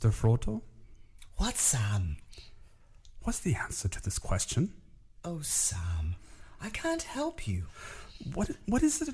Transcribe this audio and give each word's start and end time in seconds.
Mr. 0.00 0.10
Frodo? 0.12 0.62
What, 1.36 1.56
Sam? 1.56 2.16
What's 3.22 3.40
the 3.40 3.54
answer 3.54 3.88
to 3.88 4.02
this 4.02 4.18
question? 4.18 4.72
Oh, 5.24 5.40
Sam, 5.42 6.16
I 6.60 6.70
can't 6.70 7.02
help 7.02 7.46
you. 7.46 7.66
What 8.34 8.50
what 8.66 8.82
is 8.82 9.00
it 9.02 9.08
a 9.08 9.12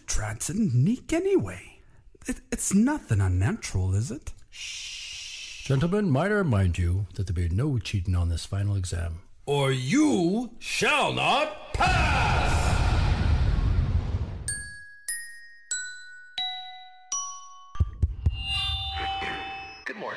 Nick 0.72 1.12
anyway? 1.12 1.80
It, 2.26 2.40
it's 2.52 2.72
nothing 2.74 3.20
unnatural, 3.20 3.94
is 3.94 4.10
it? 4.10 4.32
Shh. 4.50 5.64
Gentlemen, 5.66 6.10
might 6.10 6.30
I 6.30 6.34
remind 6.34 6.78
you 6.78 7.06
that 7.14 7.26
there 7.26 7.34
be 7.34 7.48
no 7.48 7.78
cheating 7.78 8.14
on 8.14 8.28
this 8.28 8.46
final 8.46 8.76
exam, 8.76 9.22
or 9.44 9.72
you 9.72 10.50
shall 10.60 11.12
not 11.12 11.74
pass! 11.74 12.85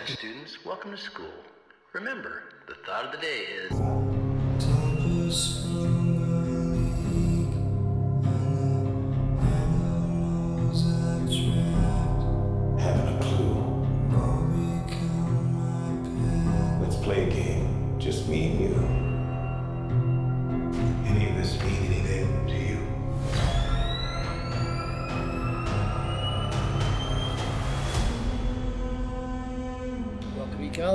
Students. 0.05 0.63
Welcome 0.65 0.91
to 0.91 0.97
school. 0.97 1.31
Remember, 1.93 2.43
the 2.67 2.75
thought 2.85 3.05
of 3.05 3.11
the 3.11 3.17
day 3.17 3.45
is. 3.45 3.71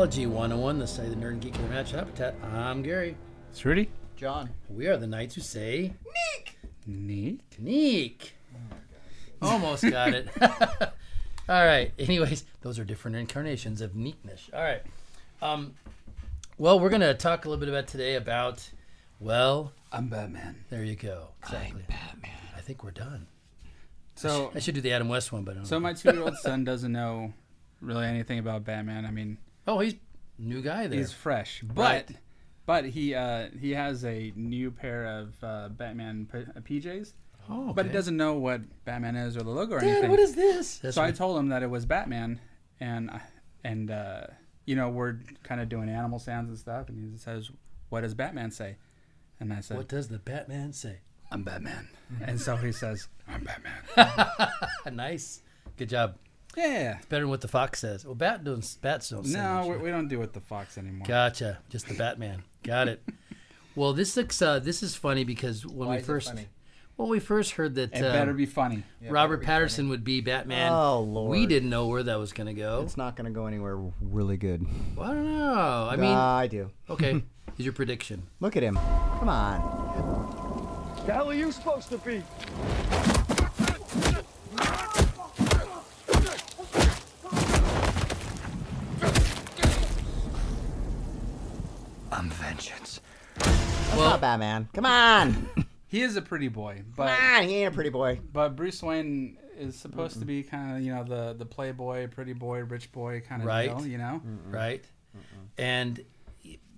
Welcome 0.05 0.20
Necology 0.20 0.27
101, 0.27 0.78
the 0.80 0.86
study 0.86 1.08
of 1.08 1.19
the 1.19 1.27
nerd 1.27 1.30
and 1.30 1.41
geek 1.41 1.56
and 1.56 1.64
the 1.64 1.72
natural 1.72 2.00
habitat. 2.00 2.34
I'm 2.52 2.83
Gary. 2.83 3.16
It's 3.50 3.64
Rudy. 3.64 3.88
John. 4.16 4.50
We 4.69 4.86
are 4.86 4.98
the 4.98 5.06
knights 5.06 5.34
who 5.34 5.41
say 5.41 5.94
Neek. 6.36 6.58
Neek. 6.86 7.41
Neek. 7.58 8.34
Almost 9.41 9.88
got 9.88 10.12
it. 10.12 10.28
All 10.42 11.64
right. 11.64 11.91
Anyways, 11.98 12.44
those 12.61 12.78
are 12.78 12.84
different 12.84 13.16
incarnations 13.16 13.80
of 13.80 13.96
neatness. 13.96 14.50
All 14.52 14.62
right. 14.62 14.83
Um, 15.41 15.72
well, 16.58 16.78
we're 16.78 16.91
going 16.91 17.00
to 17.00 17.14
talk 17.14 17.46
a 17.46 17.48
little 17.48 17.61
bit 17.61 17.70
about 17.70 17.86
today 17.86 18.16
about, 18.16 18.68
well, 19.20 19.72
I'm 19.91 20.08
Batman. 20.08 20.66
there 20.68 20.84
you 20.84 20.96
go. 20.96 21.28
Exactly. 21.44 21.80
I'm 21.89 21.96
Batman. 21.96 22.36
I 22.55 22.61
think 22.61 22.84
we're 22.84 22.91
done. 22.91 23.27
So, 24.16 24.52
I 24.55 24.58
should 24.58 24.74
do 24.74 24.83
the 24.83 24.92
Adam 24.92 25.08
West 25.08 25.33
one, 25.33 25.44
but 25.44 25.52
I 25.52 25.55
don't 25.55 25.66
so 25.66 25.77
know. 25.77 25.80
my 25.80 25.94
two-year-old 25.94 26.36
son 26.36 26.62
doesn't 26.62 26.92
know 26.92 27.33
really 27.80 28.05
anything 28.05 28.39
about 28.39 28.64
Batman. 28.64 29.06
I 29.06 29.11
mean, 29.11 29.39
oh, 29.67 29.79
he's 29.81 29.95
new 30.39 30.62
guy 30.62 30.87
there. 30.87 30.98
he's 30.98 31.12
fresh, 31.12 31.62
but 31.65 31.77
Right. 31.83 32.11
but 32.67 32.84
he 32.87 33.15
uh, 33.15 33.48
he 33.61 33.73
has 33.73 34.05
a 34.05 34.33
new 34.37 34.70
pair 34.70 35.07
of 35.07 35.34
uh, 35.43 35.69
Batman 35.70 36.27
p- 36.31 36.39
uh, 36.39 36.61
PJs, 36.61 37.12
oh, 37.51 37.73
but 37.73 37.87
he 37.87 37.92
doesn't 37.92 38.17
know 38.17 38.35
what 38.35 38.61
Batman 38.85 39.17
is 39.17 39.37
or 39.37 39.42
the 39.42 39.51
logo 39.51 39.77
or 39.77 39.81
Dad, 39.81 39.89
anything. 39.89 40.11
what 40.11 40.20
is 40.20 40.35
this? 40.35 40.79
That's 40.79 40.95
so 40.97 41.03
I 41.03 41.11
told 41.12 41.39
him 41.39 41.48
that 41.48 41.62
it 41.62 41.70
was 41.70 41.87
Batman, 41.87 42.41
and 42.81 43.11
and 43.62 43.91
uh, 43.91 44.27
you 44.67 44.77
know 44.77 44.89
we're 44.89 45.19
kind 45.42 45.61
of 45.61 45.69
doing 45.69 45.89
animal 45.89 46.19
sounds 46.19 46.48
and 46.48 46.59
stuff, 46.59 46.89
and 46.89 47.12
he 47.12 47.19
says, 47.19 47.51
"What 47.91 48.01
does 48.03 48.15
Batman 48.15 48.51
say?" 48.51 48.77
And 49.41 49.53
I 49.53 49.61
said, 49.61 49.77
what 49.77 49.89
does 49.89 50.09
the 50.09 50.19
Batman 50.19 50.73
say? 50.73 50.98
"I'm 51.31 51.42
Batman," 51.42 51.89
and 52.23 52.41
so 52.41 52.57
he 52.57 52.73
says, 52.73 53.09
"I'm 53.29 53.45
Batman." 53.45 54.48
nice. 54.95 55.42
Good 55.77 55.89
job. 55.89 56.17
Yeah. 56.56 56.97
It's 56.98 57.06
Better 57.06 57.22
than 57.22 57.30
what 57.30 57.41
the 57.41 57.48
fox 57.48 57.80
says. 57.80 58.05
Well, 58.05 58.14
bat 58.14 58.44
don't, 58.44 58.77
bats 58.83 59.08
don't 59.10 59.24
say 59.27 59.38
No, 59.38 59.69
much. 59.69 59.79
we, 59.79 59.84
we 59.84 59.90
don't 59.90 60.08
do 60.08 60.18
what 60.18 60.33
the 60.33 60.40
fox 60.40 60.79
anymore. 60.79 61.06
Gotcha. 61.06 61.58
Just 61.68 61.89
the 61.89 61.95
Batman. 61.95 62.42
Got 62.62 62.89
it. 62.89 63.02
well, 63.74 63.92
this 63.92 64.17
looks. 64.17 64.40
Uh, 64.40 64.58
this 64.58 64.83
is 64.83 64.95
funny 64.95 65.24
because 65.24 65.67
when 65.67 65.89
Why 65.89 65.95
we 65.95 65.98
is 65.98 66.05
it 66.05 66.06
first, 66.06 66.29
funny? 66.29 66.46
well, 66.96 67.08
we 67.08 67.18
first 67.20 67.52
heard 67.52 67.74
that 67.74 67.92
It 67.92 68.05
um, 68.05 68.12
better 68.12 68.33
be 68.33 68.46
funny. 68.46 68.84
Robert 69.08 69.42
Pattinson 69.42 69.89
would 69.89 70.05
be 70.05 70.20
Batman. 70.20 70.73
Oh, 70.73 71.01
Lord. 71.01 71.30
We 71.30 71.46
didn't 71.46 71.70
know 71.70 71.86
where 71.89 72.02
that 72.05 72.18
was 72.18 72.33
going 72.33 72.46
to 72.46 72.55
go. 72.55 72.83
It's 72.83 72.96
not 72.96 73.17
going 73.17 73.27
to 73.27 73.33
go 73.33 73.46
anywhere 73.46 73.79
really 74.00 74.36
good. 74.36 74.64
Well, 74.96 75.11
I 75.11 75.14
don't 75.14 75.39
know. 75.39 75.89
I 75.90 75.96
mean, 75.96 76.11
I 76.14 76.46
do. 76.46 76.70
okay. 76.89 77.23
Is 77.58 77.64
your 77.64 77.73
prediction? 77.74 78.23
Look 78.40 78.56
at 78.56 78.62
him. 78.64 78.74
Come 78.74 79.29
on. 79.29 81.02
The 81.06 81.12
hell 81.12 81.30
are 81.30 81.34
you 81.34 81.52
supposed 81.52 81.89
to 81.90 81.98
be? 81.98 82.23
I'm 92.12 92.29
vengeance. 92.30 93.00
That's 93.39 93.94
Well- 94.05 94.13
not 94.13 94.20
Batman. 94.20 94.69
Come 94.73 94.87
on. 94.87 95.48
He 95.87 96.03
is 96.03 96.17
a 96.17 96.23
pretty 96.23 96.48
boy, 96.48 96.83
Come 96.97 97.07
on. 97.07 97.45
He 97.45 97.55
ain't 97.59 97.73
a 97.73 97.75
pretty 97.75 97.91
boy. 97.91 98.19
but 98.33 98.57
Bruce 98.57 98.83
Wayne 98.83 99.37
is 99.57 99.77
supposed 99.77 100.19
to 100.19 100.25
be 100.25 100.42
kind 100.42 100.77
of 100.77 100.83
you 100.83 100.92
know 100.92 101.05
the 101.05 101.35
the 101.39 101.45
playboy, 101.47 102.09
pretty 102.09 102.33
boy, 102.33 102.65
rich 102.65 102.91
boy 102.91 103.20
kind 103.20 103.42
of 103.42 103.47
Right. 103.47 103.69
deal, 103.77 103.87
you 103.87 103.98
know. 103.98 104.20
Right. 104.51 104.85
And 105.57 106.01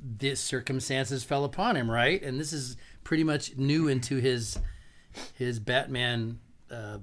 this 0.02 0.38
circumstances 0.40 1.24
fell 1.24 1.44
upon 1.44 1.76
him, 1.76 1.90
right? 1.90 2.22
And 2.22 2.38
this 2.38 2.52
is 2.52 2.76
pretty 3.04 3.24
much 3.24 3.56
new 3.56 3.88
into 3.88 4.16
his 4.18 4.58
his 5.32 5.58
Batman 5.60 6.38
uh, 6.70 6.98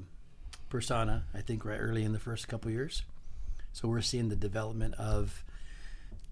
persona. 0.70 1.24
I 1.34 1.42
think 1.42 1.66
right 1.66 1.80
early 1.80 2.04
in 2.04 2.14
the 2.14 2.20
first 2.20 2.48
couple 2.48 2.70
years. 2.70 3.02
So 3.72 3.88
we're 3.88 4.02
seeing 4.02 4.30
the 4.30 4.36
development 4.36 4.94
of 5.00 5.44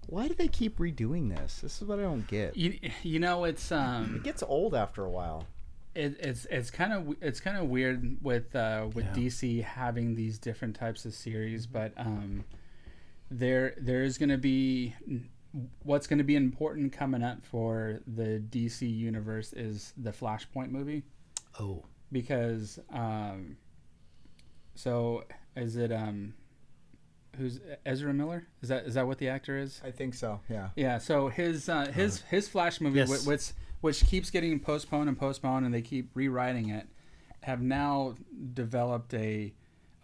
Why 0.08 0.28
do 0.28 0.34
they 0.34 0.48
keep 0.48 0.78
redoing 0.78 1.34
this? 1.34 1.60
This 1.60 1.80
is 1.80 1.88
what 1.88 1.98
I 1.98 2.02
don't 2.02 2.26
get. 2.26 2.56
You 2.56 2.78
you 3.02 3.18
know 3.18 3.44
it's 3.44 3.70
um 3.72 4.16
It 4.16 4.22
gets 4.24 4.42
old 4.42 4.74
after 4.74 5.04
a 5.04 5.10
while. 5.10 5.46
it, 5.94 6.16
it's 6.20 6.46
it's 6.50 6.70
kind 6.70 6.92
of 6.92 7.16
it's 7.20 7.40
kind 7.40 7.56
of 7.56 7.68
weird 7.68 8.18
with 8.22 8.54
uh, 8.56 8.88
with 8.94 9.04
Yeah. 9.06 9.12
DC 9.12 9.62
having 9.62 10.14
these 10.14 10.38
different 10.38 10.74
types 10.76 11.04
of 11.04 11.14
series, 11.14 11.66
but 11.66 11.92
um, 11.96 12.44
there 13.30 13.74
there 13.78 14.02
is 14.02 14.18
going 14.18 14.28
to 14.30 14.38
be 14.38 14.94
what's 15.82 16.06
going 16.06 16.18
to 16.18 16.24
be 16.24 16.34
important 16.36 16.92
coming 16.92 17.22
up 17.22 17.44
for 17.44 18.00
the 18.06 18.42
DC 18.50 18.80
universe 18.90 19.52
is 19.52 19.92
the 19.98 20.10
Flashpoint 20.10 20.70
movie 20.70 21.02
oh 21.60 21.84
because 22.10 22.78
um, 22.90 23.56
so 24.74 25.24
is 25.54 25.76
it 25.76 25.92
um 25.92 26.32
who's 27.36 27.60
Ezra 27.86 28.12
Miller 28.12 28.46
is 28.62 28.68
that 28.68 28.84
is 28.86 28.94
that 28.94 29.06
what 29.06 29.18
the 29.18 29.28
actor 29.28 29.56
is 29.56 29.80
I 29.84 29.90
think 29.90 30.14
so. 30.14 30.40
Yeah. 30.48 30.68
yeah, 30.76 30.98
so 30.98 31.28
his 31.28 31.68
uh, 31.68 31.86
his 31.86 32.20
his 32.22 32.48
Flash 32.48 32.80
movie, 32.80 32.98
Yes. 32.98 33.08
whi- 33.08 33.28
which 33.32 33.52
which 33.80 34.06
keeps 34.06 34.30
getting 34.30 34.60
postponed 34.60 35.08
and 35.08 35.18
postponed, 35.18 35.64
and 35.64 35.74
they 35.74 35.82
keep 35.82 36.10
rewriting 36.14 36.68
it, 36.70 36.86
have 37.42 37.60
now 37.62 38.14
developed 38.54 39.12
a 39.14 39.52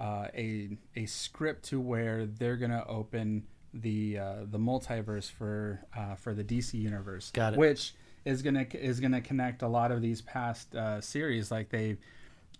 uh, 0.00 0.28
a 0.34 0.76
a 0.96 1.06
script 1.06 1.64
to 1.66 1.80
where 1.80 2.26
they're 2.26 2.56
gonna 2.56 2.84
open 2.88 3.44
the 3.74 4.18
uh, 4.18 4.34
the 4.50 4.58
multiverse 4.58 5.30
for 5.30 5.84
uh, 5.96 6.14
for 6.14 6.34
the 6.34 6.44
DC 6.44 6.74
universe. 6.74 7.30
Got 7.32 7.54
it. 7.54 7.58
Which 7.58 7.94
is 8.24 8.42
gonna 8.42 8.66
is 8.72 9.00
gonna 9.00 9.20
connect 9.20 9.62
a 9.62 9.68
lot 9.68 9.92
of 9.92 10.00
these 10.02 10.20
past 10.22 10.74
uh, 10.74 11.00
series. 11.00 11.50
Like 11.50 11.68
they 11.68 11.98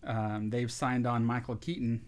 um, 0.05 0.51
they've 0.51 0.71
signed 0.71 1.07
on 1.07 1.25
Michael 1.25 1.57
Keaton 1.57 2.03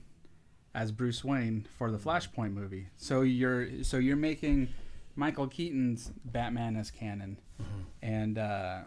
as 0.74 0.92
Bruce 0.92 1.24
Wayne 1.24 1.66
for 1.78 1.90
the 1.90 1.98
Flashpoint 1.98 2.52
movie. 2.52 2.86
So 2.96 3.22
you're 3.22 3.82
so 3.82 3.96
you're 3.98 4.16
making 4.16 4.68
Michael 5.16 5.48
Keaton's 5.48 6.10
Batman 6.24 6.76
as 6.76 6.90
canon, 6.90 7.38
and 8.02 8.38
uh, 8.38 8.80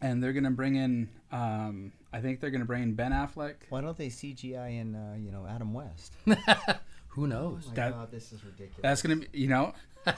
and 0.00 0.22
they're 0.22 0.32
gonna 0.32 0.50
bring 0.50 0.76
in 0.76 1.08
um, 1.32 1.92
I 2.12 2.20
think 2.20 2.40
they're 2.40 2.50
gonna 2.50 2.64
bring 2.64 2.82
in 2.82 2.94
Ben 2.94 3.12
Affleck. 3.12 3.54
Why 3.68 3.80
don't 3.82 3.96
they 3.96 4.08
CGI 4.08 4.80
in, 4.80 4.94
uh, 4.94 5.16
you 5.18 5.30
know, 5.30 5.46
Adam 5.46 5.74
West? 5.74 6.14
who 7.08 7.26
knows? 7.26 7.66
My 7.68 7.74
That- 7.74 7.92
God, 7.92 8.10
this 8.10 8.32
is 8.32 8.42
ridiculous. 8.44 8.80
That's 8.82 9.02
gonna 9.02 9.16
be 9.16 9.28
you 9.32 9.48
know 9.48 9.74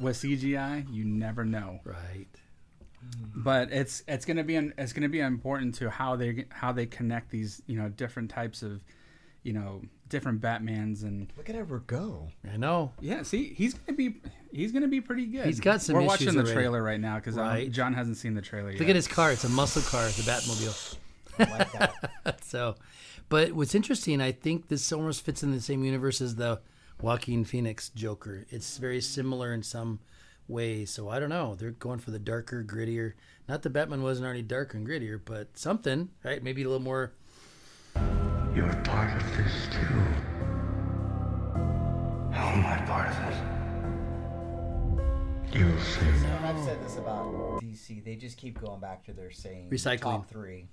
with 0.00 0.16
CGI 0.16 0.86
you 0.92 1.04
never 1.04 1.44
know. 1.44 1.80
Right. 1.84 2.26
but 3.34 3.70
it's 3.72 4.02
it's 4.08 4.24
gonna 4.24 4.44
be 4.44 4.56
it's 4.56 4.92
gonna 4.92 5.08
be 5.08 5.20
important 5.20 5.74
to 5.76 5.90
how 5.90 6.16
they 6.16 6.46
how 6.50 6.72
they 6.72 6.86
connect 6.86 7.30
these 7.30 7.60
you 7.66 7.76
know 7.76 7.88
different 7.88 8.30
types 8.30 8.62
of 8.62 8.80
you 9.44 9.52
know 9.52 9.82
different 10.08 10.40
Batmans 10.40 11.02
and 11.04 11.32
Look 11.36 11.48
at 11.48 11.54
Edward 11.54 11.86
go. 11.86 12.28
I 12.52 12.56
know. 12.56 12.92
yeah 13.00 13.22
see 13.22 13.54
he's 13.54 13.74
gonna 13.74 13.96
be 13.96 14.16
he's 14.52 14.72
gonna 14.72 14.88
be 14.88 15.00
pretty 15.00 15.26
good. 15.26 15.46
He's 15.46 15.60
got 15.60 15.80
some 15.82 15.94
We're 15.94 16.00
issues 16.00 16.08
watching 16.10 16.28
the 16.34 16.40
already. 16.40 16.52
trailer 16.52 16.82
right 16.82 17.00
now 17.00 17.16
because 17.16 17.38
um, 17.38 17.44
Right. 17.46 17.70
John 17.70 17.92
hasn't 17.94 18.16
seen 18.16 18.34
the 18.34 18.42
trailer 18.42 18.70
yet. 18.72 18.80
Look 18.80 18.88
at 18.88 18.96
his 18.96 19.06
car. 19.06 19.30
It's 19.30 19.44
a 19.44 19.48
muscle 19.48 19.82
car, 19.82 20.04
the 20.06 20.22
Batmobile. 20.22 20.96
I 21.38 21.58
like 21.58 21.72
that. 21.72 22.44
so, 22.44 22.76
but 23.28 23.52
what's 23.52 23.74
interesting, 23.74 24.20
I 24.20 24.32
think 24.32 24.68
this 24.68 24.92
almost 24.92 25.24
fits 25.24 25.42
in 25.42 25.50
the 25.52 25.60
same 25.60 25.82
universe 25.84 26.20
as 26.20 26.36
the 26.36 26.60
Joaquin 27.00 27.44
Phoenix 27.44 27.88
Joker. 27.90 28.46
It's 28.50 28.78
very 28.78 29.00
similar 29.00 29.52
in 29.52 29.62
some 29.64 29.98
ways. 30.46 30.90
So 30.90 31.08
I 31.08 31.18
don't 31.18 31.30
know. 31.30 31.56
They're 31.56 31.72
going 31.72 31.98
for 31.98 32.12
the 32.12 32.20
darker, 32.20 32.62
grittier. 32.62 33.14
Not 33.48 33.62
that 33.62 33.70
Batman 33.70 34.02
wasn't 34.02 34.26
already 34.26 34.42
darker 34.42 34.78
and 34.78 34.86
grittier, 34.86 35.20
but 35.24 35.58
something, 35.58 36.10
right? 36.22 36.42
Maybe 36.42 36.62
a 36.62 36.68
little 36.68 36.82
more. 36.84 37.12
You're 38.54 38.72
part 38.84 39.20
of 39.20 39.36
this 39.36 39.66
too. 39.72 40.00
How 42.32 42.48
am 42.50 42.64
I 42.64 42.76
part 42.86 43.08
of 43.10 43.16
it? 43.32 43.38
You'll 45.58 45.78
see. 45.80 46.06
And 46.06 46.46
I've 46.46 46.64
said 46.64 46.80
this 46.84 46.96
about 46.96 47.60
DC. 47.60 48.04
They 48.04 48.14
just 48.16 48.36
keep 48.36 48.60
going 48.60 48.80
back 48.80 49.04
to 49.06 49.12
their 49.12 49.30
saying 49.32 49.70
Recycling. 49.70 50.00
top 50.00 50.28
three. 50.28 50.68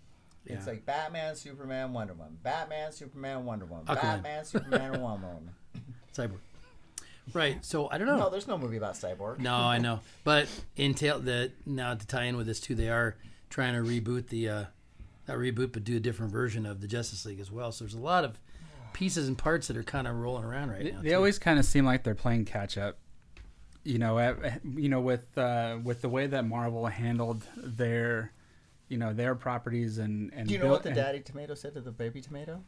It's 0.45 0.68
like 0.68 0.86
Batman, 0.86 1.36
Superman, 1.36 1.94
Wonder 1.94 2.13
Woman. 2.13 2.38
Batman, 2.44 2.92
Superman, 2.92 3.45
Wonder 3.45 3.66
Woman. 3.66 3.86
Aquaman. 3.86 4.01
Batman, 4.01 4.45
Superman, 4.45 5.01
Wonder 5.01 5.28
Woman. 5.28 5.50
Cyborg. 6.16 6.39
Right. 7.33 7.63
So 7.63 7.89
I 7.89 7.98
don't 7.98 8.07
know. 8.07 8.18
No, 8.18 8.30
there's 8.30 8.48
no 8.48 8.57
movie 8.57 8.78
about 8.78 8.95
Cyborg. 8.95 9.39
No, 9.39 9.54
I 9.54 9.78
know. 9.78 10.01
But 10.24 10.48
in 10.75 10.94
tail 10.94 11.19
the 11.19 11.51
now 11.66 11.94
to 11.95 12.07
tie 12.07 12.25
in 12.25 12.38
with 12.38 12.48
this 12.48 12.60
too, 12.60 12.75
they 12.75 12.89
are 12.89 13.16
trying 13.50 13.74
to 13.74 13.81
reboot 13.81 14.28
the 14.28 14.50
uh 14.50 14.66
not 15.31 15.39
reboot 15.39 15.72
but 15.72 15.83
do 15.83 15.98
a 15.98 16.00
different 16.00 16.31
version 16.31 16.66
of 16.66 16.81
the 16.81 16.88
Justice 16.88 17.25
League 17.25 17.39
as 17.39 17.51
well. 17.51 17.72
So 17.72 17.83
there's 17.86 17.94
a 17.94 18.00
lot 18.00 18.24
of 18.24 18.39
pieces 18.94 19.28
and 19.28 19.38
parts 19.38 19.68
that 19.68 19.78
are 19.78 19.83
kind 19.83 20.07
of 20.07 20.16
rolling 20.16 20.44
around 20.44 20.69
right 20.69 20.83
They, 20.83 20.92
now. 20.92 21.01
they 21.01 21.10
too. 21.10 21.16
always 21.16 21.39
kind 21.39 21.57
of 21.60 21.66
seem 21.66 21.86
like 21.86 22.04
they're 22.04 22.16
playing 22.16 22.45
catch 22.45 22.78
up. 22.78 22.98
You 23.83 23.98
know, 23.98 24.19
at, 24.19 24.38
you 24.75 24.89
know, 24.89 25.01
with 25.01 25.36
uh, 25.38 25.78
with 25.83 26.01
the 26.01 26.10
way 26.10 26.28
that 26.28 26.45
Marvel 26.45 26.86
handled 26.86 27.44
their, 27.57 28.31
you 28.89 28.98
know, 29.00 29.12
their 29.12 29.33
properties 29.33 29.98
and 29.98 30.31
and 30.36 30.48
Do 30.48 30.54
you 30.54 30.60
know 30.60 30.66
built- 30.66 30.72
what 30.74 30.83
the 30.83 30.89
and- 30.89 30.95
daddy 30.95 31.19
tomato 31.22 31.56
said 31.56 31.74
to 31.74 31.81
the 31.81 31.92
baby 31.92 32.22
tomato 32.22 32.62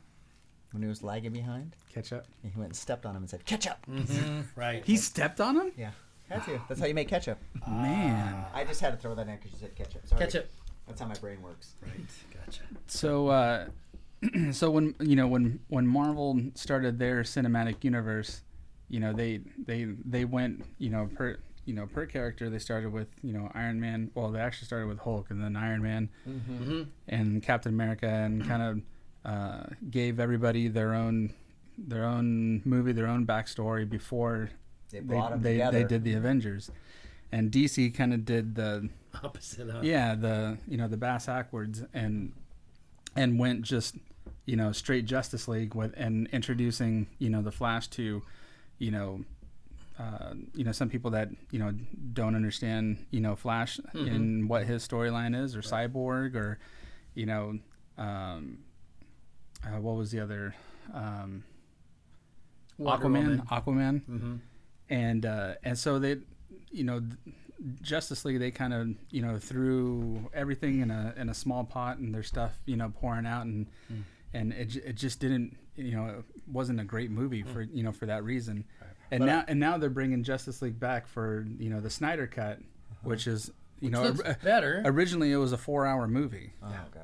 when 0.72 0.82
he 0.82 0.90
was 0.90 1.04
lagging 1.04 1.32
behind? 1.34 1.76
catch 1.94 2.12
up? 2.14 2.26
He 2.42 2.50
went 2.56 2.70
and 2.70 2.76
stepped 2.76 3.06
on 3.06 3.16
him 3.16 3.22
and 3.22 3.30
said, 3.30 3.46
"Ketchup." 3.46 3.78
right. 4.56 4.84
He 4.86 4.98
stepped 4.98 5.40
on 5.40 5.56
him. 5.56 5.72
Yeah, 5.78 5.92
had 6.30 6.44
to. 6.46 6.60
That's 6.68 6.80
how 6.80 6.88
you 6.88 6.96
make 6.96 7.10
ketchup. 7.10 7.38
Man. 7.68 8.46
I 8.52 8.64
just 8.64 8.82
had 8.82 8.90
to 8.92 8.98
throw 8.98 9.14
that 9.14 9.28
in 9.28 9.36
because 9.36 9.52
you 9.52 9.60
said 9.60 9.76
ketchup. 9.76 10.08
Sorry. 10.08 10.20
Ketchup. 10.20 10.50
That's 10.88 11.00
how 11.00 11.06
my 11.08 11.14
brain 11.16 11.44
works. 11.44 11.76
Right. 11.84 11.94
Gotcha. 12.60 12.64
So, 12.88 13.28
uh, 13.28 13.66
so 14.52 14.70
when 14.72 14.96
you 15.00 15.16
know 15.16 15.28
when 15.28 15.60
when 15.68 15.88
Marvel 15.88 16.40
started 16.56 17.00
their 17.00 17.24
cinematic 17.24 17.84
universe, 17.84 18.42
you 18.90 19.00
know 19.00 19.14
they 19.14 19.42
they 19.66 19.86
they 20.06 20.26
went 20.26 20.64
you 20.78 20.90
know 20.90 21.10
per 21.16 21.38
you 21.66 21.74
know 21.74 21.86
per 21.88 22.06
character 22.06 22.50
they 22.50 22.60
started 22.60 22.92
with 22.92 23.08
you 23.22 23.34
know 23.34 23.52
Iron 23.54 23.80
Man. 23.80 24.12
Well, 24.16 24.32
they 24.32 24.40
actually 24.40 24.68
started 24.68 24.88
with 24.88 25.00
Hulk 25.00 25.30
and 25.30 25.42
then 25.44 25.56
Iron 25.56 25.82
Man 25.82 26.10
and 27.08 27.42
Captain 27.44 27.74
America 27.74 28.08
and 28.08 28.46
kind 28.48 28.62
of 28.64 28.82
uh, 29.32 29.64
gave 29.90 30.20
everybody 30.20 30.68
their 30.68 30.94
own 30.94 31.34
their 31.78 32.06
own 32.06 32.62
movie, 32.66 32.92
their 32.92 33.08
own 33.08 33.26
backstory 33.26 33.90
before 33.90 34.50
They 34.92 35.00
they 35.00 35.06
brought 35.06 35.32
'em 35.34 35.42
they, 35.42 35.58
they 35.72 35.84
did 35.84 36.04
the 36.04 36.14
Avengers, 36.14 36.70
and 37.32 37.52
DC 37.52 37.94
kind 37.96 38.14
of 38.14 38.26
did 38.26 38.56
the 38.56 38.90
Opposite. 39.24 39.70
Huh? 39.70 39.80
yeah 39.84 40.16
the 40.16 40.58
you 40.68 40.76
know 40.78 40.88
the 40.88 40.98
bass 40.98 41.28
backwards 41.28 41.84
and 41.94 42.34
and 43.16 43.38
went 43.40 43.62
just 43.62 43.96
you 44.46 44.56
know 44.56 44.72
straight 44.72 45.06
Justice 45.06 45.48
League 45.48 45.74
with 45.76 45.94
and 45.96 46.28
introducing 46.32 47.08
you 47.20 47.30
know 47.30 47.42
the 47.42 47.52
Flash 47.52 47.88
to 47.90 48.22
you 48.80 48.92
know 48.92 49.24
uh, 50.00 50.34
you 50.56 50.64
know 50.64 50.72
some 50.72 50.90
people 50.90 51.12
that 51.12 51.30
you 51.52 51.60
know 51.60 51.72
don't 52.14 52.36
understand 52.36 53.06
you 53.12 53.22
know 53.22 53.36
Flash 53.36 53.80
and 53.94 54.50
what 54.50 54.66
his 54.66 54.86
storyline 54.88 55.36
is 55.40 55.56
or 55.56 55.62
Cyborg 55.62 56.36
or 56.36 56.58
you 57.14 57.26
know 57.26 57.60
um, 57.98 58.58
uh, 59.66 59.80
what 59.80 59.96
was 59.96 60.12
the 60.12 60.20
other 60.20 60.56
um, 60.94 61.44
Aquaman. 62.80 63.48
Aquaman 63.48 64.02
Mhm. 64.10 64.40
and 64.90 65.26
uh, 65.26 65.54
and 65.64 65.78
so 65.78 66.00
they 66.00 66.18
you 66.72 66.84
know 66.84 67.02
Justice 67.82 68.26
League 68.26 68.40
they 68.40 68.52
kind 68.52 68.74
of 68.74 68.90
you 69.10 69.22
know 69.22 69.38
threw 69.38 70.30
everything 70.34 70.82
in 70.82 70.92
a 70.92 71.14
in 71.18 71.30
a 71.30 71.34
small 71.34 71.64
pot 71.64 71.98
and 71.98 72.14
their 72.14 72.24
stuff 72.24 72.60
you 72.66 72.76
know 72.76 72.92
pouring 73.00 73.26
out 73.26 73.46
and 73.46 73.68
hmm. 73.88 74.02
and 74.34 74.54
it, 74.54 74.76
it 74.78 74.96
just 74.96 75.20
didn't 75.20 75.56
you 75.76 75.92
know 75.92 76.06
it 76.06 76.26
wasn't 76.52 76.80
a 76.80 76.84
great 76.84 77.12
movie 77.12 77.42
hmm. 77.42 77.52
for 77.54 77.62
you 77.62 77.84
know 77.84 77.92
for 77.92 78.06
that 78.06 78.24
reason. 78.24 78.66
And 79.12 79.26
now 79.26 79.46
and 79.48 79.60
now 79.60 79.78
they're 79.78 79.92
bringing 79.92 80.24
Justice 80.24 80.62
League 80.62 80.80
back 80.80 81.08
for 81.08 81.46
you 81.60 81.70
know 81.70 81.80
the 81.80 81.90
Snyder 81.90 82.28
cut 82.28 82.58
uh-huh. 82.58 83.10
which 83.10 83.28
is 83.28 83.52
you 83.80 83.90
know 83.90 84.04
looks 84.04 84.20
or- 84.22 84.28
uh, 84.28 84.36
better. 84.44 84.82
originally 84.86 85.32
it 85.32 85.38
was 85.38 85.54
a 85.54 85.58
four 85.58 85.86
hour 85.86 86.08
movie. 86.08 86.54
Oh 86.64 86.70
god. 86.94 87.02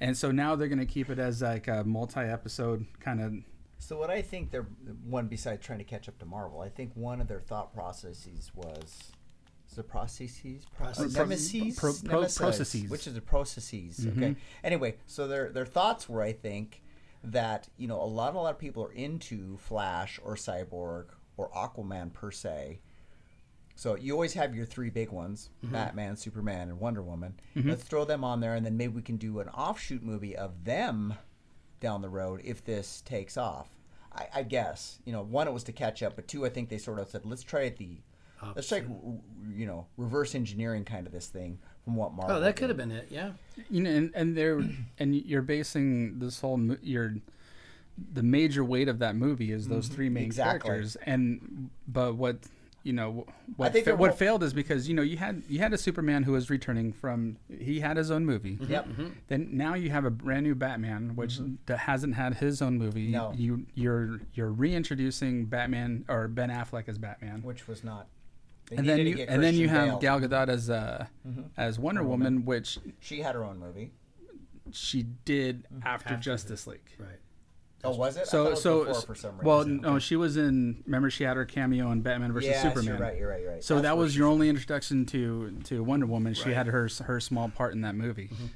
and 0.00 0.16
so 0.16 0.30
now 0.30 0.54
they're 0.54 0.68
going 0.68 0.78
to 0.78 0.86
keep 0.86 1.10
it 1.10 1.18
as 1.18 1.42
like 1.42 1.66
a 1.66 1.82
multi 1.84 2.20
episode 2.20 2.86
kind 3.00 3.20
of 3.20 3.34
So 3.78 3.98
what 3.98 4.10
I 4.10 4.22
think 4.22 4.50
they're 4.50 4.68
one 5.04 5.26
besides 5.26 5.64
trying 5.66 5.78
to 5.78 5.84
catch 5.84 6.08
up 6.08 6.18
to 6.20 6.26
Marvel, 6.26 6.60
I 6.60 6.68
think 6.68 6.92
one 6.94 7.20
of 7.20 7.26
their 7.26 7.40
thought 7.40 7.74
processes 7.74 8.52
was 8.54 9.12
is 9.70 9.78
it 9.78 9.88
processes 9.88 10.64
Processes. 10.76 11.14
nemesis? 11.16 11.78
Pro- 11.78 11.92
pro- 11.92 12.20
Nemesis, 12.20 12.38
processes. 12.38 12.90
which 12.90 13.06
is 13.06 13.14
the 13.14 13.20
processes 13.20 14.00
mm-hmm. 14.00 14.22
okay. 14.22 14.36
Anyway 14.64 14.96
so 15.06 15.26
their 15.28 15.50
their 15.50 15.66
thoughts 15.66 16.08
were 16.08 16.22
i 16.22 16.32
think 16.32 16.82
that 17.22 17.68
you 17.76 17.86
know 17.86 18.00
a 18.00 18.04
lot 18.04 18.34
a 18.34 18.38
lot 18.38 18.50
of 18.50 18.58
people 18.58 18.84
are 18.84 18.92
into 18.92 19.56
flash 19.58 20.18
or 20.24 20.34
cyborg 20.34 21.06
or 21.36 21.50
aquaman 21.50 22.12
per 22.12 22.30
se. 22.30 22.80
So 23.74 23.94
you 23.96 24.12
always 24.12 24.34
have 24.34 24.54
your 24.54 24.66
three 24.66 24.90
big 24.90 25.10
ones 25.10 25.50
mm-hmm. 25.64 25.72
batman 25.72 26.16
superman 26.16 26.68
and 26.68 26.80
wonder 26.80 27.02
woman. 27.02 27.34
Mm-hmm. 27.56 27.70
Let's 27.70 27.82
throw 27.82 28.04
them 28.04 28.24
on 28.24 28.40
there 28.40 28.54
and 28.54 28.64
then 28.64 28.76
maybe 28.76 28.94
we 28.94 29.02
can 29.02 29.16
do 29.16 29.40
an 29.40 29.48
offshoot 29.48 30.02
movie 30.02 30.36
of 30.36 30.64
them 30.64 31.14
down 31.80 32.02
the 32.02 32.08
road 32.08 32.40
if 32.44 32.64
this 32.64 33.02
takes 33.02 33.36
off. 33.36 33.68
I, 34.12 34.26
I 34.34 34.42
guess 34.42 34.98
you 35.04 35.12
know 35.12 35.22
one 35.22 35.46
it 35.46 35.52
was 35.52 35.64
to 35.64 35.72
catch 35.72 36.02
up 36.02 36.16
but 36.16 36.26
two 36.26 36.44
i 36.44 36.48
think 36.48 36.68
they 36.68 36.78
sort 36.78 36.98
of 36.98 37.08
said 37.08 37.24
let's 37.24 37.44
try 37.44 37.62
it 37.62 37.78
the 38.40 38.52
let's 38.56 38.68
try 38.68 38.82
you 39.54 39.66
know 39.66 39.86
reverse 39.96 40.34
engineering 40.34 40.84
kind 40.84 41.06
of 41.06 41.12
this 41.12 41.26
thing 41.26 41.58
from 41.84 41.96
what 41.96 42.12
marvel 42.12 42.36
Oh, 42.36 42.40
that 42.40 42.56
could 42.56 42.68
have 42.68 42.76
been 42.76 42.92
it. 42.92 43.08
Yeah. 43.10 43.32
you 43.70 43.82
know, 43.82 43.90
and, 43.90 44.10
and 44.14 44.36
they're 44.36 44.62
and 44.98 45.14
you're 45.14 45.42
basing 45.42 46.18
this 46.18 46.40
whole 46.40 46.56
mo- 46.56 46.76
your 46.82 47.14
the 48.12 48.22
major 48.22 48.64
weight 48.64 48.88
of 48.88 48.98
that 49.00 49.14
movie 49.16 49.52
is 49.52 49.68
those 49.68 49.86
mm-hmm. 49.86 49.94
three 49.94 50.08
main 50.08 50.24
Exactly. 50.24 50.68
characters, 50.68 50.96
and 51.04 51.70
but 51.86 52.14
what 52.14 52.38
you 52.82 52.94
know 52.94 53.26
what 53.56 53.74
think 53.74 53.84
fa- 53.84 53.96
what 53.96 54.16
failed 54.16 54.42
is 54.42 54.54
because 54.54 54.88
you 54.88 54.94
know 54.94 55.02
you 55.02 55.18
had 55.18 55.42
you 55.48 55.58
had 55.58 55.74
a 55.74 55.78
Superman 55.78 56.22
who 56.22 56.32
was 56.32 56.48
returning 56.48 56.92
from 56.92 57.36
he 57.48 57.80
had 57.80 57.98
his 57.98 58.10
own 58.10 58.24
movie. 58.24 58.56
Mm-hmm, 58.56 58.72
yep. 58.72 58.88
Mm-hmm. 58.88 59.08
Then 59.28 59.48
now 59.52 59.74
you 59.74 59.90
have 59.90 60.06
a 60.06 60.10
brand 60.10 60.44
new 60.44 60.54
Batman, 60.54 61.14
which 61.14 61.40
that 61.66 61.78
hasn't 61.80 62.14
had 62.14 62.36
his 62.36 62.62
own 62.62 62.78
movie. 62.78 63.08
No. 63.08 63.32
You 63.36 63.66
you're 63.74 64.20
you're 64.32 64.50
reintroducing 64.50 65.44
Batman 65.44 66.06
or 66.08 66.26
Ben 66.26 66.48
Affleck 66.50 66.88
as 66.88 66.96
Batman 66.96 67.42
which 67.42 67.68
was 67.68 67.84
not 67.84 68.06
they 68.70 68.76
and 68.76 68.88
then 68.88 68.98
you 69.06 69.14
get 69.14 69.28
and 69.28 69.42
then 69.42 69.54
you 69.54 69.68
have 69.68 70.00
Bale. 70.00 70.18
Gal 70.18 70.20
Gadot 70.20 70.48
as 70.48 70.70
uh, 70.70 71.06
as 71.58 71.78
Wonder 71.78 72.02
Woman, 72.02 72.44
which 72.46 72.78
she 73.00 73.20
had 73.20 73.34
her 73.34 73.44
own 73.44 73.58
movie 73.58 73.92
she 74.72 75.02
did 75.24 75.64
Mm-hmm. 75.64 75.86
after 75.86 76.16
Justice 76.16 76.66
League. 76.66 76.80
Right. 76.98 77.08
oh 77.82 77.96
was 77.96 78.16
it 78.16 78.20
I 78.20 78.22
thought 78.24 78.30
So 78.30 78.50
was 78.50 78.62
so 78.62 78.94
for 79.02 79.14
some 79.16 79.32
reason 79.32 79.44
well 79.46 79.58
Okay. 79.60 79.70
no 79.72 79.98
she 79.98 80.14
was 80.16 80.36
in 80.36 80.82
remember 80.86 81.10
she 81.10 81.24
had 81.24 81.36
her 81.36 81.44
cameo 81.44 81.90
in 81.90 82.02
Batman 82.02 82.32
versus 82.32 82.50
yes, 82.50 82.62
Superman. 82.62 82.84
you're 82.86 82.98
right 82.98 83.18
you're 83.18 83.28
right 83.28 83.40
you're 83.42 83.52
right 83.52 83.64
So 83.64 83.74
That's 83.76 83.82
that 83.84 83.98
was 83.98 84.16
your 84.16 84.28
only 84.28 84.48
introduction 84.48 85.04
to 85.06 85.58
to 85.64 85.82
Wonder 85.82 86.06
Woman. 86.06 86.34
She 86.34 86.44
Right. 86.44 86.54
had 86.56 86.66
her 86.68 86.88
her 87.04 87.18
small 87.20 87.48
part 87.48 87.72
in 87.74 87.80
that 87.80 87.94
movie. 87.96 88.28
Mm-hmm. 88.32 88.46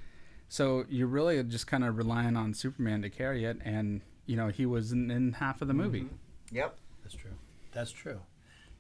So 0.49 0.85
you're 0.89 1.09
really 1.09 1.43
just 1.43 1.67
kind 1.67 1.83
of 1.83 1.97
relying 1.99 2.37
on 2.37 2.55
Superman 2.55 3.03
to 3.03 3.11
carry 3.11 3.45
it, 3.45 3.59
and 3.65 4.03
you 4.27 4.37
know 4.37 4.49
he 4.49 4.67
was 4.67 4.93
in, 4.93 5.11
in 5.11 5.33
half 5.33 5.61
of 5.63 5.67
the 5.69 5.75
movie. 5.75 6.03
Mm-hmm. 6.03 6.55
yep 6.57 6.77
That's 7.03 7.17
true. 7.17 7.33
That's 7.73 7.91
true. 7.91 8.21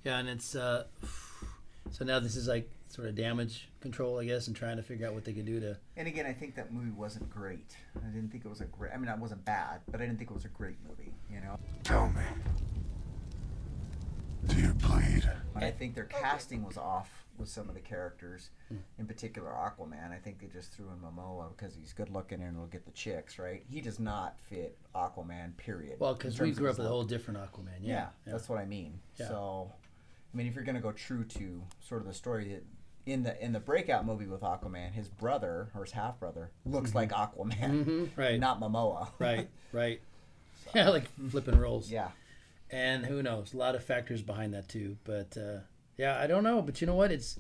Yeah, 0.05 0.19
and 0.19 0.29
it's 0.29 0.55
uh, 0.55 0.85
so 1.91 2.05
now 2.05 2.19
this 2.21 2.37
is 2.37 2.49
like 2.49 2.69
sort 2.89 3.09
of 3.09 3.15
damage 3.15 3.69
control, 3.81 4.19
I 4.19 4.25
guess, 4.25 4.47
and 4.47 4.55
trying 4.57 4.77
to 4.77 4.83
figure 4.83 5.07
out 5.07 5.15
what 5.15 5.25
they 5.25 5.33
can 5.33 5.45
do 5.45 5.61
to. 5.61 5.77
and 5.97 6.07
again 6.09 6.27
I 6.27 6.33
think 6.33 6.55
that 6.57 6.73
movie 6.73 6.91
wasn't 6.91 7.29
great 7.31 7.77
I 7.97 8.07
didn't 8.09 8.31
think 8.31 8.45
it 8.45 8.49
was 8.49 8.61
a 8.61 8.67
great 8.67 8.93
I 8.93 8.97
mean 8.97 9.09
it 9.09 9.19
wasn't 9.19 9.45
bad 9.45 9.81
but 9.91 10.01
I 10.01 10.05
didn't 10.07 10.19
think 10.19 10.31
it 10.31 10.35
was 10.35 10.45
a 10.45 10.49
great 10.49 10.77
movie 10.89 11.13
you 11.31 11.41
know 11.41 11.59
Tell 11.83 12.09
me. 12.09 12.23
Do 14.47 14.57
you 14.61 14.75
bleed? 14.75 15.29
I 15.57 15.71
think 15.71 15.95
their 15.95 16.05
casting 16.05 16.65
was 16.65 16.77
off 16.77 17.11
with 17.39 17.49
some 17.49 17.69
of 17.69 17.75
the 17.75 17.81
characters, 17.81 18.51
Hmm. 18.69 18.77
in 18.99 19.07
particular 19.07 19.51
Aquaman. 19.51 20.13
I 20.13 20.19
think 20.19 20.39
they 20.39 20.47
just 20.47 20.73
threw 20.73 20.87
in 20.91 20.99
Momoa 20.99 21.49
because 21.57 21.75
he's 21.75 21.93
good 21.93 22.11
looking 22.11 22.41
and 22.43 22.57
will 22.57 22.67
get 22.67 22.85
the 22.85 22.93
chicks, 22.93 23.39
right? 23.39 23.65
He 23.69 23.81
does 23.81 23.99
not 23.99 24.39
fit 24.49 24.77
Aquaman, 24.95 25.57
period. 25.57 25.99
Well, 25.99 26.15
because 26.15 26.39
we 26.39 26.53
grew 26.53 26.71
up 26.71 26.77
with 26.79 26.87
a 26.87 26.91
whole 26.91 27.03
different 27.05 27.41
Aquaman. 27.41 27.81
Yeah, 27.81 27.89
Yeah, 27.89 28.09
yeah. 28.27 28.33
that's 28.33 28.49
what 28.49 28.59
I 28.59 28.67
mean. 28.67 29.01
Yeah. 29.19 29.29
So, 29.29 29.73
I 30.35 30.37
mean, 30.37 30.47
if 30.49 30.55
you're 30.57 30.65
going 30.65 30.75
to 30.75 30.81
go 30.83 30.91
true 30.93 31.23
to 31.25 31.63
sort 31.87 32.01
of 32.01 32.09
the 32.09 32.15
story 32.15 32.49
that 32.49 32.65
in 33.07 33.23
the 33.23 33.41
in 33.45 33.53
the 33.53 33.61
breakout 33.61 34.05
movie 34.05 34.27
with 34.27 34.41
Aquaman, 34.41 34.93
his 34.93 35.09
brother 35.09 35.69
or 35.75 35.85
his 35.85 35.93
half 35.93 36.19
brother 36.19 36.51
looks 36.67 36.95
like 36.95 37.11
Aquaman, 37.13 37.85
Mhm, 37.85 38.09
right. 38.17 38.41
not 38.41 38.61
Momoa. 38.61 39.09
right, 39.19 39.49
right. 39.73 40.01
Yeah, 40.75 40.89
like 40.89 41.05
flipping 41.31 41.59
roles. 41.59 41.91
yeah. 41.91 42.09
and 42.71 43.05
who 43.07 43.23
knows 43.23 43.53
a 43.55 43.57
lot 43.57 43.75
of 43.75 43.85
factors 43.85 44.23
behind 44.23 44.55
that 44.55 44.67
too 44.69 44.97
but 45.05 45.37
uh, 45.37 45.59
yeah 45.99 46.19
i 46.19 46.27
don't 46.27 46.43
know 46.43 46.63
but 46.63 46.81
you 46.81 46.87
know 46.87 46.95
what 46.95 47.13
it's 47.13 47.39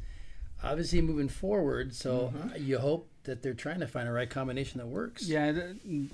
obviously 0.62 1.00
moving 1.00 1.28
forward 1.28 1.94
so 1.94 2.30
you 2.58 2.78
hope 2.78 3.08
that 3.24 3.42
they're 3.42 3.54
trying 3.54 3.80
to 3.80 3.86
find 3.86 4.06
a 4.06 4.12
right 4.12 4.28
combination 4.28 4.78
that 4.78 4.86
works 4.86 5.26
Yeah, 5.26 5.50
you, 5.82 6.08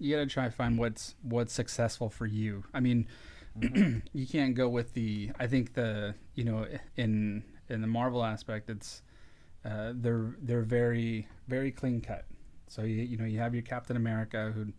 you 0.00 0.16
got 0.16 0.20
to 0.22 0.26
try 0.26 0.46
to 0.46 0.50
find 0.50 0.78
what's 0.78 1.14
what's 1.22 1.52
successful 1.52 2.08
for 2.08 2.24
you. 2.26 2.64
I 2.72 2.80
mean, 2.80 3.06
you 4.12 4.26
can't 4.26 4.54
go 4.54 4.68
with 4.68 4.92
the. 4.94 5.30
I 5.38 5.46
think 5.46 5.74
the 5.74 6.14
you 6.34 6.44
know 6.44 6.66
in 6.96 7.42
in 7.68 7.80
the 7.80 7.86
Marvel 7.86 8.24
aspect, 8.24 8.68
it's 8.70 9.02
uh, 9.64 9.92
they're 9.94 10.36
they're 10.40 10.62
very 10.62 11.26
very 11.48 11.70
clean 11.72 12.00
cut. 12.00 12.24
So 12.68 12.82
you 12.82 13.02
you 13.02 13.16
know 13.16 13.24
you 13.24 13.38
have 13.38 13.54
your 13.54 13.62
Captain 13.62 13.96
America 13.96 14.52
who, 14.54 14.72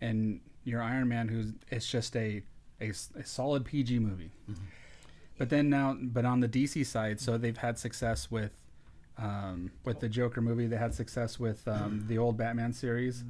and 0.00 0.40
your 0.64 0.82
Iron 0.82 1.08
Man 1.08 1.28
who's 1.28 1.52
it's 1.70 1.88
just 1.90 2.16
a 2.16 2.42
a 2.80 2.92
solid 3.24 3.64
PG 3.64 3.98
movie. 3.98 4.30
But 5.36 5.50
then 5.50 5.68
now, 5.70 5.96
but 6.00 6.24
on 6.24 6.40
the 6.40 6.48
DC 6.48 6.84
side, 6.86 7.20
so 7.20 7.38
they've 7.38 7.56
had 7.56 7.78
success 7.78 8.28
with, 8.30 8.50
um, 9.16 9.70
with 9.84 10.00
the 10.00 10.08
Joker 10.08 10.40
movie. 10.40 10.66
They 10.66 10.76
had 10.76 10.94
success 10.94 11.38
with 11.38 11.66
um, 11.68 12.04
the 12.08 12.18
old 12.18 12.36
Batman 12.36 12.72
series, 12.72 13.22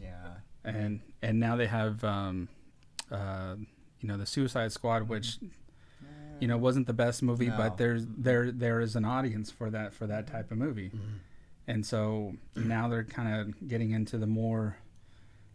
Yeah. 0.00 0.36
and 0.64 1.00
and 1.22 1.38
now 1.40 1.56
they 1.56 1.66
have, 1.66 2.02
um, 2.04 2.48
uh, 3.10 3.56
you 4.02 4.08
know, 4.08 4.18
the 4.18 4.26
Suicide 4.26 4.72
Squad, 4.72 5.08
which, 5.08 5.38
you 6.40 6.48
know, 6.48 6.58
wasn't 6.58 6.86
the 6.86 6.92
best 6.92 7.22
movie, 7.22 7.46
No. 7.48 7.56
but 7.56 7.78
there's 7.78 8.04
there 8.06 8.50
there 8.52 8.80
is 8.80 8.96
an 8.96 9.04
audience 9.04 9.50
for 9.50 9.70
that 9.70 9.94
for 9.94 10.06
that 10.06 10.26
type 10.26 10.50
of 10.50 10.58
movie, 10.58 10.90
and 11.66 11.86
so 11.86 12.34
now 12.56 12.88
they're 12.88 13.04
kind 13.04 13.34
of 13.40 13.68
getting 13.68 13.92
into 13.92 14.18
the 14.18 14.26
more 14.26 14.76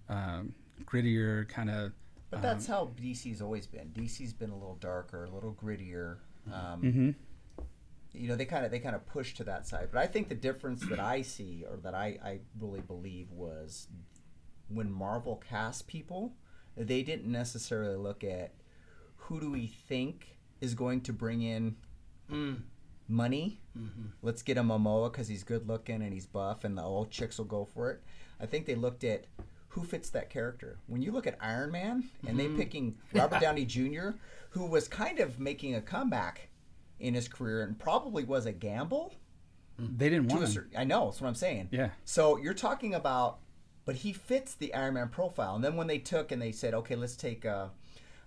um, 0.10 0.54
grittier 0.86 1.48
kind 1.50 1.70
of. 1.70 1.92
But 2.30 2.42
that's 2.42 2.68
how 2.68 2.92
DC's 3.00 3.42
always 3.42 3.68
been. 3.68 3.90
DC's 3.96 4.34
been 4.34 4.50
a 4.50 4.58
little 4.58 4.76
darker, 4.80 5.26
a 5.26 5.30
little 5.30 5.54
grittier. 5.54 6.18
Um, 6.52 6.82
Mm-hmm. 6.82 7.10
You 8.14 8.30
know, 8.30 8.36
they 8.36 8.46
kind 8.46 8.66
of 8.66 8.72
they 8.72 8.80
kind 8.80 8.96
of 8.96 9.06
push 9.06 9.36
to 9.36 9.44
that 9.44 9.68
side. 9.68 9.90
But 9.92 10.02
I 10.02 10.08
think 10.08 10.28
the 10.28 10.34
difference 10.36 10.82
that 10.88 11.00
I 11.00 11.22
see, 11.22 11.66
or 11.70 11.78
that 11.78 11.94
I, 11.94 12.18
I 12.24 12.40
really 12.60 12.80
believe, 12.82 13.30
was 13.32 13.88
when 14.70 14.90
Marvel 14.92 15.36
cast 15.48 15.88
people, 15.88 16.34
they 16.78 17.04
didn't 17.04 17.32
necessarily 17.32 17.96
look 17.96 18.24
at 18.24 18.52
who 19.16 19.40
do 19.40 19.52
we 19.52 19.68
think 19.68 20.38
is 20.62 20.74
going 20.74 21.02
to 21.02 21.14
bring 21.14 21.42
in 21.42 21.76
mm. 22.32 22.58
money. 23.08 23.60
Mm-hmm. 23.78 24.08
Let's 24.22 24.42
get 24.42 24.58
a 24.58 24.64
Momoa 24.64 25.12
because 25.12 25.28
he's 25.28 25.44
good 25.44 25.68
looking 25.68 26.02
and 26.02 26.14
he's 26.14 26.26
buff, 26.26 26.64
and 26.64 26.78
the 26.78 26.84
old 26.84 27.12
chicks 27.12 27.38
will 27.38 27.46
go 27.46 27.66
for 27.66 27.92
it. 27.92 28.02
I 28.40 28.46
think 28.46 28.66
they 28.66 28.76
looked 28.76 29.04
at 29.04 29.26
who 29.70 29.84
fits 29.84 30.10
that 30.12 30.30
character. 30.30 30.78
When 30.88 31.02
you 31.02 31.12
look 31.12 31.28
at 31.28 31.38
Iron 31.42 31.72
Man 31.72 32.10
and 32.28 32.40
they 32.40 32.46
mm-hmm. 32.46 32.58
picking 32.58 32.98
Robert 33.14 33.42
Downey 33.42 33.66
Jr., 33.66 34.12
who 34.50 34.66
was 34.66 34.88
kind 34.88 35.20
of 35.20 35.40
making 35.40 35.76
a 35.76 35.82
comeback 35.82 36.50
in 37.00 37.14
his 37.14 37.28
career 37.28 37.62
and 37.62 37.78
probably 37.78 38.24
was 38.24 38.46
a 38.46 38.52
gamble 38.52 39.14
mm. 39.80 39.98
They 39.98 40.10
didn't 40.10 40.30
to 40.30 40.36
want 40.36 40.46
a 40.46 40.48
him. 40.48 40.54
certain, 40.54 40.78
I 40.78 40.84
know, 40.84 41.06
that's 41.06 41.22
what 41.22 41.28
I'm 41.28 41.36
saying. 41.36 41.70
Yeah. 41.72 41.90
So 42.06 42.38
you're 42.38 42.56
talking 42.56 42.96
about, 42.96 43.40
but 43.88 43.96
he 43.96 44.12
fits 44.12 44.54
the 44.54 44.74
Iron 44.76 44.96
Man 44.96 45.08
profile. 45.08 45.56
And 45.56 45.64
then 45.64 45.78
when 45.78 45.88
they 45.88 45.98
took 45.98 46.32
and 46.34 46.42
they 46.42 46.52
said, 46.52 46.74
okay, 46.74 46.96
let's 46.96 47.16
take 47.16 47.46
uh, 47.46 47.68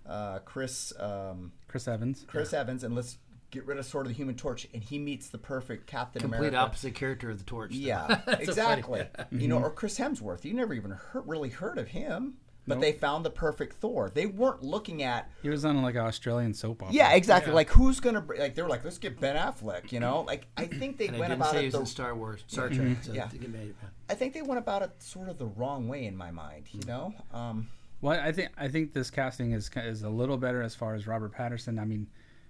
uh, 0.09 0.39
Chris 0.39 0.91
um, 0.99 1.53
Chris 1.67 1.87
Evans. 1.87 2.25
Chris 2.27 2.51
Evans 2.51 2.83
and 2.83 2.95
let's 2.95 3.17
get 3.51 3.65
rid 3.67 3.77
of 3.77 3.85
sort 3.85 4.07
of 4.07 4.11
the 4.11 4.15
Human 4.15 4.35
Torch, 4.35 4.67
and 4.73 4.81
he 4.81 4.97
meets 4.97 5.29
the 5.29 5.37
perfect 5.37 5.85
Captain 5.85 6.21
Complete 6.21 6.37
America. 6.37 6.55
Complete 6.55 6.65
opposite 6.65 6.95
character 6.95 7.29
of 7.29 7.37
the 7.37 7.43
Torch. 7.43 7.71
though. 7.71 7.77
Yeah, 7.77 8.07
That's 8.25 8.45
so 8.45 8.51
exactly. 8.51 9.03
You 9.31 9.47
know, 9.47 9.59
or 9.59 9.69
Chris 9.69 9.99
Hemsworth. 9.99 10.43
You 10.45 10.53
never 10.55 10.73
even 10.73 10.91
heard, 10.91 11.27
really 11.27 11.49
heard 11.49 11.77
of 11.77 11.89
him, 11.89 12.37
but 12.67 12.79
they 12.79 12.91
found 12.91 13.25
the 13.25 13.29
perfect 13.29 13.77
Thor. 13.77 14.09
They 14.13 14.25
weren't 14.25 14.63
looking 14.63 15.03
at. 15.03 15.29
He 15.41 15.49
was 15.49 15.65
on 15.65 15.81
like 15.81 15.95
an 15.95 16.01
Australian 16.01 16.53
soap 16.53 16.83
opera. 16.83 16.93
Yeah, 16.95 17.13
exactly. 17.13 17.53
Like 17.53 17.69
who's 17.69 17.99
gonna 17.99 18.25
like? 18.37 18.55
They 18.55 18.61
were 18.61 18.69
like, 18.69 18.83
let's 18.83 18.97
get 18.97 19.19
Ben 19.19 19.35
Affleck. 19.35 19.91
You 19.91 19.99
know, 19.99 20.21
like 20.21 20.47
I 20.57 20.65
think 20.65 20.97
they 20.97 21.07
And 21.07 21.15
I 21.17 21.19
went 21.19 21.29
didn't 21.31 21.41
about 21.41 21.51
say 21.53 21.59
he 21.61 21.63
it. 21.63 21.67
was 21.67 21.73
The, 21.73 21.79
in 21.81 21.85
Star 21.87 22.15
Wars, 22.15 22.43
Star 22.47 22.69
Trek. 22.69 22.97
So 23.01 23.13
Yeah. 23.13 23.25
to 23.27 23.37
get 23.37 23.49
made- 23.51 23.75
I 24.09 24.13
think 24.13 24.33
they 24.33 24.41
went 24.41 24.59
about 24.59 24.81
it 24.81 24.91
sort 24.99 25.29
of 25.29 25.37
the 25.37 25.45
wrong 25.47 25.87
way 25.87 26.05
in 26.05 26.15
my 26.17 26.31
mind. 26.31 26.65
You 26.73 26.81
know, 26.85 27.13
um, 27.33 27.69
Well, 28.01 28.19
I 28.19 28.31
think 28.31 28.49
I 28.57 28.67
think 28.67 28.93
this 28.93 29.09
casting 29.09 29.51
is 29.51 29.69
is 29.75 30.03
a 30.03 30.09
little 30.09 30.37
better 30.37 30.61
as 30.61 30.75
far 30.75 30.95
as 30.95 31.07
Robert 31.07 31.33
Pattinson. 31.33 31.79
I 31.79 31.85
mean, 31.85 32.07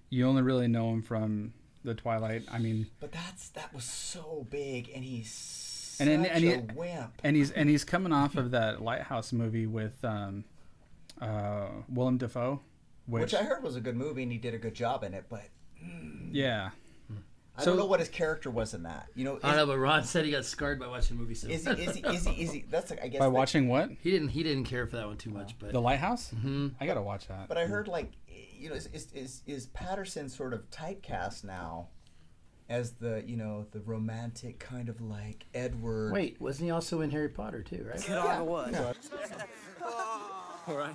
you 0.10 0.28
only 0.28 0.42
really 0.42 0.68
know 0.68 0.90
him 0.92 1.02
from 1.02 1.54
the 1.84 1.94
Twilight. 1.96 2.44
I 2.52 2.60
mean, 2.60 2.88
but 3.00 3.12
that's 3.12 3.50
that 3.50 3.74
was 3.74 3.84
so 3.86 4.46
big, 4.50 4.90
and 4.94 5.04
he's 5.04 5.32
such 5.32 5.71
And- 6.00 6.10
and- 6.10 6.26
and 6.26 6.44
he- 6.44 6.52
a 6.54 6.60
wimp. 6.76 7.14
and 7.24 7.36
he's 7.36 7.52
and 7.52 7.70
he's 7.70 7.84
coming 7.84 8.14
off 8.14 8.36
of 8.36 8.52
that 8.52 8.82
Lighthouse 8.82 9.34
movie 9.34 9.68
with 9.68 10.04
um, 10.06 10.44
uh, 11.20 11.68
Willem 11.90 12.18
Dafoe, 12.18 12.62
which, 13.06 13.22
Which 13.22 13.34
I 13.34 13.44
heard 13.44 13.64
was 13.64 13.76
a 13.76 13.82
good 13.82 13.96
movie, 13.98 14.24
and 14.24 14.32
he 14.32 14.38
did 14.38 14.54
a 14.54 14.58
good 14.58 14.74
job 14.74 15.04
in 15.04 15.14
it. 15.14 15.26
But 15.30 15.44
yeah, 16.32 16.70
I 17.58 17.62
So- 17.64 17.72
don't 17.72 17.78
know 17.80 17.86
what 17.86 18.00
his 18.00 18.10
character 18.10 18.50
was 18.50 18.74
in 18.74 18.84
that. 18.84 19.08
You 19.16 19.26
know, 19.26 19.40
I 19.44 19.50
don't 19.50 19.58
know, 19.58 19.66
but 19.68 19.78
Ron 19.80 20.04
said 20.04 20.26
he 20.26 20.32
got 20.32 20.46
scarred 20.46 20.80
by 20.80 20.88
watching 20.88 21.18
the 21.18 21.22
movie. 21.24 21.36
So 21.36 21.48
is, 21.48 21.68
is 21.68 21.78
he? 21.78 21.84
Is 21.84 21.96
he? 21.96 22.02
Is 22.08 22.26
he? 22.26 22.42
Is 22.44 22.52
he? 22.54 22.66
That's 22.70 22.92
I 22.92 23.08
guess. 23.08 23.20
by 23.20 23.26
the- 23.26 23.32
watching 23.32 23.68
what 23.68 23.90
he 24.02 24.12
didn't 24.12 24.30
he 24.30 24.44
didn't 24.44 24.64
care 24.66 24.88
for 24.88 24.96
that 24.98 25.08
one 25.08 25.18
too 25.18 25.30
much, 25.32 25.58
but 25.60 25.72
the 25.74 25.82
Lighthouse. 25.82 26.32
Mm-hmm. 26.34 26.70
I 26.80 26.86
gotta 26.86 27.02
watch 27.02 27.28
that. 27.28 27.48
But 27.48 27.58
I 27.58 27.66
heard 27.66 27.88
like, 27.88 28.12
you 28.58 28.70
know, 28.70 28.76
is 28.76 28.88
is 28.88 29.12
is, 29.14 29.42
is 29.46 29.68
Pattinson 29.68 30.30
sort 30.30 30.54
of 30.54 30.70
typecast 30.72 31.44
now? 31.44 31.88
As 32.72 32.92
the 32.92 33.22
you 33.28 33.36
know 33.36 33.66
the 33.72 33.82
romantic 33.82 34.58
kind 34.58 34.88
of 34.88 35.02
like 35.02 35.46
Edward. 35.54 36.14
wait, 36.14 36.40
wasn't 36.40 36.68
he 36.68 36.72
also 36.72 37.02
in 37.02 37.12
Harry 37.12 37.28
Potter 37.28 37.62
too? 37.62 37.86
Right? 37.88 38.10
Yeah. 38.10 38.42
Yeah. 40.68 40.94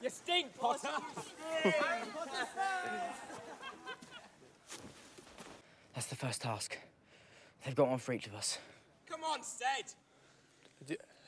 You 0.00 0.10
stink, 0.10 0.56
Potter! 0.56 0.88
That's 5.94 6.06
the 6.06 6.14
first 6.14 6.42
task. 6.42 6.78
They've 7.64 7.74
got 7.74 7.88
one 7.88 7.98
for 7.98 8.12
each 8.12 8.26
of 8.26 8.34
us. 8.34 8.58
Come 9.10 9.24
on, 9.24 9.42
Sed! 9.42 9.94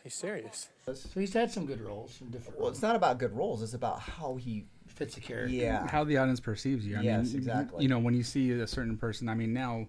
He's 0.05 0.15
serious. 0.15 0.69
So 0.85 0.95
he's 1.19 1.33
had 1.33 1.51
some 1.51 1.67
good 1.67 1.81
roles 1.81 2.21
in 2.21 2.31
different 2.31 2.61
Well, 2.61 2.69
it's 2.69 2.83
not 2.83 2.95
about 2.95 3.19
good 3.19 3.35
roles. 3.35 3.63
It's 3.63 3.75
about 3.75 3.99
how 3.99 4.37
he. 4.37 4.67
Fits 4.97 5.15
the 5.15 5.21
character. 5.21 5.55
Yeah. 5.55 5.87
how 5.89 6.03
the 6.05 6.17
audience 6.17 6.41
perceives 6.41 6.85
you. 6.87 6.97
I 6.99 7.03
Yes, 7.03 7.29
mean, 7.29 7.37
exactly. 7.37 7.83
You 7.83 7.89
know, 7.89 7.99
when 7.99 8.15
you 8.15 8.23
see 8.23 8.51
a 8.53 8.67
certain 8.67 8.97
person, 8.97 9.29
I 9.29 9.35
mean, 9.35 9.53
now, 9.53 9.87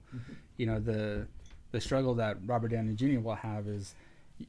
you 0.58 0.66
know, 0.66 0.80
the 0.80 1.28
the 1.72 1.82
struggle 1.82 2.14
that 2.16 2.38
Robert 2.46 2.70
Downey 2.70 2.94
Jr. 2.94 3.20
will 3.20 3.36
have 3.36 3.68
is 3.68 3.96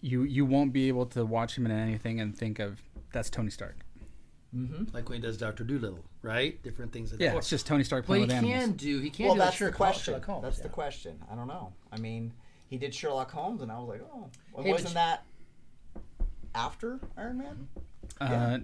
you 0.03 0.25
you 0.25 0.45
won't 0.45 0.73
be 0.73 0.88
able 0.88 1.07
to 1.07 1.25
watch 1.25 1.57
him 1.57 1.65
in 1.65 1.73
anything 1.73 2.21
and 2.21 2.37
think 2.37 2.59
of 2.59 2.81
that's 3.12 3.31
Tony 3.31 3.50
Stark. 3.50 3.77
like 4.93 5.09
when 5.09 5.17
he 5.17 5.23
does 5.23 5.37
Doctor 5.38 5.62
Doolittle, 5.65 6.05
right? 6.23 6.61
Different 6.62 6.93
things. 6.93 7.12
Like 7.12 7.21
Yeah, 7.21 7.31
that. 7.33 7.38
it's 7.38 7.49
just 7.50 7.67
Tony 7.67 7.85
Stark 7.85 8.09
Well, 8.09 8.25
playing 8.27 8.45
he 8.45 8.50
can 8.53 8.73
do. 8.73 8.99
He 9.00 9.11
can 9.11 9.27
well, 9.27 9.35
do 9.35 9.41
that's 9.41 9.61
like 9.61 9.71
the 9.71 9.77
question. 9.77 10.12
Sherlock 10.15 10.27
Holmes. 10.27 10.43
that's 10.43 10.57
yeah. 10.59 10.62
the 10.65 10.69
question. 10.71 11.19
I 11.31 11.35
don't 11.35 11.47
know. 11.49 11.73
I 11.93 11.99
mean, 11.99 12.33
he 12.69 12.77
did 12.79 12.95
Sherlock 12.95 13.31
Holmes, 13.31 13.62
and 13.62 13.71
I 13.73 13.79
was 13.79 13.88
like, 13.88 14.03
oh, 14.12 14.29
well, 14.53 14.65
Hey, 14.65 14.73
wasn't 14.73 14.95
that 14.95 15.25
after 16.55 16.99
Iron 17.17 17.38
Man? 17.38 17.69
Uh, 18.21 18.27
yeah, 18.31 18.59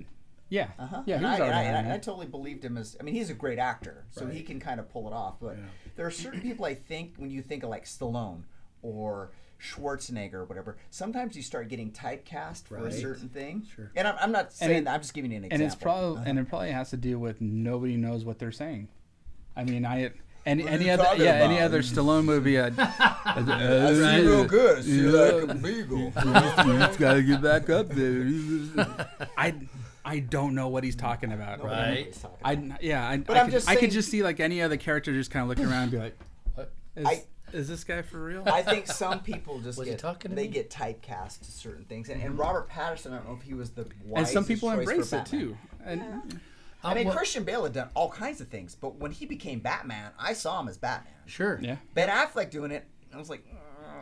Uh-huh. 0.78 1.02
yeah, 1.06 1.16
and 1.16 1.24
was 1.24 1.40
I, 1.40 1.44
and 1.46 1.54
I, 1.54 1.62
and 1.62 1.76
I 1.76 1.82
Man. 1.82 2.00
totally 2.00 2.26
believed 2.26 2.64
him 2.64 2.76
as. 2.76 2.96
I 3.00 3.02
mean, 3.02 3.14
he's 3.14 3.30
a 3.30 3.34
great 3.34 3.58
actor, 3.58 4.04
so 4.10 4.26
he 4.26 4.42
can 4.42 4.60
kind 4.60 4.80
of 4.80 4.88
pull 4.88 5.06
it 5.08 5.12
off. 5.12 5.34
But 5.40 5.56
there 5.96 6.06
are 6.06 6.10
certain 6.10 6.40
people 6.40 6.64
I 6.64 6.74
think 6.74 7.14
when 7.16 7.30
you 7.30 7.42
think 7.42 7.62
of 7.62 7.70
like 7.70 7.84
Stallone 7.84 8.42
or 8.82 9.30
Schwarzenegger 9.60 10.34
or 10.34 10.44
whatever, 10.44 10.76
sometimes 10.90 11.36
you 11.36 11.42
start 11.42 11.68
getting 11.68 11.90
typecast 11.90 12.64
for 12.66 12.76
a 12.86 12.92
certain 12.92 13.28
thing. 13.28 13.66
Sure. 13.74 13.90
And 13.96 14.06
I'm, 14.08 14.16
I'm 14.20 14.32
not 14.32 14.52
saying 14.52 14.78
it- 14.78 14.84
that. 14.84 14.94
I'm 14.94 15.00
just 15.00 15.14
giving 15.14 15.30
you 15.30 15.38
an 15.38 15.44
and 15.44 15.52
example. 15.54 15.66
it's 15.74 15.82
probably 15.82 16.16
Uh-huh. 16.20 16.24
and 16.26 16.38
it 16.38 16.48
probably 16.48 16.70
has 16.72 16.90
to 16.90 16.96
do 16.96 17.18
with 17.18 17.40
nobody 17.40 17.96
knows 17.96 18.24
what 18.24 18.38
they're 18.38 18.52
saying. 18.52 18.88
I 19.56 19.64
mean, 19.64 19.86
I 19.86 20.10
any 20.46 20.68
any 20.68 20.90
other 20.90 21.06
yeah 21.16 21.34
any 21.36 21.58
other 21.60 21.80
Stallone 21.80 22.24
movie. 22.24 22.58
I'd, 22.60 22.78
I 22.78 23.92
see 23.94 24.16
you 24.22 24.28
real 24.30 24.44
good. 24.44 24.78
I 24.78 24.80
see 24.82 24.96
you 24.96 25.10
like 25.12 25.50
a 25.50 25.54
beagle. 25.54 25.98
you 26.00 26.78
just 26.78 26.98
gotta 26.98 27.22
get 27.22 27.40
back 27.40 27.70
up 27.70 27.88
there. 27.88 28.28
I 29.38 29.54
I 30.04 30.18
don't 30.18 30.54
know 30.54 30.68
what 30.68 30.84
he's 30.84 30.96
talking 30.96 31.32
about. 31.32 31.64
Right. 31.64 32.16
I 32.44 32.76
yeah. 32.80 33.08
I, 33.08 33.16
But 33.18 33.36
I 33.36 33.40
I'm 33.40 33.46
could, 33.46 33.52
just 33.52 33.68
I 33.68 33.76
could 33.76 33.90
just 33.90 34.10
see 34.10 34.22
like 34.22 34.40
any 34.40 34.60
other 34.60 34.76
character 34.76 35.12
just 35.12 35.30
kind 35.30 35.42
of 35.42 35.48
looking 35.48 35.64
around 35.66 35.84
and 35.84 35.90
be 35.90 35.98
like, 35.98 36.18
What? 36.54 36.72
is, 36.96 37.06
I- 37.06 37.24
is 37.52 37.68
this 37.68 37.84
guy 37.84 38.02
for 38.02 38.22
real? 38.22 38.42
I 38.46 38.62
think 38.62 38.86
some 38.86 39.20
people 39.20 39.60
just 39.60 39.82
get 39.84 39.98
talking 39.98 40.30
to 40.30 40.34
they 40.34 40.42
me? 40.42 40.48
get 40.48 40.70
typecast 40.70 41.38
to 41.40 41.50
certain 41.50 41.84
things, 41.84 42.08
and, 42.08 42.20
and 42.20 42.32
mm-hmm. 42.32 42.40
Robert 42.40 42.68
Pattinson. 42.68 43.12
I 43.12 43.16
don't 43.16 43.28
know 43.28 43.36
if 43.40 43.42
he 43.42 43.54
was 43.54 43.70
the 43.70 43.86
and 44.14 44.26
some 44.26 44.44
people 44.44 44.70
embrace 44.70 45.12
it 45.12 45.26
too. 45.26 45.56
And 45.84 46.02
I 46.82 46.92
mm. 46.92 46.96
mean, 46.96 47.06
well- 47.06 47.16
Christian 47.16 47.44
Bale 47.44 47.64
had 47.64 47.72
done 47.72 47.88
all 47.94 48.10
kinds 48.10 48.40
of 48.40 48.48
things, 48.48 48.74
but 48.74 48.96
when 48.96 49.10
he 49.10 49.24
became 49.24 49.60
Batman, 49.60 50.10
I 50.18 50.32
saw 50.32 50.60
him 50.60 50.68
as 50.68 50.76
Batman. 50.76 51.12
Sure. 51.26 51.58
yeah. 51.62 51.76
Ben 51.94 52.08
Affleck 52.08 52.50
doing 52.50 52.70
it, 52.70 52.84
I 53.12 53.18
was 53.18 53.30
like, 53.30 53.46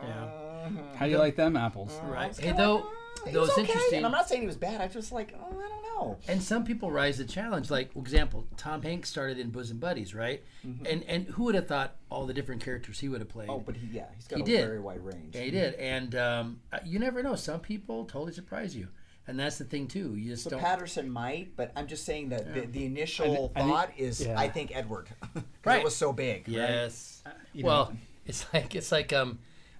Yeah. 0.03 0.23
Uh-huh. 0.63 0.81
How 0.95 1.05
do 1.05 1.11
you 1.11 1.17
like 1.17 1.35
them 1.35 1.57
apples? 1.57 1.99
Uh, 2.03 2.07
right. 2.07 2.37
Hey, 2.37 2.53
though, 2.53 2.75
like, 2.75 2.85
"Uh, 3.27 3.31
though 3.31 3.43
it's 3.43 3.53
okay. 3.53 3.61
interesting. 3.61 3.97
And 3.97 4.05
I'm 4.05 4.11
not 4.11 4.29
saying 4.29 4.41
he 4.41 4.47
was 4.47 4.55
bad. 4.55 4.81
I 4.81 4.87
just 4.87 5.11
like, 5.11 5.35
oh, 5.37 5.45
I 5.45 5.67
don't 5.67 5.82
know. 5.99 6.17
and 6.27 6.41
some 6.41 6.63
people 6.63 6.91
rise 6.91 7.17
the 7.17 7.25
challenge. 7.25 7.69
Like, 7.71 7.91
example, 7.95 8.45
Tom 8.57 8.81
Hanks 8.81 9.09
started 9.09 9.39
in 9.39 9.49
Bosom 9.49 9.77
Buddies, 9.77 10.13
right? 10.15 10.43
And 10.85 11.03
and 11.07 11.25
who 11.27 11.43
would 11.45 11.55
have 11.55 11.67
thought 11.67 11.95
all 12.09 12.25
the 12.25 12.33
different 12.33 12.63
characters 12.63 12.99
he 12.99 13.09
would 13.09 13.21
have 13.21 13.29
played? 13.29 13.47
Mm-hmm. 13.49 13.57
Oh, 13.59 13.63
but 13.65 13.75
he, 13.77 13.87
yeah, 13.91 14.05
he's 14.15 14.27
got 14.27 14.37
He 14.37 14.43
a 14.43 14.45
did. 14.45 14.65
very 14.65 14.79
wide 14.79 15.03
range. 15.03 15.35
Yeah, 15.35 15.41
he 15.41 15.51
did. 15.51 15.73
And 15.75 16.15
um, 16.15 16.59
uh, 16.71 16.79
you 16.85 16.99
never 16.99 17.21
know. 17.23 17.35
Some 17.35 17.59
people 17.59 18.05
totally 18.05 18.33
surprise 18.33 18.75
you, 18.75 18.87
and 19.27 19.39
that's 19.39 19.57
the 19.57 19.65
thing 19.65 19.87
too. 19.87 20.15
You 20.15 20.31
just 20.31 20.43
So 20.45 20.51
don't. 20.51 20.61
Pattinson 20.61 21.07
might, 21.07 21.55
but 21.55 21.71
I'm 21.75 21.87
just 21.87 22.05
saying 22.05 22.29
that 22.29 22.53
the, 22.53 22.61
the 22.61 22.85
initial 22.85 23.51
I 23.55 23.59
think- 23.61 23.71
thought 23.73 23.91
is, 23.97 24.25
yeah. 24.25 24.39
I 24.39 24.49
think 24.49 24.75
Edward, 24.75 25.09
'Cause 25.33 25.43
Right. 25.65 25.79
It 25.79 25.83
was 25.83 25.95
so 25.95 26.13
big. 26.13 26.47
right? 26.47 26.55
yes. 26.57 27.23
well, 27.61 27.85
know. 27.91 27.97
it's 28.25 28.45
like 28.53 28.75
it's 28.75 28.91
like 28.91 29.11
um. 29.13 29.39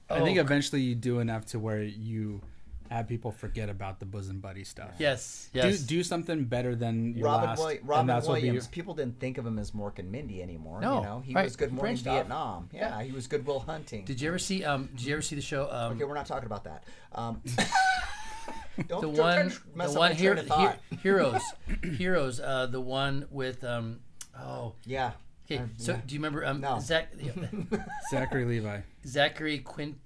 I 0.09 0.19
think 0.21 0.37
oh, 0.37 0.41
eventually 0.41 0.81
you 0.81 0.95
do 0.95 1.19
enough 1.19 1.45
to 1.47 1.59
where 1.59 1.81
you 1.81 2.41
have 2.93 3.07
people 3.07 3.31
forget 3.31 3.69
about 3.69 3.99
the 3.99 4.05
bosom 4.05 4.39
buddy 4.39 4.63
stuff. 4.63 4.91
yes. 4.99 5.49
Yes. 5.53 5.79
Do 5.81 5.97
do 5.97 6.03
something 6.03 6.45
better 6.45 6.75
than 6.75 7.15
your 7.15 7.25
Robin, 7.25 7.49
last. 7.49 7.59
Willi- 7.59 7.79
Robin 7.83 8.07
that's 8.07 8.27
what 8.27 8.35
be- 8.41 8.47
Williams. 8.47 8.67
People 8.67 8.93
didn't 8.93 9.19
think 9.19 9.37
of 9.37 9.45
him 9.45 9.59
as 9.59 9.71
Mork 9.71 9.99
and 9.99 10.11
Mindy 10.11 10.41
anymore. 10.41 10.79
No, 10.81 10.97
you 10.97 11.03
know, 11.03 11.23
he 11.25 11.33
right. 11.33 11.43
was 11.45 11.55
Good 11.55 11.71
Morning 11.71 11.95
Branched. 11.95 12.03
Vietnam. 12.03 12.69
Yeah, 12.73 13.01
he 13.03 13.11
was 13.11 13.27
Good 13.27 13.45
Will 13.45 13.59
Hunting. 13.59 14.05
Did 14.05 14.21
you 14.21 14.27
ever 14.29 14.39
see 14.39 14.63
um? 14.63 14.89
Did 14.95 15.05
you 15.05 15.13
ever 15.13 15.21
see 15.21 15.35
the 15.35 15.41
show 15.41 15.69
um? 15.71 15.93
okay, 15.93 16.03
we're 16.05 16.13
not 16.13 16.25
talking 16.27 16.45
about 16.45 16.63
that. 16.65 16.83
Um, 17.13 17.41
don't, 18.87 19.01
the 19.01 19.07
don't 19.07 19.13
one, 19.17 19.53
mess 19.75 19.89
the 19.89 19.93
up 19.93 19.99
one 19.99 20.11
my 20.11 20.15
here, 20.15 20.35
thought. 20.37 20.79
heroes, 21.01 21.41
heroes. 21.97 22.39
Uh, 22.39 22.65
the 22.67 22.81
one 22.81 23.25
with 23.31 23.63
um, 23.63 23.99
Oh, 24.37 24.73
Yeah. 24.85 25.11
okay. 25.45 25.59
Um, 25.61 25.71
so 25.77 25.93
yeah. 25.93 26.01
do 26.05 26.13
you 26.15 26.19
remember 26.19 26.45
um, 26.45 26.59
No. 26.61 26.79
Zach, 26.79 27.11
Zachary 28.09 28.45
Levi. 28.45 28.79
Zachary 29.05 29.59
Quint, 29.59 29.97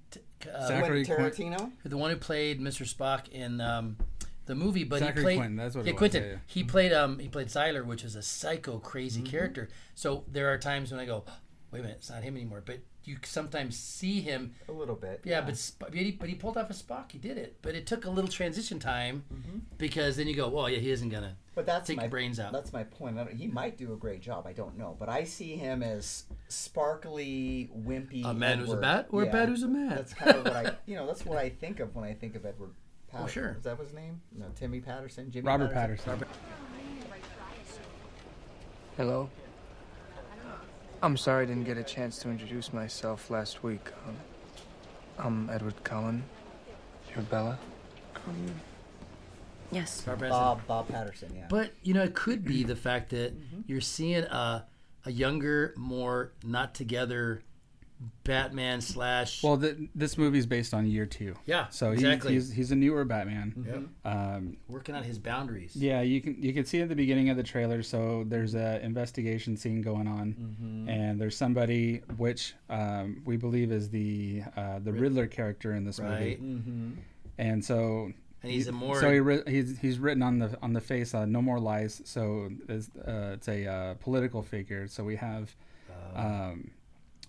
uh, 0.54 0.68
Zachary 0.68 1.06
Quentin 1.06 1.32
Quint- 1.32 1.36
Tarantino. 1.56 1.72
the 1.86 1.98
one 1.98 2.12
who 2.12 2.18
played 2.18 2.60
Mr. 2.62 2.84
Spock 2.92 3.30
in 3.30 3.60
um, 3.62 3.98
the 4.46 4.56
movie, 4.56 4.84
but 4.84 5.00
Zachary 5.00 5.16
he 5.22 5.24
played 5.24 5.38
Quinton, 5.38 5.56
that's 5.58 5.76
what 5.76 5.86
yeah, 5.86 5.90
it 5.90 5.94
was, 5.94 5.98
Quentin. 6.00 6.24
yeah, 6.24 6.30
yeah. 6.32 6.38
He 6.48 6.64
played 6.64 6.94
um 6.94 7.20
he 7.20 7.28
played 7.28 7.48
Sylar, 7.48 7.86
which 7.86 8.04
is 8.04 8.16
a 8.16 8.22
psycho 8.22 8.80
crazy 8.80 9.22
Mm-hmm. 9.22 9.30
character. 9.32 9.70
So 9.96 10.24
there 10.32 10.52
are 10.54 10.58
times 10.58 10.92
when 10.92 11.00
I 11.00 11.06
go, 11.06 11.24
wait 11.72 11.80
a 11.80 11.82
minute, 11.84 11.98
it's 12.00 12.10
not 12.10 12.24
him 12.24 12.36
anymore. 12.36 12.62
But 12.66 12.80
you 13.04 13.18
sometimes 13.24 13.78
see 13.78 14.22
him. 14.22 14.54
A 14.68 14.72
little 14.72 14.96
bit. 14.96 15.22
Yeah, 15.24 15.42
but 15.42 15.58
Sp- 15.58 15.80
but 15.80 15.94
he, 15.94 16.12
but 16.12 16.30
he 16.30 16.36
pulled 16.36 16.58
off 16.58 16.70
a 16.70 16.74
Spock. 16.74 17.12
He 17.12 17.18
did 17.18 17.38
it, 17.38 17.58
but 17.62 17.76
it 17.76 17.86
took 17.86 18.06
a 18.06 18.10
little 18.10 18.30
transition 18.30 18.80
time 18.80 19.24
mm-hmm. 19.34 19.60
because 19.78 20.18
then 20.18 20.28
you 20.28 20.36
go, 20.36 20.50
well, 20.50 20.70
yeah, 20.70 20.80
he 20.80 20.92
isn't 20.92 21.10
gonna. 21.10 21.38
But 21.56 21.66
that's 21.66 21.88
take 21.88 21.98
my 21.98 22.08
brains 22.08 22.40
out. 22.40 22.52
That's 22.52 22.74
my 22.74 22.84
point. 22.84 23.18
I 23.18 23.24
don't, 23.24 23.36
he 23.36 23.48
might 23.48 23.78
do 23.78 23.94
a 23.94 23.96
great 23.96 24.22
job. 24.22 24.46
I 24.46 24.54
don't 24.54 24.78
know, 24.78 24.96
but 25.00 25.10
I 25.10 25.24
see 25.24 25.56
him 25.56 25.82
as 25.82 26.26
sparkly, 26.50 27.70
wimpy. 27.76 28.26
A 28.26 28.34
man 28.34 28.60
who's 28.60 28.70
a 28.70 28.72
Edward. 28.74 28.82
bat 28.82 29.08
or 29.12 29.24
a 29.24 29.26
bat 29.28 29.50
who's 29.50 29.64
a 29.64 29.68
man? 29.68 29.90
That's 29.90 30.14
kind 30.14 30.36
of 30.36 30.44
what 30.46 30.56
I, 30.56 30.76
you 30.86 30.96
know, 30.96 31.08
that's 31.08 31.26
what 31.26 31.38
I 31.38 31.50
think 31.50 31.80
of 31.80 31.96
when 31.96 32.06
I 32.06 32.14
think 32.14 32.36
of 32.36 32.46
Edward. 32.46 32.72
Oh, 33.14 33.20
Pattinson. 33.20 33.30
sure. 33.30 33.56
Is 33.58 33.64
that 33.64 33.80
his 33.80 33.94
name? 33.94 34.22
No, 34.38 34.48
Timmy 34.56 34.82
Pattinson. 34.82 35.30
Jimmy 35.30 35.48
Robert 35.48 35.74
Pattinson. 35.74 36.24
Hello. 38.98 39.30
I'm 41.02 41.16
sorry 41.18 41.44
I 41.44 41.46
didn't 41.48 41.66
get 41.66 41.78
a 41.78 41.84
chance 41.84 42.18
to 42.20 42.30
introduce 42.30 42.74
myself 42.74 43.30
last 43.30 43.64
week. 43.64 43.88
Um, 44.08 44.16
I'm 45.20 45.50
Edward 45.50 45.84
Cullen. 45.84 46.24
You're 47.14 47.24
Bella. 47.24 47.60
Yes. 49.72 50.02
Bob 50.06 50.66
Bob 50.68 50.88
Pattinson. 50.90 51.36
Yeah. 51.36 51.46
But 51.50 51.72
you 51.84 51.94
know, 51.94 52.04
it 52.04 52.16
could 52.16 52.44
be 52.44 52.64
the 52.64 52.76
fact 52.76 53.10
that 53.12 53.34
Mm-hmm. 53.38 53.62
you're 53.68 53.82
seeing 53.82 54.24
a 54.24 54.66
a 55.06 55.12
younger, 55.12 55.74
more 55.78 56.32
not 56.44 56.74
together 56.74 57.42
Batman 58.24 58.82
slash. 58.82 59.42
Well, 59.42 59.58
th- 59.58 59.78
this 59.96 60.18
movie's 60.18 60.46
based 60.46 60.74
on 60.74 60.86
year 60.86 61.06
two. 61.06 61.34
Yeah, 61.46 61.68
So 61.70 61.92
exactly. 61.92 62.34
he's, 62.34 62.48
he's 62.50 62.56
he's 62.56 62.72
a 62.72 62.76
newer 62.76 63.06
Batman. 63.06 63.90
Yep. 64.06 64.14
Um, 64.14 64.58
working 64.68 64.96
on 64.96 65.04
his 65.04 65.18
boundaries. 65.18 65.76
yeah, 65.76 66.02
you 66.02 66.22
can 66.22 66.42
you 66.42 66.54
can 66.54 66.66
see 66.66 66.82
at 66.82 66.90
the 66.90 66.96
beginning 66.96 67.30
of 67.30 67.38
the 67.38 67.44
trailer. 67.44 67.82
So 67.84 68.24
there's 68.28 68.54
a 68.56 68.84
investigation 68.84 69.56
scene 69.58 69.82
going 69.82 70.08
on, 70.08 70.34
Mm-hmm. 70.34 70.90
and 70.90 71.20
there's 71.22 71.36
somebody 71.38 72.02
which 72.18 72.54
um, 72.70 73.22
we 73.26 73.38
believe 73.38 73.72
is 73.72 73.90
the 73.90 74.44
uh, 74.56 74.80
the 74.80 74.92
Riddler 74.94 75.28
character 75.28 75.74
in 75.74 75.84
this 75.86 76.00
Right. 76.00 76.40
movie. 76.42 76.98
And 77.40 77.64
so 77.64 78.12
And 78.44 78.52
he's 78.52 78.66
he- 78.66 78.70
a 78.70 78.74
more- 78.74 79.00
so 79.00 79.10
he 79.46 79.52
he's 79.52 79.80
he's 79.80 80.00
written 80.00 80.22
on 80.22 80.40
the 80.40 80.58
on 80.62 80.74
the 80.74 80.82
face 80.82 81.14
uh, 81.16 81.26
no 81.26 81.42
more 81.42 81.60
lies. 81.60 82.02
So 82.06 82.50
it's, 82.68 82.90
uh, 82.98 83.32
it's 83.36 83.48
a 83.48 83.66
uh, 83.66 83.94
political 83.96 84.44
figure. 84.44 84.88
So 84.88 85.04
we 85.04 85.16
have 85.16 85.56
Oh. 86.16 86.20
um, 86.22 86.72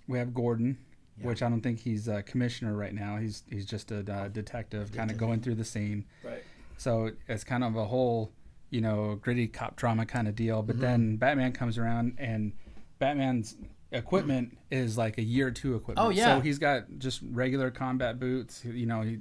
we 0.08 0.18
have 0.18 0.34
Gordon, 0.34 0.78
which 1.22 1.42
I 1.42 1.48
don't 1.48 1.60
think 1.60 1.78
he's 1.80 2.08
a 2.08 2.22
commissioner 2.22 2.74
right 2.74 2.94
now. 2.94 3.16
He's 3.18 3.44
he's 3.50 3.66
just 3.66 3.90
a 3.92 4.00
uh, 4.12 4.28
detective, 4.28 4.92
kind 4.92 5.10
of 5.10 5.16
going 5.16 5.40
through 5.40 5.56
the 5.56 5.64
scene. 5.64 6.04
Right. 6.24 6.42
So 6.76 7.10
it's 7.28 7.44
kind 7.44 7.62
of 7.62 7.76
a 7.76 7.84
whole 7.84 8.32
you 8.70 8.80
know 8.80 9.18
gritty 9.20 9.46
cop 9.48 9.76
drama 9.76 10.06
kind 10.06 10.26
of 10.28 10.34
deal. 10.34 10.58
Mm-hmm. 10.58 10.66
But 10.66 10.80
then 10.80 11.16
Batman 11.16 11.52
comes 11.52 11.78
around 11.78 12.16
and 12.18 12.52
Batman's 12.98 13.56
equipment 13.92 14.56
is 14.70 14.98
like 14.98 15.18
a 15.18 15.22
year 15.22 15.50
two 15.50 15.74
equipment. 15.74 16.06
Oh, 16.06 16.10
yeah. 16.10 16.36
So 16.36 16.40
he's 16.40 16.58
got 16.58 16.84
just 16.98 17.20
regular 17.30 17.70
combat 17.70 18.18
boots. 18.18 18.64
You 18.64 18.86
know 18.86 19.02
he. 19.02 19.18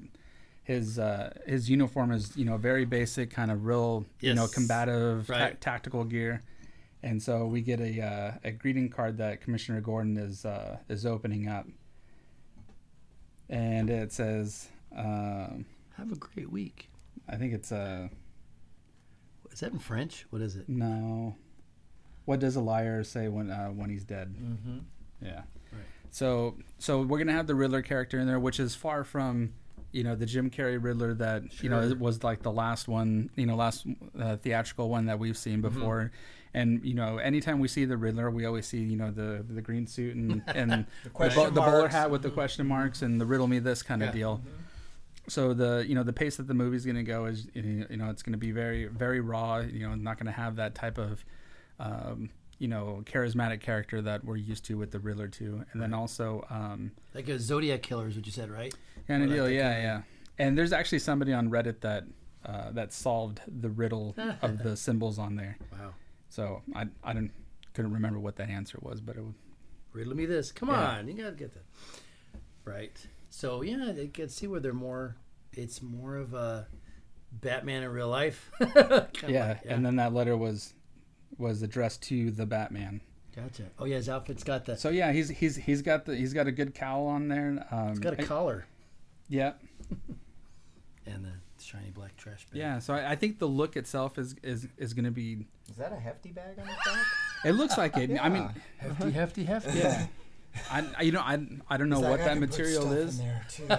His 0.64 1.00
uh, 1.00 1.32
his 1.46 1.70
uniform 1.70 2.12
is 2.12 2.36
you 2.36 2.44
know 2.44 2.58
very 2.58 2.84
basic 2.84 3.30
kind 3.32 3.52
of 3.52 3.64
real 3.66 4.06
you 4.20 4.34
know 4.34 4.42
Yes. 4.44 4.54
combative 4.54 5.26
ta- 5.26 5.52
tactical 5.62 6.04
gear, 6.04 6.44
and 7.04 7.22
so 7.22 7.46
we 7.46 7.62
get 7.62 7.80
a 7.80 8.02
uh, 8.02 8.32
a 8.44 8.52
greeting 8.52 8.90
card 8.90 9.18
that 9.18 9.42
Commissioner 9.42 9.82
Gordon 9.82 10.18
is 10.18 10.46
uh, 10.46 10.78
is 10.90 11.06
opening 11.06 11.48
up, 11.48 11.66
and 13.50 13.90
it 13.90 14.12
says 14.12 14.68
um, 14.96 15.66
Have 15.98 16.12
a 16.12 16.16
great 16.16 16.52
week. 16.52 16.90
I 17.30 17.36
think 17.36 17.54
it's 17.54 17.72
uh, 17.72 18.08
Is 19.52 19.60
that 19.60 19.72
in 19.72 19.80
French? 19.80 20.26
What 20.30 20.42
is 20.42 20.56
it? 20.56 20.68
no. 20.70 21.36
What 22.26 22.42
does 22.42 22.58
a 22.58 22.62
liar 22.62 23.04
say 23.06 23.30
when 23.30 23.50
uh, 23.50 23.68
when 23.70 23.90
he's 23.90 24.04
dead? 24.04 24.36
Mm-hmm. 24.38 24.80
Yeah. 25.22 25.44
Right. 25.72 25.82
So 26.10 26.58
so 26.78 27.02
we're 27.02 27.20
gonna 27.20 27.32
have 27.32 27.48
the 27.48 27.56
Riddler 27.56 27.82
character 27.82 28.20
in 28.20 28.28
there, 28.28 28.40
which 28.40 28.60
is 28.60 28.76
far 28.76 29.06
from 29.06 29.54
you 29.94 30.04
know 30.04 30.14
the 30.14 30.26
Jim 30.26 30.50
Carrey 30.50 30.78
Riddler 30.82 31.14
that 31.14 31.64
you 31.64 31.70
know 31.70 31.82
it 31.82 31.98
was 31.98 32.26
like 32.26 32.42
the 32.44 32.52
last 32.52 32.90
one 32.90 33.30
you 33.38 33.46
know 33.46 33.56
last 33.56 33.88
uh, 34.20 34.36
theatrical 34.36 34.90
one 34.90 35.06
that 35.06 35.20
we've 35.20 35.38
seen 35.38 35.62
Mm-hmm. 35.62 35.80
And 36.54 36.84
you 36.84 36.94
know, 36.94 37.18
anytime 37.18 37.60
we 37.60 37.68
see 37.68 37.86
the 37.86 37.98
Riddler, 37.98 38.30
we 38.32 38.46
always 38.46 38.66
see 38.66 38.80
you 38.80 38.96
know 38.98 39.12
the 39.12 39.46
the 39.48 39.62
green 39.62 39.86
suit 39.88 40.16
and 40.16 40.42
and 40.48 40.86
the, 41.04 41.10
bo- 41.10 41.50
the 41.50 41.62
bowler 41.62 41.88
hat 41.88 42.10
with 42.12 42.22
the 42.22 42.30
question 42.32 42.66
marks 42.68 43.02
and 43.02 43.20
the 43.22 43.26
riddle 43.26 43.48
me 43.48 43.60
this 43.60 43.84
kind 43.84 44.02
of 44.02 44.08
Yeah. 44.10 44.14
deal. 44.14 44.42
So 45.30 45.54
the 45.54 45.86
you 45.88 45.94
know 45.94 46.04
the 46.04 46.14
pace 46.14 46.38
that 46.38 46.48
the 46.48 46.54
movie's 46.54 46.86
going 46.86 46.96
to 46.96 47.04
go 47.04 47.26
is 47.26 47.48
you 47.54 47.86
know 47.98 48.10
it's 48.10 48.24
going 48.24 48.32
to 48.34 48.38
be 48.40 48.52
very 48.52 48.86
very 48.86 49.20
raw. 49.20 49.58
You 49.58 49.88
know, 49.88 49.96
not 49.96 50.18
going 50.18 50.28
to 50.28 50.32
have 50.32 50.56
that 50.56 50.74
type 50.74 50.98
of 50.98 51.24
um, 51.80 52.30
you 52.60 52.68
know 52.68 53.04
charismatic 53.06 53.60
character 53.60 54.02
that 54.02 54.24
we're 54.24 54.38
used 54.38 54.66
to 54.66 54.76
with 54.78 54.92
the 54.92 55.00
Riddler 55.00 55.28
too. 55.28 55.64
And 55.74 55.82
then 55.82 55.94
also 55.94 56.46
um, 56.50 56.92
Like 57.14 57.28
a 57.28 57.38
Zodiac 57.40 57.82
killer 57.84 58.08
is 58.08 58.16
what 58.16 58.26
you 58.26 58.32
said, 58.32 58.50
right? 58.50 58.74
kind 59.08 59.24
of 59.24 59.30
deal, 59.30 59.50
yeah, 59.50 59.78
yeah. 59.82 60.02
And 60.40 60.58
there's 60.58 60.74
actually 60.74 61.00
somebody 61.00 61.34
on 61.34 61.50
Reddit 61.50 61.82
that 61.82 62.06
uh, 62.46 62.72
that 62.72 62.94
solved 62.94 63.42
the 63.48 63.70
riddle 63.70 64.16
of 64.42 64.64
the 64.64 64.78
symbols 64.78 65.20
on 65.20 65.36
there. 65.36 65.58
Wow. 65.74 65.94
So 66.30 66.62
I 66.76 66.88
I 67.04 67.14
didn't 67.14 67.32
couldn't 67.74 67.94
remember 67.94 68.20
what 68.20 68.36
that 68.38 68.50
answer 68.50 68.78
was, 68.82 69.02
but 69.02 69.16
it 69.18 69.24
was 69.24 69.34
Riddle 69.94 70.16
me 70.16 70.26
this. 70.26 70.52
Come 70.52 70.70
Yeah. 70.70 70.98
on, 70.98 71.08
you 71.08 71.14
gotta 71.16 71.36
get 71.36 71.54
that. 71.54 71.64
Right. 72.66 72.96
So 73.30 73.62
yeah, 73.62 73.94
I 74.00 74.10
can 74.14 74.30
see 74.30 74.48
where 74.48 74.60
they're 74.60 74.74
more. 74.74 75.16
It's 75.54 75.82
more 75.82 76.18
of 76.18 76.34
a 76.34 76.68
Batman 77.32 77.84
in 77.84 77.90
real 77.90 78.10
life. 78.10 78.52
Kinda 78.60 79.10
yeah, 79.28 79.58
And 79.66 79.86
then 79.86 79.96
that 79.98 80.14
letter 80.14 80.36
was 80.38 80.74
was 81.38 81.62
addressed 81.62 82.02
to 82.04 82.32
the 82.32 82.46
Batman. 82.46 83.02
gotcha. 83.36 83.64
Oh 83.80 83.86
yeah, 83.86 83.96
his 83.98 84.10
outfit's 84.10 84.44
got 84.44 84.66
the. 84.66 84.76
So 84.78 84.90
yeah, 84.90 85.12
he's 85.14 85.30
he's 85.30 85.56
he's 85.56 85.82
got 85.82 86.06
the 86.06 86.16
he's 86.16 86.34
got 86.34 86.48
a 86.48 86.52
good 86.52 86.74
cowl 86.76 87.08
on 87.08 87.28
there. 87.28 87.66
Um, 87.72 87.90
It's 87.90 88.00
got 88.00 88.14
a 88.14 88.22
I- 88.22 88.26
collar 88.26 88.66
Yeah, 89.30 89.54
and 91.06 91.26
the 91.26 91.32
shiny 91.66 91.90
black 91.90 92.16
trash 92.18 92.46
bag. 92.52 92.60
yeah. 92.60 92.80
So 92.80 92.94
I, 92.94 93.12
I 93.12 93.16
think 93.16 93.40
the 93.40 93.48
look 93.48 93.76
itself 93.78 94.18
is 94.18 94.36
is 94.44 94.68
is 94.78 94.94
going 94.94 95.06
to 95.06 95.12
be. 95.12 95.46
Is 95.70 95.76
that 95.78 95.92
a 95.92 95.96
hefty 96.00 96.32
bag 96.32 96.58
on 96.60 96.66
the 96.66 96.72
back? 96.72 97.06
It 97.46 97.52
looks 97.54 97.78
like 97.78 97.96
it. 97.98 98.18
I 98.22 98.30
mean, 98.30 98.50
Hefty, 98.78 99.12
hefty, 99.12 99.44
hefty. 99.44 99.78
yeah. 99.80 100.08
I, 100.72 100.86
I 100.98 101.02
you 101.04 101.12
know 101.12 101.20
I, 101.22 101.40
I 101.70 101.78
don't 101.78 101.90
know 101.90 102.00
what 102.00 102.20
that 102.20 102.38
material 102.40 102.92
is, 102.94 103.22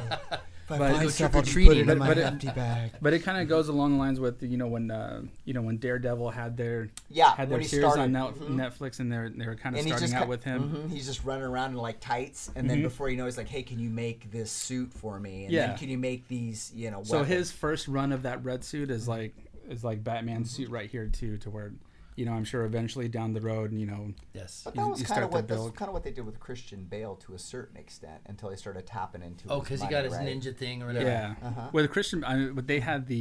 But 0.68 0.78
But- 0.80 0.92
find 0.96 1.10
stuff, 1.10 1.34
I'll 1.34 1.42
put 1.42 1.56
it 1.56 1.88
in 1.88 1.98
But- 1.98 2.18
it- 2.18 2.24
hefty 2.24 2.46
bag. 2.48 2.90
but 3.00 3.14
it 3.14 3.20
kind 3.20 3.40
of 3.40 3.48
goes 3.48 3.68
along 3.68 3.92
the 3.92 3.98
lines 3.98 4.20
with 4.20 4.42
you 4.42 4.58
know 4.58 4.66
when 4.66 4.90
uh, 4.90 5.22
you 5.46 5.54
know 5.54 5.62
when 5.62 5.78
Daredevil 5.78 6.30
had 6.30 6.56
their 6.58 6.88
Yeah, 7.08 7.34
had 7.34 7.48
their 7.48 7.62
series 7.62 7.86
on 7.86 7.92
started. 7.92 8.12
Net- 8.12 8.34
Mhm. 8.34 8.54
Netflix 8.56 9.00
and 9.00 9.10
they're 9.10 9.30
they 9.30 9.46
were 9.46 9.54
kind 9.54 9.74
of 9.76 9.82
starting 9.82 10.12
out 10.14 10.24
ki- 10.24 10.28
with 10.28 10.44
him. 10.44 10.88
mhm, 10.88 10.90
He's 10.92 11.06
just 11.06 11.24
running 11.24 11.44
around 11.44 11.70
in 11.70 11.76
like 11.78 12.00
tights, 12.00 12.50
and 12.54 12.68
then 12.68 12.82
before 12.82 13.08
you 13.08 13.16
know, 13.16 13.24
he's 13.24 13.38
like, 13.38 13.48
"Hey, 13.48 13.62
can 13.62 13.78
you 13.78 13.88
make 13.88 14.30
this 14.30 14.50
suit 14.50 14.92
for 14.92 15.18
me? 15.18 15.44
And 15.44 15.52
Yeah. 15.52 15.66
then 15.68 15.78
can 15.78 15.88
you 15.88 15.96
make 15.98 16.28
these? 16.28 16.70
You 16.74 16.90
know, 16.90 17.02
So 17.02 17.24
his 17.24 17.50
first 17.50 17.88
run 17.88 18.12
of 18.12 18.22
that 18.24 18.44
red 18.44 18.62
suit 18.62 18.90
is 18.90 19.08
like 19.08 19.34
is 19.70 19.82
like 19.84 20.04
Batman's 20.04 20.50
suit 20.50 20.68
right 20.70 20.90
here 20.90 21.06
too, 21.08 21.36
to 21.38 21.50
where 21.50 21.72
you 22.18 22.24
know 22.24 22.32
I'm 22.32 22.44
sure 22.44 22.64
eventually 22.64 23.08
down 23.08 23.32
the 23.32 23.40
road, 23.40 23.72
you 23.72 23.86
know, 23.86 24.12
Yes. 24.34 24.62
But 24.64 24.74
you- 24.74 24.82
that 24.82 24.88
was 24.90 25.02
kind 25.02 25.02
of 25.02 25.06
start 25.06 25.20
to 25.30 25.36
what 25.36 25.48
that's 25.48 25.60
build. 25.60 25.76
kind 25.76 25.88
of 25.88 25.92
what 25.94 26.02
they 26.02 26.10
did 26.10 26.26
with 26.26 26.40
Christian 26.40 26.84
Bale 26.84 27.14
to 27.16 27.34
a 27.34 27.38
certain 27.38 27.76
extent 27.76 28.20
until 28.26 28.50
they 28.50 28.56
started 28.56 28.86
tapping 28.86 29.22
into. 29.22 29.48
Oh, 29.48 29.60
his 29.60 29.68
because 29.68 29.82
he 29.82 29.88
got 29.88 30.04
his 30.04 30.14
right? 30.14 30.26
ninja 30.26 30.54
thing 30.56 30.82
or 30.82 30.86
whatever. 30.88 31.06
yeah. 31.06 31.34
Uh-huh. 31.42 31.68
With 31.72 31.90
Christian, 31.90 32.24
I 32.24 32.36
mean, 32.36 32.54
but 32.54 32.66
they 32.66 32.80
had 32.80 33.06
the 33.06 33.16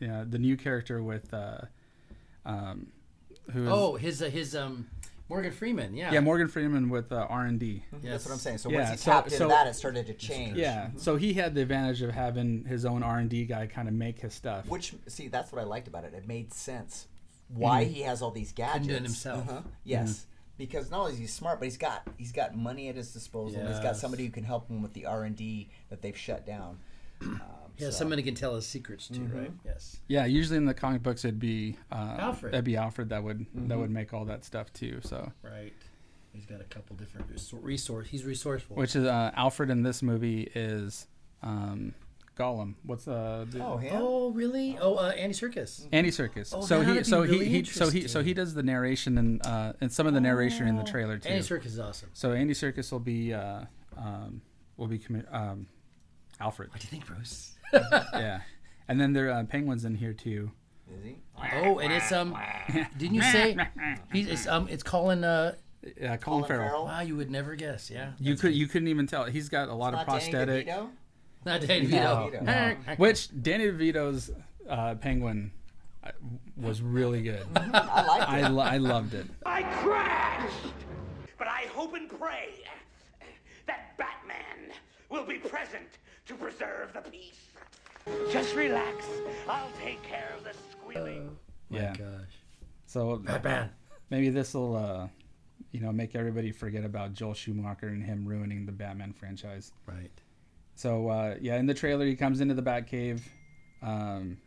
yeah, 0.00 0.24
the 0.28 0.38
new 0.38 0.56
character 0.56 1.02
with 1.02 1.32
uh, 1.32 1.60
um, 2.44 2.88
who 3.52 3.62
is 3.64 3.68
Oh, 3.70 3.94
his 3.96 4.22
uh, 4.22 4.26
his 4.30 4.54
um 4.56 4.88
Morgan 5.28 5.52
Freeman. 5.52 5.94
Yeah. 5.94 6.12
yeah 6.12 6.20
Morgan 6.20 6.48
Freeman 6.48 6.90
with 6.90 7.10
uh, 7.12 7.26
R 7.30 7.44
and 7.46 7.58
D. 7.58 7.82
That's 8.02 8.26
what 8.26 8.32
I'm 8.32 8.38
saying. 8.38 8.58
So 8.58 8.70
Yeah, 8.70 8.78
once 8.80 8.90
he 8.90 8.96
so- 8.98 9.10
tapped 9.12 9.26
into 9.28 9.38
so- 9.38 9.48
that, 9.48 9.66
it 9.66 9.74
started 9.74 10.06
to 10.08 10.14
change. 10.14 10.58
Yeah, 10.58 10.90
so 10.96 11.16
he 11.16 11.32
had 11.34 11.54
the 11.54 11.62
advantage 11.62 12.02
of 12.02 12.10
having 12.10 12.64
his 12.64 12.84
own 12.84 13.02
R 13.02 13.18
and 13.18 13.30
D 13.30 13.44
guy 13.46 13.66
kind 13.66 13.88
of 13.88 13.94
make 13.94 14.20
his 14.20 14.34
stuff. 14.34 14.66
Which 14.68 14.94
see, 15.06 15.28
that's 15.28 15.52
what 15.52 15.60
I 15.62 15.64
liked 15.64 15.88
about 15.88 16.04
it. 16.04 16.12
It 16.14 16.26
made 16.28 16.52
sense 16.52 17.06
why 17.48 17.84
he 17.84 18.02
has 18.02 18.22
all 18.22 18.30
these 18.30 18.52
gadgets. 18.52 18.86
do 18.88 18.94
it 18.94 19.02
himself. 19.02 19.48
Uh-huh. 19.48 19.60
Yes, 19.84 20.26
because 20.58 20.90
not 20.90 21.00
only 21.00 21.12
is 21.12 21.18
he 21.18 21.26
smart, 21.26 21.58
but 21.58 21.64
he's 21.64 21.76
got 21.76 22.06
he's 22.16 22.32
got 22.32 22.56
money 22.56 22.88
at 22.88 22.96
his 22.96 23.12
disposal. 23.12 23.60
and 23.60 23.68
He's 23.68 23.80
got 23.80 23.96
somebody 23.96 24.24
who 24.24 24.30
can 24.30 24.44
help 24.44 24.68
him 24.68 24.82
with 24.82 24.92
the 24.94 25.06
R 25.06 25.24
and 25.24 25.36
D 25.36 25.68
that 25.90 26.02
they've 26.02 26.16
shut 26.16 26.46
down. 26.46 26.78
Um, 27.22 27.40
Yeah, 27.78 27.88
so- 27.88 27.90
somebody 27.92 28.22
can 28.22 28.34
tell 28.34 28.54
his 28.54 28.66
secrets 28.66 29.08
too, 29.08 29.28
right? 29.34 29.50
Yes. 29.64 29.96
Yeah, 30.08 30.26
usually 30.26 30.56
in 30.58 30.64
the 30.64 30.74
comic 30.74 31.02
books 31.02 31.24
it'd 31.24 31.40
be 31.40 31.76
uh, 31.90 32.16
Alfred. 32.18 32.52
That'd 32.52 32.64
be 32.64 32.76
Alfred 32.76 33.08
that 33.10 33.22
would 33.24 33.46
that 33.54 33.78
would 33.78 33.90
make 33.90 34.12
all 34.14 34.24
that 34.26 34.44
stuff 34.44 34.72
too. 34.72 35.00
So 35.02 35.32
Right. 35.42 35.72
He's 36.32 36.46
got 36.46 36.60
a 36.60 36.64
couple 36.64 36.96
different 36.96 37.28
resource. 37.62 38.08
He's 38.08 38.24
resourceful. 38.24 38.76
which 38.76 38.96
is 38.96 39.04
uh, 39.04 39.30
Alfred 39.36 39.70
in 39.70 39.82
this 39.84 40.02
movie 40.02 40.50
is 40.54 41.06
um, 41.42 41.94
Gollum. 42.36 42.74
What's 42.82 43.06
uh? 43.06 43.44
The, 43.48 43.64
Oh, 43.64 43.76
him? 43.76 43.92
Oh, 43.96 44.30
really? 44.30 44.76
Oh, 44.80 44.96
uh, 44.96 45.10
Andy 45.10 45.34
Serkis. 45.34 45.86
Andy 45.92 46.10
Serkis. 46.10 46.52
Oh, 46.54 46.60
so 46.60 46.80
that'd 46.80 46.92
he 46.92 46.98
be 47.00 47.04
so 47.04 47.22
really 47.22 47.48
he, 47.48 47.58
he 47.58 47.64
so 47.64 47.90
he 47.90 48.08
so 48.08 48.22
he 48.22 48.34
does 48.34 48.54
the 48.54 48.62
narration 48.62 49.18
and 49.18 49.46
uh 49.46 49.72
and 49.80 49.92
some 49.92 50.06
of 50.06 50.14
the 50.14 50.20
narration 50.20 50.66
in 50.66 50.76
the 50.76 50.84
trailer 50.84 51.18
too. 51.18 51.28
Andy 51.28 51.42
Serkis 51.44 51.66
is 51.66 51.78
awesome. 51.78 52.10
So 52.12 52.32
Andy 52.32 52.54
Serkis 52.54 52.90
will 52.90 52.98
be 53.00 53.32
uh 53.32 53.62
um 53.96 54.42
will 54.76 54.88
be 54.88 54.98
commi- 54.98 55.32
um 55.32 55.66
Alfred. 56.40 56.70
What 56.70 56.80
do 56.80 56.86
you 56.86 56.90
think, 56.90 57.06
Bruce? 57.06 57.52
yeah, 57.72 58.40
and 58.88 59.00
then 59.00 59.12
there 59.12 59.30
uh, 59.30 59.44
penguins 59.44 59.84
in 59.84 59.94
here 59.94 60.12
too. 60.12 60.50
Is 60.96 61.04
he? 61.04 61.16
Oh, 61.62 61.78
and 61.78 61.92
it's 61.92 62.12
um. 62.12 62.36
Didn't 62.98 63.14
you 63.14 63.22
say 63.22 63.56
he's 64.12 64.28
it's 64.28 64.46
um 64.46 64.68
it's 64.68 64.82
Colin 64.82 65.24
uh. 65.24 65.54
Yeah, 66.00 66.16
Colin, 66.16 66.44
Farrell. 66.44 66.86
Wow, 66.86 67.00
you 67.00 67.14
would 67.16 67.30
never 67.30 67.54
guess. 67.56 67.90
Yeah. 67.90 68.12
You 68.18 68.36
could 68.36 68.54
you 68.54 68.66
couldn't 68.66 68.88
even 68.88 69.06
tell. 69.06 69.24
He's 69.24 69.50
got 69.50 69.68
a 69.68 69.74
lot 69.74 69.88
of 69.88 69.98
Not 69.98 70.06
Danny 70.06 70.18
prosthetic. 70.20 70.68
DeVito? 71.44 71.46
Not 71.46 71.60
Danny 71.66 71.86
DeVito. 71.86 72.42
no. 72.86 72.94
Which 72.96 73.42
Danny 73.42 73.66
DeVito's 73.66 74.30
uh, 74.68 74.94
penguin 74.96 75.50
uh, 76.02 76.10
was 76.56 76.82
really 76.82 77.22
good. 77.22 77.46
I 77.56 78.04
like 78.06 78.28
I, 78.28 78.48
lo- 78.48 78.62
I 78.62 78.76
loved 78.78 79.14
it. 79.14 79.26
I 79.44 79.62
crashed! 79.82 80.74
But 81.38 81.48
I 81.48 81.66
hope 81.74 81.94
and 81.94 82.08
pray 82.08 82.50
that 83.66 83.96
Batman 83.98 84.74
will 85.10 85.24
be 85.24 85.38
present 85.38 85.88
to 86.26 86.34
preserve 86.34 86.92
the 86.92 87.00
peace. 87.10 87.40
Just 88.30 88.54
relax. 88.54 89.06
I'll 89.48 89.70
take 89.82 90.02
care 90.02 90.32
of 90.36 90.44
the 90.44 90.52
squealing. 90.70 91.36
yeah. 91.70 91.94
gosh. 91.96 92.38
So 92.86 93.16
Batman. 93.16 93.70
maybe 94.10 94.28
this 94.28 94.54
will, 94.54 94.76
uh, 94.76 95.08
you 95.72 95.80
know, 95.80 95.90
make 95.90 96.14
everybody 96.14 96.52
forget 96.52 96.84
about 96.84 97.14
Joel 97.14 97.34
Schumacher 97.34 97.88
and 97.88 98.04
him 98.04 98.24
ruining 98.26 98.66
the 98.66 98.72
Batman 98.72 99.12
franchise. 99.12 99.72
Right. 99.86 100.10
So 100.74 101.08
uh, 101.08 101.36
yeah, 101.40 101.56
in 101.56 101.66
the 101.66 101.74
trailer, 101.74 102.06
he 102.06 102.16
comes 102.16 102.40
into 102.40 102.54
the 102.54 102.62
Batcave. 102.62 103.20
Um, 103.82 104.38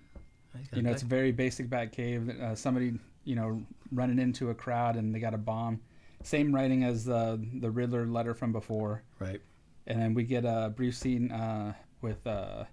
you 0.73 0.81
know, 0.81 0.91
it's 0.91 1.03
a 1.03 1.05
very 1.05 1.31
basic 1.31 1.69
Batcave. 1.69 2.41
Uh, 2.41 2.55
somebody, 2.55 2.93
you 3.23 3.35
know, 3.35 3.61
running 3.91 4.19
into 4.19 4.49
a 4.49 4.55
crowd 4.55 4.95
and 4.95 5.13
they 5.13 5.19
got 5.19 5.33
a 5.33 5.37
bomb. 5.37 5.79
Same 6.23 6.53
writing 6.53 6.83
as 6.83 7.05
the 7.05 7.39
the 7.59 7.69
Riddler 7.69 8.05
letter 8.07 8.33
from 8.33 8.51
before. 8.51 9.03
Right. 9.19 9.39
And 9.85 10.01
then 10.01 10.13
we 10.13 10.23
get 10.23 10.43
a 10.45 10.73
brief 10.75 10.95
scene 10.95 11.31
uh, 11.31 11.73
with 12.01 12.25
uh, 12.27 12.65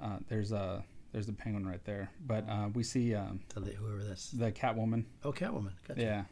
uh, 0.00 0.18
there's 0.28 0.50
a 0.52 0.82
there's 1.12 1.26
the 1.26 1.32
penguin 1.32 1.66
right 1.66 1.84
there, 1.84 2.10
but 2.26 2.48
uh, 2.48 2.68
we 2.72 2.82
see 2.82 3.14
um, 3.14 3.40
the- 3.54 3.60
whoever 3.72 4.02
that's. 4.02 4.30
the 4.30 4.50
Catwoman. 4.52 5.04
Oh, 5.24 5.32
Catwoman. 5.32 5.72
Gotcha. 5.86 6.00
Yeah. 6.00 6.24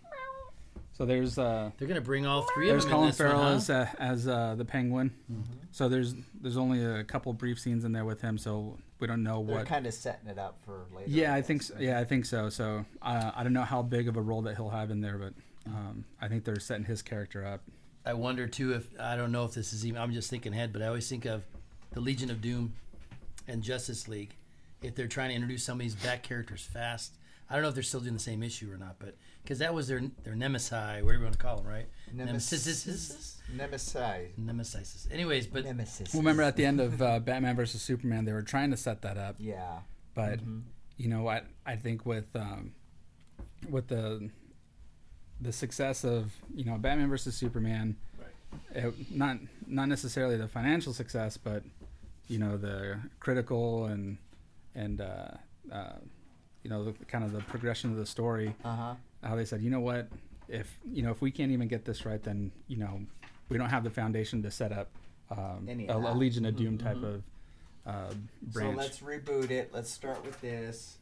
So 0.99 1.07
there's 1.07 1.39
uh, 1.39 1.71
They're 1.79 1.87
gonna 1.87 2.01
bring 2.01 2.27
all 2.27 2.43
three 2.55 2.69
of 2.69 2.73
there's 2.75 2.85
them 2.85 2.91
in 2.93 2.97
Colin 2.97 3.09
this 3.11 3.19
one, 3.21 3.29
Farrell 3.29 3.43
huh? 3.45 3.55
as 3.55 3.71
uh, 3.71 3.87
as 4.01 4.29
uh, 4.29 4.55
the 4.57 4.65
penguin. 4.65 5.13
Mhm. 5.33 5.45
So 5.71 5.89
there's 5.89 6.15
there's 6.41 6.57
only 6.57 6.85
a 6.85 7.05
couple 7.05 7.33
brief 7.33 7.61
scenes 7.61 7.85
in 7.85 7.93
there 7.93 8.05
with 8.05 8.21
him, 8.21 8.37
so 8.37 8.77
we 8.99 9.07
don't 9.07 9.23
know 9.23 9.39
what 9.39 9.47
They're 9.47 9.57
what. 9.59 9.67
kind 9.67 9.87
of 9.87 9.95
setting 9.95 10.29
it 10.29 10.39
up 10.39 10.59
for 10.65 10.87
later. 10.93 11.09
Yeah, 11.09 11.33
I 11.35 11.41
think 11.43 11.63
so. 11.63 11.75
yeah, 11.79 12.01
I 12.01 12.05
think 12.05 12.27
so. 12.27 12.49
So 12.49 12.85
uh, 13.01 13.31
I 13.35 13.45
don't 13.45 13.53
know 13.53 13.63
how 13.63 13.81
big 13.83 14.09
of 14.09 14.17
a 14.17 14.21
role 14.21 14.43
that 14.43 14.57
he'll 14.57 14.71
have 14.71 14.91
in 14.91 15.01
there, 15.01 15.19
but 15.19 15.35
um, 15.67 16.05
I 16.21 16.27
think 16.27 16.45
they're 16.45 16.59
setting 16.59 16.85
his 16.85 17.01
character 17.01 17.47
up. 17.47 17.61
I 18.05 18.15
wonder 18.15 18.49
too 18.49 18.73
if 18.75 18.89
I 18.99 19.15
don't 19.17 19.31
know 19.31 19.45
if 19.45 19.55
this 19.55 19.73
is 19.73 19.87
even. 19.87 20.01
I'm 20.01 20.13
just 20.13 20.31
thinking 20.31 20.53
ahead, 20.53 20.73
but 20.73 20.83
I 20.83 20.89
always 20.89 21.09
think 21.09 21.27
of 21.27 21.45
the 21.93 22.01
Legion 22.01 22.29
of 22.31 22.41
Doom 22.41 22.73
and 23.47 23.63
Justice 23.63 24.09
League. 24.09 24.35
If 24.83 24.97
they're 24.97 25.07
trying 25.07 25.29
to 25.29 25.35
introduce 25.37 25.63
some 25.63 25.75
of 25.79 25.81
these 25.81 25.95
back 25.95 26.25
characters 26.25 26.63
fast, 26.63 27.18
I 27.51 27.55
don't 27.55 27.63
know 27.63 27.69
if 27.69 27.75
they're 27.75 27.83
still 27.83 28.01
doing 28.01 28.13
the 28.15 28.19
same 28.21 28.43
issue 28.43 28.71
or 28.73 28.77
not, 28.77 28.97
but 28.99 29.17
because 29.43 29.59
that 29.61 29.73
was 29.73 29.89
their 29.89 30.03
their 30.25 30.35
nemesis, 30.35 30.71
whatever 30.71 31.13
you 31.15 31.21
want 31.23 31.33
to 31.33 31.39
call 31.39 31.57
them, 31.57 31.67
right? 31.67 31.87
Nemesis. 32.13 32.67
Nemesis. 33.55 34.35
Nemesis. 34.37 35.09
Anyways, 35.11 35.47
but 35.47 35.65
Nemesis. 35.65 36.13
Well, 36.13 36.21
remember 36.23 36.43
at 36.43 36.57
the 36.57 36.65
end 36.67 36.81
of 36.81 37.01
uh, 37.01 37.19
Batman 37.21 37.57
versus 37.57 37.81
Superman, 37.81 38.25
they 38.27 38.33
were 38.33 38.43
trying 38.43 38.71
to 38.71 38.77
set 38.77 39.03
that 39.03 39.17
up. 39.17 39.37
Yeah. 39.39 39.79
But 40.15 40.41
Mhm. 40.45 40.63
you 40.97 41.09
know 41.09 41.23
what? 41.23 41.47
I 41.65 41.77
think 41.77 42.05
with 42.05 42.35
um, 42.37 42.73
with 43.69 43.89
the 43.89 44.31
the 45.41 45.53
success 45.53 46.05
of 46.05 46.33
you 46.55 46.65
know 46.65 46.77
Batman 46.77 47.09
versus 47.09 47.35
Superman, 47.35 47.97
it, 48.75 48.93
not 49.11 49.39
not 49.67 49.89
necessarily 49.89 50.37
the 50.37 50.49
financial 50.49 50.93
success, 50.93 51.37
but 51.39 51.63
you 52.29 52.39
know 52.39 52.57
the 52.59 52.99
critical 53.21 53.87
and 53.87 54.19
and 54.75 55.01
uh, 55.01 55.29
uh, 55.73 55.93
you 56.69 56.75
know 56.75 56.85
the 56.85 56.93
kind 57.07 57.25
of 57.25 57.33
the 57.33 57.41
progression 57.41 57.91
of 57.91 57.97
the 57.97 58.05
story. 58.05 58.55
Uh-huh. 58.63 58.95
How 59.23 59.37
they 59.37 59.47
said, 59.47 59.63
you 59.63 59.71
know 59.71 59.81
what, 59.81 60.09
if 60.49 60.79
you 60.85 61.03
know 61.03 61.11
if 61.11 61.23
we 61.23 61.31
can't 61.31 61.51
even 61.51 61.67
get 61.67 61.85
this 61.87 62.05
right, 62.05 62.23
then 62.23 62.53
you 62.67 62.77
know 62.77 63.01
we 63.49 63.57
don't 63.57 63.71
have 63.71 63.85
the 63.85 63.91
foundation 63.91 64.43
to 64.43 64.51
set 64.51 64.71
up 64.71 64.91
um, 65.31 65.67
a, 65.89 65.97
a 65.97 66.15
Legion 66.15 66.45
of 66.45 66.57
Doom 66.57 66.77
Mhm, 66.77 66.83
type 66.83 67.03
of 67.03 67.23
uh, 67.87 68.15
branch. 68.53 68.75
So 68.75 68.77
let's 68.77 68.99
reboot 68.99 69.51
it. 69.51 69.71
Let's 69.73 69.91
start 69.91 70.23
with 70.27 70.39
this. 70.43 70.99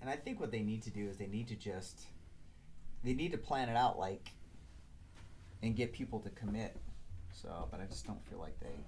And 0.00 0.10
I 0.10 0.16
think 0.16 0.40
what 0.40 0.50
they 0.50 0.60
need 0.62 0.82
to 0.82 0.90
do 0.90 1.08
is 1.08 1.16
they 1.16 1.28
need 1.28 1.46
to 1.48 1.54
just 1.54 2.00
they 3.04 3.14
need 3.14 3.30
to 3.32 3.38
plan 3.38 3.68
it 3.68 3.76
out 3.76 3.98
like 3.98 4.30
and 5.62 5.76
get 5.76 5.92
people 5.92 6.18
to 6.20 6.30
commit. 6.30 6.76
So, 7.32 7.68
but 7.70 7.80
I 7.80 7.84
just 7.84 8.04
don't 8.04 8.24
feel 8.28 8.38
like 8.40 8.58
they 8.58 8.84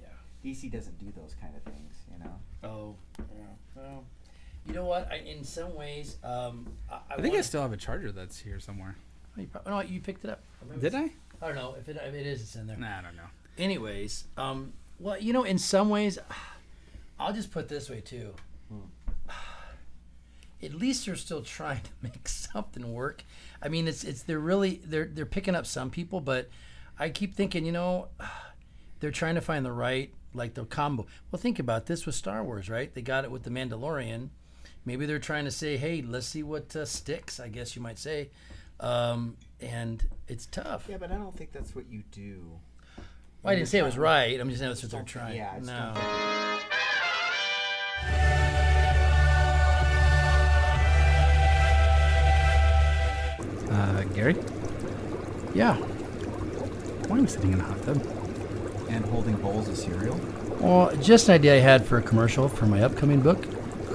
Yeah. 0.00 0.06
DC 0.44 0.70
doesn't 0.70 0.98
do 0.98 1.12
those 1.20 1.34
kind 1.34 1.54
of 1.56 1.62
things, 1.64 1.94
you 2.12 2.18
know. 2.24 2.40
Oh, 2.62 2.96
yeah. 3.18 3.44
Well, 3.74 4.04
you 4.66 4.74
know 4.74 4.84
what? 4.84 5.10
I, 5.10 5.16
in 5.16 5.44
some 5.44 5.74
ways, 5.74 6.16
um, 6.24 6.66
I, 6.90 6.94
I, 6.94 6.98
I 7.10 7.14
think 7.16 7.26
I 7.26 7.28
wanna- 7.30 7.42
still 7.42 7.62
have 7.62 7.72
a 7.72 7.76
charger 7.76 8.12
that's 8.12 8.38
here 8.38 8.58
somewhere. 8.60 8.96
Oh, 9.36 9.40
you, 9.40 9.46
prob- 9.48 9.66
no, 9.66 9.80
you 9.80 10.00
picked 10.00 10.24
it 10.24 10.30
up. 10.30 10.40
Did 10.80 10.94
I? 10.94 11.10
I 11.42 11.46
don't 11.48 11.56
know 11.56 11.74
if 11.78 11.88
it, 11.88 11.96
if 12.02 12.14
it 12.14 12.26
is. 12.26 12.40
It's 12.40 12.54
in 12.56 12.66
there. 12.66 12.76
Nah, 12.76 12.98
I 12.98 13.02
don't 13.02 13.16
know. 13.16 13.22
Anyways, 13.58 14.24
um, 14.36 14.72
well, 14.98 15.18
you 15.18 15.32
know, 15.32 15.42
in 15.44 15.58
some 15.58 15.90
ways, 15.90 16.18
I'll 17.18 17.32
just 17.32 17.50
put 17.52 17.64
it 17.64 17.68
this 17.68 17.90
way 17.90 18.00
too. 18.00 18.34
At 20.62 20.74
least 20.74 21.06
they're 21.06 21.16
still 21.16 21.42
trying 21.42 21.82
to 21.82 21.90
make 22.02 22.26
something 22.28 22.92
work. 22.92 23.24
I 23.62 23.68
mean, 23.68 23.88
it's 23.88 24.04
it's 24.04 24.22
they're 24.22 24.38
really 24.38 24.80
they're 24.84 25.06
they're 25.06 25.26
picking 25.26 25.54
up 25.54 25.66
some 25.66 25.90
people, 25.90 26.20
but 26.20 26.48
I 26.98 27.08
keep 27.10 27.34
thinking, 27.34 27.66
you 27.66 27.72
know, 27.72 28.08
they're 29.00 29.10
trying 29.10 29.34
to 29.34 29.40
find 29.40 29.64
the 29.64 29.72
right 29.72 30.12
like 30.32 30.54
the 30.54 30.64
combo. 30.64 31.06
Well, 31.30 31.40
think 31.40 31.58
about 31.58 31.86
this 31.86 32.06
with 32.06 32.14
Star 32.14 32.42
Wars, 32.42 32.68
right? 32.70 32.92
They 32.94 33.02
got 33.02 33.24
it 33.24 33.30
with 33.30 33.42
the 33.42 33.50
Mandalorian. 33.50 34.30
Maybe 34.84 35.06
they're 35.06 35.18
trying 35.18 35.44
to 35.46 35.50
say, 35.50 35.76
hey, 35.76 36.02
let's 36.02 36.26
see 36.26 36.42
what 36.42 36.74
uh, 36.76 36.84
sticks. 36.84 37.40
I 37.40 37.48
guess 37.48 37.74
you 37.74 37.82
might 37.82 37.98
say, 37.98 38.28
um, 38.80 39.36
and 39.60 40.02
it's 40.28 40.46
tough. 40.46 40.86
Yeah, 40.88 40.98
but 40.98 41.10
I 41.10 41.16
don't 41.16 41.36
think 41.36 41.52
that's 41.52 41.74
what 41.74 41.86
you 41.90 42.02
do. 42.12 42.44
Well, 43.42 43.52
I 43.52 43.56
didn't 43.56 43.68
say 43.68 43.78
it 43.78 43.82
was 43.84 43.98
right. 43.98 44.38
I'm 44.40 44.48
just 44.48 44.60
saying 44.60 44.70
that's 44.70 44.82
what 44.82 44.92
they're 44.92 45.02
trying. 45.02 45.36
yeah, 45.36 45.52
I 45.54 45.58
no. 45.60 45.94
don't 45.94 47.14
Uh, 53.70 54.02
Gary? 54.14 54.36
Yeah. 55.54 55.74
Why 57.08 57.18
am 57.18 57.24
I 57.24 57.26
sitting 57.26 57.52
in 57.52 57.60
a 57.60 57.64
hot 57.64 57.82
tub? 57.82 57.96
And 58.88 59.04
holding 59.06 59.34
bowls 59.36 59.68
of 59.68 59.76
cereal. 59.76 60.18
Well, 60.60 60.94
just 60.96 61.28
an 61.28 61.34
idea 61.34 61.56
I 61.56 61.58
had 61.58 61.84
for 61.84 61.98
a 61.98 62.02
commercial 62.02 62.48
for 62.48 62.66
my 62.66 62.82
upcoming 62.82 63.20
book, 63.20 63.44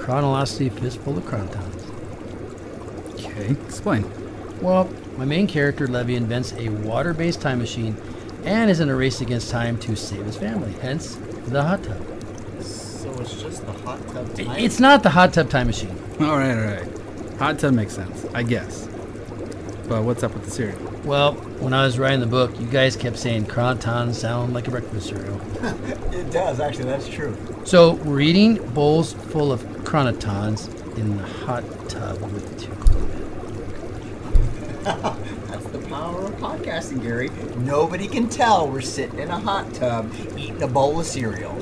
Chronology 0.00 0.70
Fistful 0.70 1.18
of 1.18 1.24
Chronotons. 1.24 1.84
Okay, 3.14 3.50
explain. 3.66 4.10
Well, 4.62 4.90
my 5.18 5.26
main 5.26 5.46
character, 5.46 5.86
Levy, 5.86 6.16
invents 6.16 6.52
a 6.54 6.70
water 6.70 7.12
based 7.12 7.42
time 7.42 7.58
machine 7.58 7.96
and 8.44 8.70
is 8.70 8.80
in 8.80 8.88
a 8.88 8.96
race 8.96 9.20
against 9.20 9.50
time 9.50 9.78
to 9.80 9.94
save 9.94 10.24
his 10.24 10.36
family, 10.36 10.72
hence 10.80 11.16
the 11.48 11.62
hot 11.62 11.84
tub. 11.84 12.02
So 12.62 13.12
it's 13.20 13.40
just 13.40 13.66
the 13.66 13.72
hot 13.72 14.00
tub 14.08 14.34
time. 14.34 14.58
It's 14.58 14.80
not 14.80 15.02
the 15.02 15.10
hot 15.10 15.34
tub 15.34 15.50
time 15.50 15.66
machine. 15.66 15.96
All 16.20 16.38
right, 16.38 16.56
all 16.56 16.64
right. 16.64 17.38
Hot 17.38 17.58
tub 17.58 17.74
makes 17.74 17.94
sense, 17.94 18.26
I 18.34 18.42
guess. 18.42 18.88
But 19.88 20.04
what's 20.04 20.22
up 20.22 20.32
with 20.34 20.44
the 20.44 20.50
cereal? 20.50 20.78
Well, 21.04 21.34
when 21.60 21.72
I 21.72 21.84
was 21.84 21.98
writing 21.98 22.20
the 22.20 22.26
book, 22.26 22.58
you 22.60 22.66
guys 22.66 22.94
kept 22.96 23.18
saying 23.18 23.46
Chronotons 23.46 24.14
sound 24.14 24.54
like 24.54 24.68
a 24.68 24.70
breakfast 24.70 25.08
cereal. 25.08 25.40
it 26.12 26.30
does 26.30 26.60
actually. 26.60 26.84
That's 26.84 27.08
true. 27.08 27.36
So 27.64 27.94
we're 27.94 28.20
eating 28.20 28.56
bowls 28.72 29.12
full 29.12 29.52
of 29.52 29.69
Chronotons 29.84 30.68
in 30.96 31.16
the 31.16 31.24
hot 31.24 31.64
tub 31.88 32.20
with 32.32 32.58
two 32.60 32.70
That's 34.82 35.66
the 35.66 35.78
power 35.88 36.24
of 36.24 36.32
podcasting, 36.36 37.02
Gary. 37.02 37.28
Nobody 37.58 38.08
can 38.08 38.28
tell 38.28 38.68
we're 38.68 38.80
sitting 38.80 39.18
in 39.18 39.28
a 39.28 39.38
hot 39.38 39.74
tub 39.74 40.12
eating 40.36 40.62
a 40.62 40.68
bowl 40.68 41.00
of 41.00 41.06
cereal. 41.06 41.52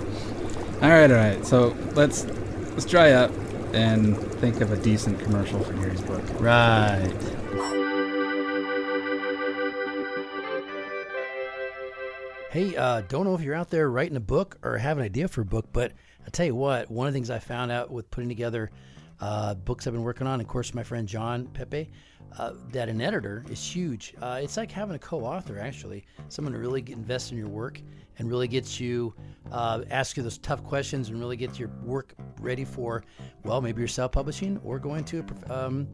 All 0.80 0.88
right, 0.88 1.10
all 1.10 1.16
right. 1.16 1.44
So 1.44 1.76
let's 1.94 2.26
let's 2.72 2.84
dry 2.84 3.12
up 3.12 3.32
and 3.72 4.16
think 4.34 4.60
of 4.60 4.70
a 4.70 4.76
decent 4.76 5.18
commercial 5.20 5.60
for 5.62 5.72
Gary's 5.72 6.00
book. 6.02 6.22
Right. 6.40 7.12
Hey, 12.50 12.76
uh, 12.76 13.02
don't 13.08 13.24
know 13.24 13.34
if 13.34 13.42
you're 13.42 13.54
out 13.54 13.70
there 13.70 13.90
writing 13.90 14.16
a 14.16 14.20
book 14.20 14.58
or 14.62 14.78
have 14.78 14.96
an 14.96 15.04
idea 15.04 15.28
for 15.28 15.42
a 15.42 15.44
book, 15.44 15.66
but 15.72 15.92
I 16.28 16.30
tell 16.30 16.44
you 16.44 16.54
what, 16.54 16.90
one 16.90 17.06
of 17.06 17.14
the 17.14 17.16
things 17.16 17.30
I 17.30 17.38
found 17.38 17.72
out 17.72 17.90
with 17.90 18.10
putting 18.10 18.28
together 18.28 18.70
uh, 19.18 19.54
books 19.54 19.86
I've 19.86 19.94
been 19.94 20.02
working 20.02 20.26
on. 20.26 20.42
Of 20.42 20.46
course, 20.46 20.74
my 20.74 20.82
friend 20.82 21.08
John 21.08 21.46
Pepe, 21.46 21.90
uh, 22.38 22.52
that 22.70 22.90
an 22.90 23.00
editor 23.00 23.46
is 23.48 23.64
huge. 23.64 24.12
Uh, 24.20 24.38
it's 24.42 24.58
like 24.58 24.70
having 24.70 24.94
a 24.94 24.98
co-author, 24.98 25.58
actually, 25.58 26.04
someone 26.28 26.52
to 26.52 26.58
really 26.58 26.82
get 26.82 26.98
invested 26.98 27.32
in 27.32 27.38
your 27.38 27.48
work 27.48 27.80
and 28.18 28.28
really 28.28 28.46
gets 28.46 28.78
you, 28.78 29.14
uh, 29.52 29.84
ask 29.90 30.18
you 30.18 30.22
those 30.22 30.36
tough 30.36 30.62
questions 30.64 31.08
and 31.08 31.18
really 31.18 31.34
get 31.34 31.58
your 31.58 31.70
work 31.82 32.12
ready 32.42 32.66
for, 32.66 33.04
well, 33.44 33.62
maybe 33.62 33.80
you're 33.80 33.88
self-publishing 33.88 34.60
or 34.62 34.78
going 34.78 35.04
to 35.04 35.24
a 35.48 35.64
um, 35.64 35.88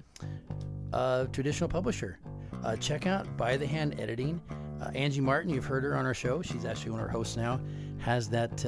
uh, 0.92 1.26
traditional 1.26 1.68
publisher. 1.68 2.18
Uh, 2.64 2.74
check 2.74 3.06
out 3.06 3.36
By 3.36 3.56
the 3.56 3.68
Hand 3.68 4.00
Editing. 4.00 4.42
Uh, 4.80 4.90
Angie 4.96 5.20
Martin, 5.20 5.54
you've 5.54 5.64
heard 5.64 5.84
her 5.84 5.96
on 5.96 6.04
our 6.04 6.12
show. 6.12 6.42
She's 6.42 6.64
actually 6.64 6.90
one 6.90 6.98
of 6.98 7.06
our 7.06 7.12
hosts 7.12 7.36
now. 7.36 7.60
Has 8.00 8.28
that 8.30 8.64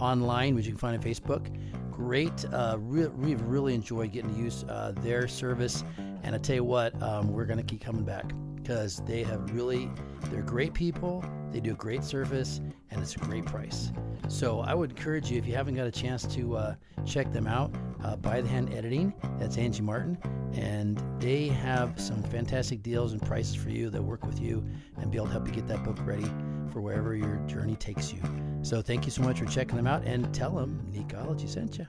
online, 0.00 0.54
which 0.54 0.66
you 0.66 0.72
can 0.72 0.78
find 0.78 0.96
on 0.96 1.02
Facebook. 1.02 1.50
Great. 1.90 2.44
Uh, 2.52 2.76
re- 2.78 3.08
we've 3.08 3.40
really 3.42 3.74
enjoyed 3.74 4.12
getting 4.12 4.34
to 4.34 4.40
use 4.40 4.64
uh, 4.68 4.92
their 5.00 5.26
service. 5.26 5.82
And 6.22 6.34
I 6.34 6.38
tell 6.38 6.56
you 6.56 6.64
what, 6.64 7.00
um, 7.02 7.32
we're 7.32 7.46
going 7.46 7.58
to 7.58 7.64
keep 7.64 7.80
coming 7.80 8.04
back 8.04 8.32
because 8.56 9.02
they 9.06 9.22
have 9.22 9.50
really, 9.54 9.90
they're 10.30 10.42
great 10.42 10.74
people. 10.74 11.24
They 11.52 11.60
do 11.60 11.72
a 11.72 11.76
great 11.76 12.04
service 12.04 12.60
and 12.90 13.00
it's 13.00 13.14
a 13.16 13.20
great 13.20 13.46
price. 13.46 13.92
So 14.28 14.60
I 14.60 14.74
would 14.74 14.90
encourage 14.90 15.30
you, 15.30 15.38
if 15.38 15.46
you 15.46 15.54
haven't 15.54 15.74
got 15.76 15.86
a 15.86 15.92
chance 15.92 16.26
to 16.34 16.56
uh, 16.56 16.74
check 17.04 17.32
them 17.32 17.46
out, 17.46 17.74
uh, 18.04 18.16
By 18.16 18.40
the 18.40 18.48
Hand 18.48 18.74
Editing, 18.74 19.14
that's 19.38 19.56
Angie 19.56 19.82
Martin. 19.82 20.18
And 20.52 21.02
they 21.20 21.48
have 21.48 21.98
some 22.00 22.22
fantastic 22.24 22.82
deals 22.82 23.12
and 23.12 23.22
prices 23.22 23.54
for 23.54 23.70
you 23.70 23.88
that 23.90 24.02
work 24.02 24.26
with 24.26 24.40
you 24.40 24.64
and 25.00 25.10
be 25.10 25.16
able 25.16 25.26
to 25.26 25.32
help 25.32 25.46
you 25.46 25.54
get 25.54 25.68
that 25.68 25.84
book 25.84 25.98
ready 26.04 26.30
for 26.70 26.80
wherever 26.80 27.14
your 27.14 27.36
journey 27.46 27.76
takes 27.76 28.12
you. 28.12 28.20
So 28.62 28.82
thank 28.82 29.04
you 29.04 29.10
so 29.10 29.22
much 29.22 29.38
for 29.38 29.46
checking 29.46 29.76
them 29.76 29.86
out 29.86 30.04
and 30.04 30.32
tell 30.34 30.50
them 30.50 30.84
Necology 30.92 31.48
sent 31.48 31.78
you. 31.78 31.86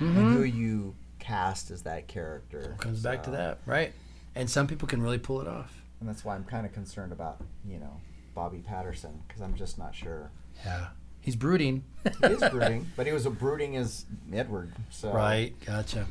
And 0.00 0.14
who 0.14 0.44
mm-hmm. 0.44 0.58
you 0.58 0.94
cast 1.18 1.70
as 1.70 1.82
that 1.82 2.06
character 2.06 2.76
Comes 2.78 3.02
back 3.02 3.22
to 3.24 3.30
that, 3.32 3.58
right? 3.66 3.92
And 4.34 4.48
some 4.48 4.66
people 4.66 4.86
can 4.86 5.02
really 5.02 5.18
pull 5.18 5.40
it 5.40 5.48
off. 5.48 5.82
and 6.00 6.08
that's 6.08 6.24
why 6.24 6.34
I'm 6.36 6.44
kind 6.44 6.64
of 6.64 6.72
concerned 6.72 7.12
about 7.12 7.40
you 7.66 7.78
know 7.78 8.00
Bobby 8.34 8.62
Pattinson 8.66 9.26
because 9.26 9.42
I'm 9.42 9.54
just 9.54 9.78
not 9.78 9.94
sure. 9.94 10.30
Yeah. 10.64 10.88
He's 11.20 11.36
brooding. 11.36 11.84
He 12.20 12.26
is 12.26 12.40
brooding, 12.50 12.86
but 12.96 13.06
he 13.06 13.12
was 13.12 13.26
a 13.26 13.30
brooding 13.30 13.76
as 13.76 14.06
Edward. 14.32 14.72
So 14.90 15.12
Right, 15.12 15.54
gotcha. 15.66 16.06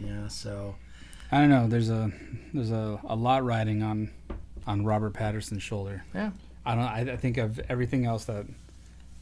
Yeah, 0.00 0.28
so 0.28 0.76
I 1.30 1.40
don't 1.40 1.50
know. 1.50 1.66
There's 1.68 1.90
a 1.90 2.10
there's 2.54 2.70
a, 2.70 2.98
a 3.04 3.16
lot 3.16 3.44
riding 3.44 3.82
on 3.82 4.10
on 4.66 4.84
Robert 4.84 5.12
Pattinson's 5.14 5.62
shoulder. 5.62 6.04
Yeah. 6.14 6.30
I 6.64 6.74
don't. 6.74 6.84
I, 6.84 7.12
I 7.12 7.16
think 7.16 7.36
of 7.36 7.60
everything 7.68 8.06
else 8.06 8.24
that 8.26 8.46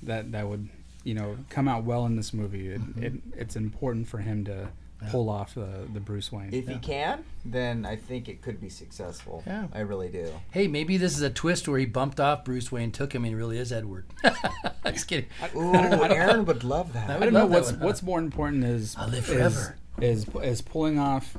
that 0.04 0.32
that 0.32 0.48
would 0.48 0.68
you 1.02 1.14
know 1.14 1.37
come 1.50 1.66
out 1.68 1.84
well 1.84 2.06
in 2.06 2.16
this 2.16 2.32
movie. 2.32 2.68
It, 2.68 2.80
Mm-hmm. 2.80 3.02
it 3.02 3.12
it's 3.37 3.56
important 3.56 4.06
for 4.08 4.18
him 4.18 4.44
to 4.44 4.68
pull 5.10 5.28
off 5.30 5.54
the 5.54 5.86
the 5.92 6.00
Bruce 6.00 6.30
Wayne. 6.32 6.52
If 6.52 6.68
he 6.68 6.76
can, 6.76 7.24
then 7.44 7.84
I 7.84 7.96
think 7.96 8.28
it 8.28 8.42
could 8.42 8.60
be 8.60 8.68
successful. 8.68 9.42
Yeah. 9.46 9.68
I 9.72 9.80
really 9.80 10.08
do. 10.08 10.30
Hey, 10.50 10.66
maybe 10.66 10.96
this 10.96 11.16
is 11.16 11.22
a 11.22 11.30
twist 11.30 11.68
where 11.68 11.78
he 11.78 11.86
bumped 11.86 12.20
off 12.20 12.44
Bruce 12.44 12.70
Wayne, 12.70 12.90
took 12.90 13.14
him, 13.14 13.24
and 13.24 13.30
he 13.30 13.34
really 13.34 13.58
is 13.58 13.72
Edward. 13.72 14.06
Just 14.86 15.08
kidding. 15.08 15.26
Ooh, 15.56 15.74
Aaron 15.74 16.44
would 16.44 16.64
love 16.64 16.92
that. 16.92 17.10
I 17.10 17.16
I 17.16 17.18
don't 17.20 17.32
know 17.32 17.46
what's 17.46 17.72
one. 17.72 17.80
what's 17.80 18.02
more 18.02 18.18
important 18.18 18.64
is 18.64 18.94
I'll 18.98 19.08
live 19.08 19.28
is, 19.28 19.34
forever. 19.34 19.76
is 20.00 20.26
is 20.42 20.62
pulling 20.62 20.98
off 20.98 21.36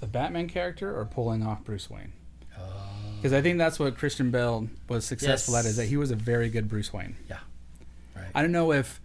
the 0.00 0.06
Batman 0.06 0.48
character 0.48 0.98
or 0.98 1.04
pulling 1.04 1.42
off 1.44 1.64
Bruce 1.64 1.88
Wayne. 1.88 2.12
Oh. 2.58 2.62
Because 3.16 3.32
I 3.32 3.40
think 3.40 3.58
that's 3.58 3.78
what 3.78 3.96
Christian 3.96 4.30
Bale 4.30 4.68
was 4.88 5.04
successful 5.04 5.56
at 5.56 5.64
is 5.64 5.76
that 5.76 5.86
he 5.86 5.96
was 5.96 6.10
a 6.10 6.16
very 6.16 6.50
good 6.50 6.68
Bruce 6.68 6.92
Wayne. 6.92 7.16
Yeah. 7.28 7.38
Right. 8.14 8.26
I 8.34 8.42
don't 8.42 8.52
know 8.52 8.72
if 8.72 9.00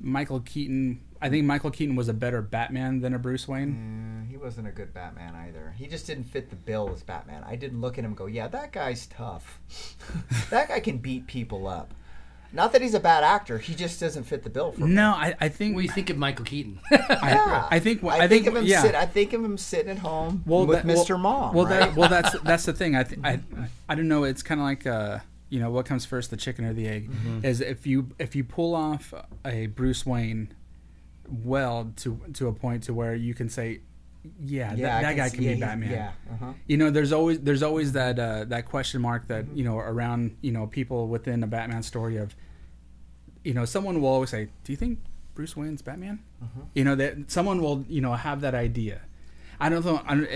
Michael 0.00 0.40
Keaton. 0.40 1.00
I 1.20 1.28
think 1.28 1.44
Michael 1.46 1.70
Keaton 1.70 1.96
was 1.96 2.08
a 2.08 2.12
better 2.12 2.42
Batman 2.42 3.00
than 3.00 3.14
a 3.14 3.18
Bruce 3.18 3.48
Wayne. 3.48 4.26
Mm, 4.26 4.30
he 4.30 4.36
wasn't 4.36 4.68
a 4.68 4.70
good 4.70 4.94
Batman 4.94 5.34
either. 5.34 5.74
He 5.76 5.86
just 5.86 6.06
didn't 6.06 6.24
fit 6.24 6.50
the 6.50 6.56
bill 6.56 6.90
as 6.92 7.02
Batman. 7.02 7.44
I 7.44 7.56
didn't 7.56 7.80
look 7.80 7.98
at 7.98 8.04
him 8.04 8.10
and 8.12 8.16
go, 8.16 8.26
yeah, 8.26 8.48
that 8.48 8.72
guy's 8.72 9.06
tough. 9.06 9.58
that 10.50 10.68
guy 10.68 10.80
can 10.80 10.98
beat 10.98 11.26
people 11.26 11.66
up. 11.66 11.92
Not 12.50 12.72
that 12.72 12.80
he's 12.80 12.94
a 12.94 13.00
bad 13.00 13.24
actor. 13.24 13.58
He 13.58 13.74
just 13.74 14.00
doesn't 14.00 14.24
fit 14.24 14.42
the 14.42 14.48
bill 14.48 14.72
for 14.72 14.86
me. 14.86 14.94
No, 14.94 15.10
I, 15.10 15.34
I 15.38 15.48
think 15.48 15.74
What 15.74 15.82
do 15.82 15.86
you 15.86 15.92
think 15.92 16.08
of 16.08 16.16
Michael 16.16 16.46
Keaton? 16.46 16.80
I, 16.90 17.66
I 17.72 17.78
think 17.78 18.02
I, 18.02 18.20
I, 18.20 18.28
think, 18.28 18.46
of 18.46 18.56
him. 18.56 18.64
yeah. 18.64 18.80
Sit, 18.80 18.94
I 18.94 19.04
think 19.04 19.34
of 19.34 19.44
him 19.44 19.58
sitting 19.58 19.90
at 19.90 19.98
home 19.98 20.42
with 20.46 20.70
that- 20.70 20.86
Mr. 20.86 21.20
Mom. 21.20 21.54
Well, 21.54 21.66
right? 21.66 21.80
that, 21.80 21.96
well, 21.96 22.08
that's 22.08 22.38
that's 22.44 22.64
the 22.64 22.72
thing. 22.72 22.96
I, 22.96 23.02
th- 23.02 23.20
I 23.22 23.40
I 23.88 23.94
don't 23.94 24.08
know. 24.08 24.24
It's 24.24 24.42
kind 24.42 24.60
of 24.60 24.64
like 24.64 24.86
uh, 24.86 25.18
you 25.50 25.60
know, 25.60 25.70
what 25.70 25.84
comes 25.84 26.06
first, 26.06 26.30
the 26.30 26.38
chicken 26.38 26.64
or 26.64 26.72
the 26.72 26.88
egg? 26.88 27.10
Mm-hmm. 27.10 27.44
Is 27.44 27.60
if 27.60 27.86
you 27.86 28.08
if 28.18 28.34
you 28.34 28.44
pull 28.44 28.74
off 28.74 29.12
a 29.44 29.66
Bruce 29.66 30.06
Wayne 30.06 30.54
well 31.30 31.92
to 31.96 32.20
to 32.34 32.48
a 32.48 32.52
point 32.52 32.84
to 32.84 32.94
where 32.94 33.14
you 33.14 33.34
can 33.34 33.48
say, 33.48 33.80
yeah, 34.40 34.74
Yeah, 34.74 35.00
that, 35.00 35.02
that 35.02 35.08
can 35.08 35.16
guy 35.16 35.28
see- 35.28 35.36
can 35.36 35.44
yeah, 35.44 35.54
be 35.54 35.60
Batman. 35.60 35.90
yeah, 35.90 36.12
uh-huh. 36.32 36.52
You 36.66 36.76
know, 36.76 36.90
there's 36.90 37.12
always 37.12 37.40
there's 37.40 37.62
always 37.62 37.92
that 37.92 38.18
uh, 38.18 38.44
that 38.44 38.66
question 38.66 39.00
mark 39.00 39.28
that 39.28 39.44
you 39.54 39.64
know 39.64 39.78
around 39.78 40.36
you 40.42 40.52
know 40.52 40.66
people 40.66 41.08
within 41.08 41.42
a 41.42 41.46
Batman 41.46 41.82
story 41.82 42.16
of, 42.16 42.34
you 43.44 43.54
know, 43.54 43.64
someone 43.64 44.00
will 44.00 44.08
always 44.08 44.30
say, 44.30 44.48
"Do 44.64 44.72
you 44.72 44.76
think 44.76 44.98
Bruce 45.34 45.56
Wayne's 45.56 45.82
Batman?" 45.82 46.20
Mm-hmm. 46.42 46.60
You 46.74 46.84
know 46.84 46.94
that 46.96 47.30
someone 47.30 47.62
will 47.62 47.84
you 47.88 48.00
know 48.00 48.14
have 48.14 48.40
that 48.40 48.54
idea. 48.54 49.00
I 49.60 49.68
don't 49.68 49.84
know. 49.84 50.00
I 50.06 50.14
don't, 50.14 50.28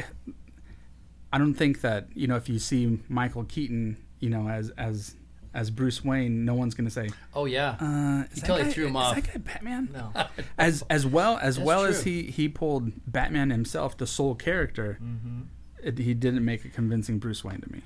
I 1.33 1.38
don't 1.38 1.55
think 1.55 1.81
that 1.81 2.09
you 2.14 2.26
know 2.26 2.37
if 2.37 2.48
you 2.48 2.59
see 2.59 3.00
Michael 3.09 3.44
Keaton, 3.44 3.96
you 4.20 4.31
know, 4.31 4.48
as 4.48 4.70
as 4.76 5.16
as 5.55 5.71
Bruce 5.71 6.05
Wayne, 6.05 6.45
no 6.45 6.55
one's 6.55 6.75
going 6.75 6.87
to 6.87 6.91
say, 6.91 7.11
oh 7.35 7.45
yeah. 7.45 7.77
uh, 7.81 8.25
he 8.33 8.37
is 8.37 8.41
totally 8.43 8.65
guy- 8.65 8.71
threw 8.73 8.87
him 8.87 8.97
is 8.97 9.03
off. 9.03 9.15
that 9.17 9.33
guy 9.33 9.38
Batman? 9.38 9.88
No. 9.93 10.12
As 10.59 10.83
as 10.91 11.07
well 11.07 11.38
as 11.43 11.57
That's 11.57 11.67
well 11.67 11.85
as 11.85 12.05
he 12.05 12.25
he 12.25 12.49
pulled 12.49 12.93
Batman 13.11 13.51
himself, 13.51 13.97
the 13.97 14.07
sole 14.07 14.35
character. 14.35 14.99
Mm-hmm. 15.03 15.41
It, 15.83 15.99
he 15.99 16.15
didn't 16.15 16.45
make 16.45 16.65
a 16.65 16.69
convincing 16.69 17.19
Bruce 17.19 17.43
Wayne 17.45 17.61
to 17.61 17.73
me. 17.73 17.83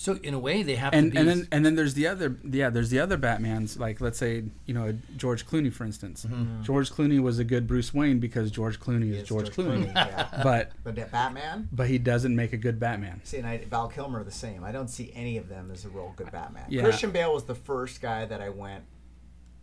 So 0.00 0.12
in 0.22 0.32
a 0.32 0.38
way, 0.38 0.62
they 0.62 0.76
have 0.76 0.94
And 0.94 1.06
to 1.10 1.10
be. 1.10 1.18
and 1.18 1.28
then 1.28 1.48
and 1.50 1.66
then 1.66 1.74
there's 1.74 1.94
the 1.94 2.06
other 2.06 2.36
yeah 2.44 2.70
there's 2.70 2.90
the 2.90 3.00
other 3.00 3.18
Batmans 3.18 3.80
like 3.80 4.00
let's 4.00 4.16
say 4.16 4.44
you 4.64 4.72
know 4.72 4.96
George 5.16 5.44
Clooney 5.44 5.72
for 5.72 5.84
instance. 5.84 6.24
Mm-hmm. 6.24 6.62
George 6.62 6.90
Clooney 6.92 7.20
was 7.20 7.40
a 7.40 7.44
good 7.44 7.66
Bruce 7.66 7.92
Wayne 7.92 8.20
because 8.20 8.52
George 8.52 8.78
Clooney 8.78 9.10
is 9.10 9.16
Yes, 9.18 9.26
George, 9.26 9.50
Clooney, 9.50 9.92
yeah. 9.92 10.40
but 10.44 10.70
but 10.84 10.94
that 10.94 11.10
Batman. 11.10 11.68
but 11.72 11.88
he 11.88 11.98
doesn't 11.98 12.36
make 12.36 12.52
a 12.52 12.56
good 12.56 12.78
Batman. 12.78 13.20
See, 13.24 13.38
and 13.38 13.46
I, 13.46 13.58
Val 13.58 13.88
Kilmer 13.88 14.22
the 14.22 14.30
same. 14.30 14.62
I 14.62 14.70
don't 14.70 14.88
see 14.88 15.10
any 15.16 15.36
of 15.36 15.48
them 15.48 15.70
as 15.72 15.84
a 15.84 15.88
real 15.88 16.14
good 16.16 16.30
Batman. 16.30 16.66
Yeah. 16.68 16.82
Christian 16.82 17.10
Bale 17.10 17.34
was 17.34 17.44
the 17.44 17.56
first 17.56 18.00
guy 18.00 18.24
that 18.24 18.40
I 18.40 18.50
went, 18.50 18.84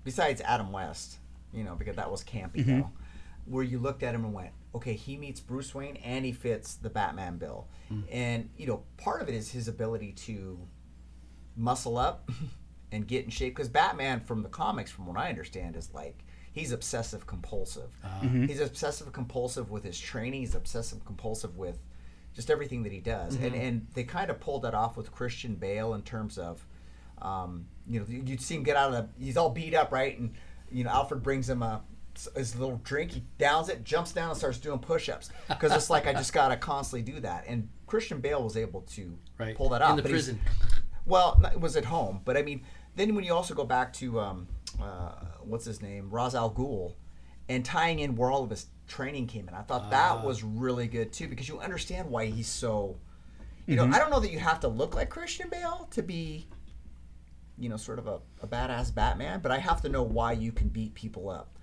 besides 0.04 0.41
Adam 0.41 0.71
West, 0.74 1.17
you 1.54 1.63
know, 1.63 1.76
because 1.76 1.95
that 1.95 2.12
was 2.12 2.24
campy 2.26 2.56
Mm-hmm. 2.58 2.80
though, 2.82 2.91
where 3.45 3.63
you 3.63 3.80
looked 3.80 4.04
at 4.04 4.13
him 4.13 4.26
and 4.26 4.34
went, 4.34 4.50
okay, 4.76 4.94
he 4.94 5.18
meets 5.18 5.40
Bruce 5.40 5.74
Wayne 5.74 5.98
and 5.98 6.26
he 6.26 6.32
fits 6.32 6.76
the 6.76 6.90
Batman 6.90 7.38
bill, 7.38 7.68
Mm. 7.92 8.04
and 8.12 8.50
you 8.58 8.68
know, 8.68 8.84
part 8.98 9.22
of 9.22 9.30
it 9.30 9.36
is 9.36 9.52
his 9.52 9.68
ability 9.68 10.12
to 10.14 10.60
muscle 11.56 11.98
up 11.98 12.30
and 12.92 13.08
get 13.08 13.26
in 13.26 13.30
shape 13.32 13.56
because 13.56 13.70
Batman 13.70 14.20
from 14.20 14.44
the 14.44 14.50
comics, 14.50 14.92
from 14.92 15.06
what 15.08 15.18
I 15.18 15.30
understand, 15.30 15.76
is 15.76 15.94
like. 15.94 16.24
He's 16.52 16.72
obsessive 16.72 17.28
compulsive. 17.28 17.90
Mm-hmm. 18.06 18.46
He's 18.46 18.62
obsessive 18.62 19.12
compulsive 19.12 19.72
with 19.72 19.84
his 19.84 20.00
training. 20.00 20.40
He's 20.40 20.56
obsessive 20.56 21.04
compulsive 21.04 21.58
with 21.58 21.78
just 22.34 22.50
everything 22.50 22.84
that 22.84 22.94
he 22.94 23.02
does. 23.02 23.36
Mm-hmm. 23.36 23.46
And 23.46 23.56
and 23.56 23.88
they 23.94 24.06
kind 24.06 24.32
of 24.32 24.40
pulled 24.40 24.62
that 24.62 24.74
off 24.74 24.96
with 24.96 25.12
Christian 25.12 25.56
Bale 25.56 25.94
in 25.96 26.02
terms 26.02 26.38
of, 26.38 26.66
um, 27.22 27.66
you 27.90 28.00
know, 28.00 28.06
you'd 28.08 28.40
see 28.40 28.56
him 28.56 28.64
get 28.64 28.78
out 28.78 28.94
of 28.94 29.10
the. 29.18 29.26
He's 29.26 29.36
all 29.36 29.50
beat 29.50 29.74
up, 29.74 29.92
right? 29.92 30.18
And 30.18 30.34
you 30.72 30.86
know, 30.86 30.92
Alfred 30.92 31.22
brings 31.22 31.50
him 31.50 31.62
a 31.62 31.82
his 32.36 32.56
little 32.56 32.80
drink. 32.84 33.12
He 33.12 33.23
downs 33.38 33.69
it, 33.69 33.84
jumps 33.84 34.12
down, 34.12 34.30
and 34.30 34.38
starts 34.38 34.58
doing 34.58 34.80
push-ups 34.80 35.30
because 35.47 35.71
it's 35.73 35.89
like 35.89 36.08
I 36.08 36.13
just 36.13 36.34
gotta 36.39 36.58
constantly 36.58 37.12
do 37.13 37.19
that. 37.21 37.45
And 37.47 37.69
Christian 37.88 38.19
Bale 38.21 38.43
was 38.43 38.58
able 38.58 38.82
to 38.82 39.17
Right. 39.38 39.56
pull 39.56 39.69
that 39.69 39.82
In 39.82 39.88
off 39.88 39.95
the 39.97 40.01
but 40.04 40.12
prison. 40.12 40.39
Well, 41.06 41.39
it 41.54 41.60
was 41.60 41.75
at 41.75 41.86
home, 41.86 42.21
but 42.25 42.36
I 42.38 42.41
mean, 42.41 42.62
then 42.95 43.13
when 43.15 43.23
you 43.23 43.34
also 43.34 43.54
go 43.54 43.63
back 43.65 43.93
to 43.93 44.19
um, 44.19 44.47
uh, 44.82 45.12
what's 45.41 45.65
his 45.65 45.82
name, 45.82 46.10
Ra's 46.10 46.34
al 46.36 46.49
Ghul, 46.51 46.93
and 47.49 47.63
tying 47.63 47.99
in 47.99 48.15
where 48.15 48.32
all 48.32 48.43
of 48.43 48.49
his 48.49 48.67
training 48.88 49.28
came 49.28 49.47
in, 49.47 49.54
I 49.54 49.62
thought 49.62 49.84
Ah. 49.88 49.89
that 49.91 50.25
was 50.25 50.43
really 50.43 50.88
good 50.88 51.12
too 51.13 51.28
because 51.28 51.47
you 51.47 51.60
understand 51.60 52.10
why 52.10 52.25
he's 52.28 52.47
so. 52.47 52.97
You 53.67 53.75
Mm-hmm. 53.78 53.89
know, 53.91 53.95
I 53.95 53.99
don't 53.99 54.10
know 54.12 54.19
that 54.19 54.32
you 54.32 54.39
have 54.39 54.60
to 54.62 54.67
look 54.67 54.93
like 54.95 55.10
Christian 55.10 55.49
Bale 55.49 55.88
to 55.91 56.01
be, 56.04 56.47
you 57.58 57.67
know, 57.69 57.78
sort 57.78 57.99
of 57.99 58.08
a, 58.08 58.19
a 58.41 58.47
badass 58.47 58.93
Batman, 58.93 59.39
but 59.41 59.51
I 59.51 59.58
have 59.58 59.82
to 59.82 59.89
know 59.89 60.04
why 60.04 60.34
you 60.34 60.51
can 60.51 60.67
beat 60.69 60.93
people 60.93 61.30
up. 61.30 61.55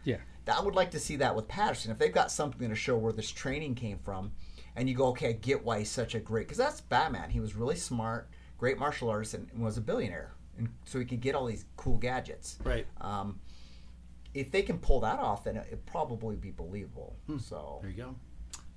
Yeah. 0.46 0.59
I 0.59 0.62
would 0.62 0.74
like 0.74 0.90
to 0.92 0.98
see 0.98 1.16
that 1.16 1.35
with 1.37 1.48
Pattinson. 1.48 1.90
If 1.90 1.98
they've 1.98 2.12
got 2.12 2.31
something 2.31 2.68
to 2.68 2.74
show 2.74 2.96
where 2.96 3.12
this 3.12 3.31
training 3.31 3.74
came 3.74 3.98
from, 3.98 4.33
and 4.74 4.88
you 4.88 4.94
go, 4.94 5.09
okay, 5.09 5.28
I 5.28 5.33
get 5.33 5.64
why 5.64 5.81
he's 5.81 5.90
such 5.90 6.14
a 6.14 6.18
great, 6.18 6.46
because 6.46 6.59
that's 6.59 6.81
Batman. 6.81 7.31
He 7.31 7.40
was 7.40 7.55
really 7.55 7.76
smart, 7.76 8.28
great 8.59 8.78
martial 8.78 9.11
artist, 9.11 9.35
and 9.35 9.48
was 9.59 9.76
a 9.76 9.83
billionaire, 9.83 10.33
and 10.57 10.68
so 10.85 10.98
he 10.98 11.05
could 11.05 11.20
get 11.20 11.35
all 11.35 11.46
these 11.46 11.66
cool 11.76 11.98
gadgets. 11.98 12.59
Right. 12.64 12.87
Um, 13.00 13.38
if 14.35 14.50
they 14.50 14.62
can 14.62 14.78
pull 14.78 15.00
that 15.00 15.18
off, 15.18 15.44
then 15.44 15.57
it, 15.57 15.85
probably 15.85 16.37
be 16.37 16.50
believable. 16.50 17.16
So 17.38 17.81
there 17.83 17.90
you 17.90 17.96
go. 17.96 18.14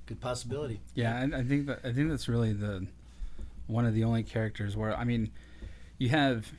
Good 0.06 0.20
possibility. 0.20 0.82
Yeah, 0.96 1.18
I, 1.18 1.40
I 1.40 1.44
think 1.44 1.68
that 1.68 1.80
I 1.84 1.94
think 1.94 2.10
that's 2.10 2.28
really 2.28 2.52
the 2.52 2.88
one 3.68 3.86
of 3.86 3.94
the 3.94 4.04
only 4.04 4.24
characters 4.24 4.76
where 4.76 4.96
I 4.96 5.06
mean, 5.06 5.32
you 5.98 6.10
have, 6.10 6.52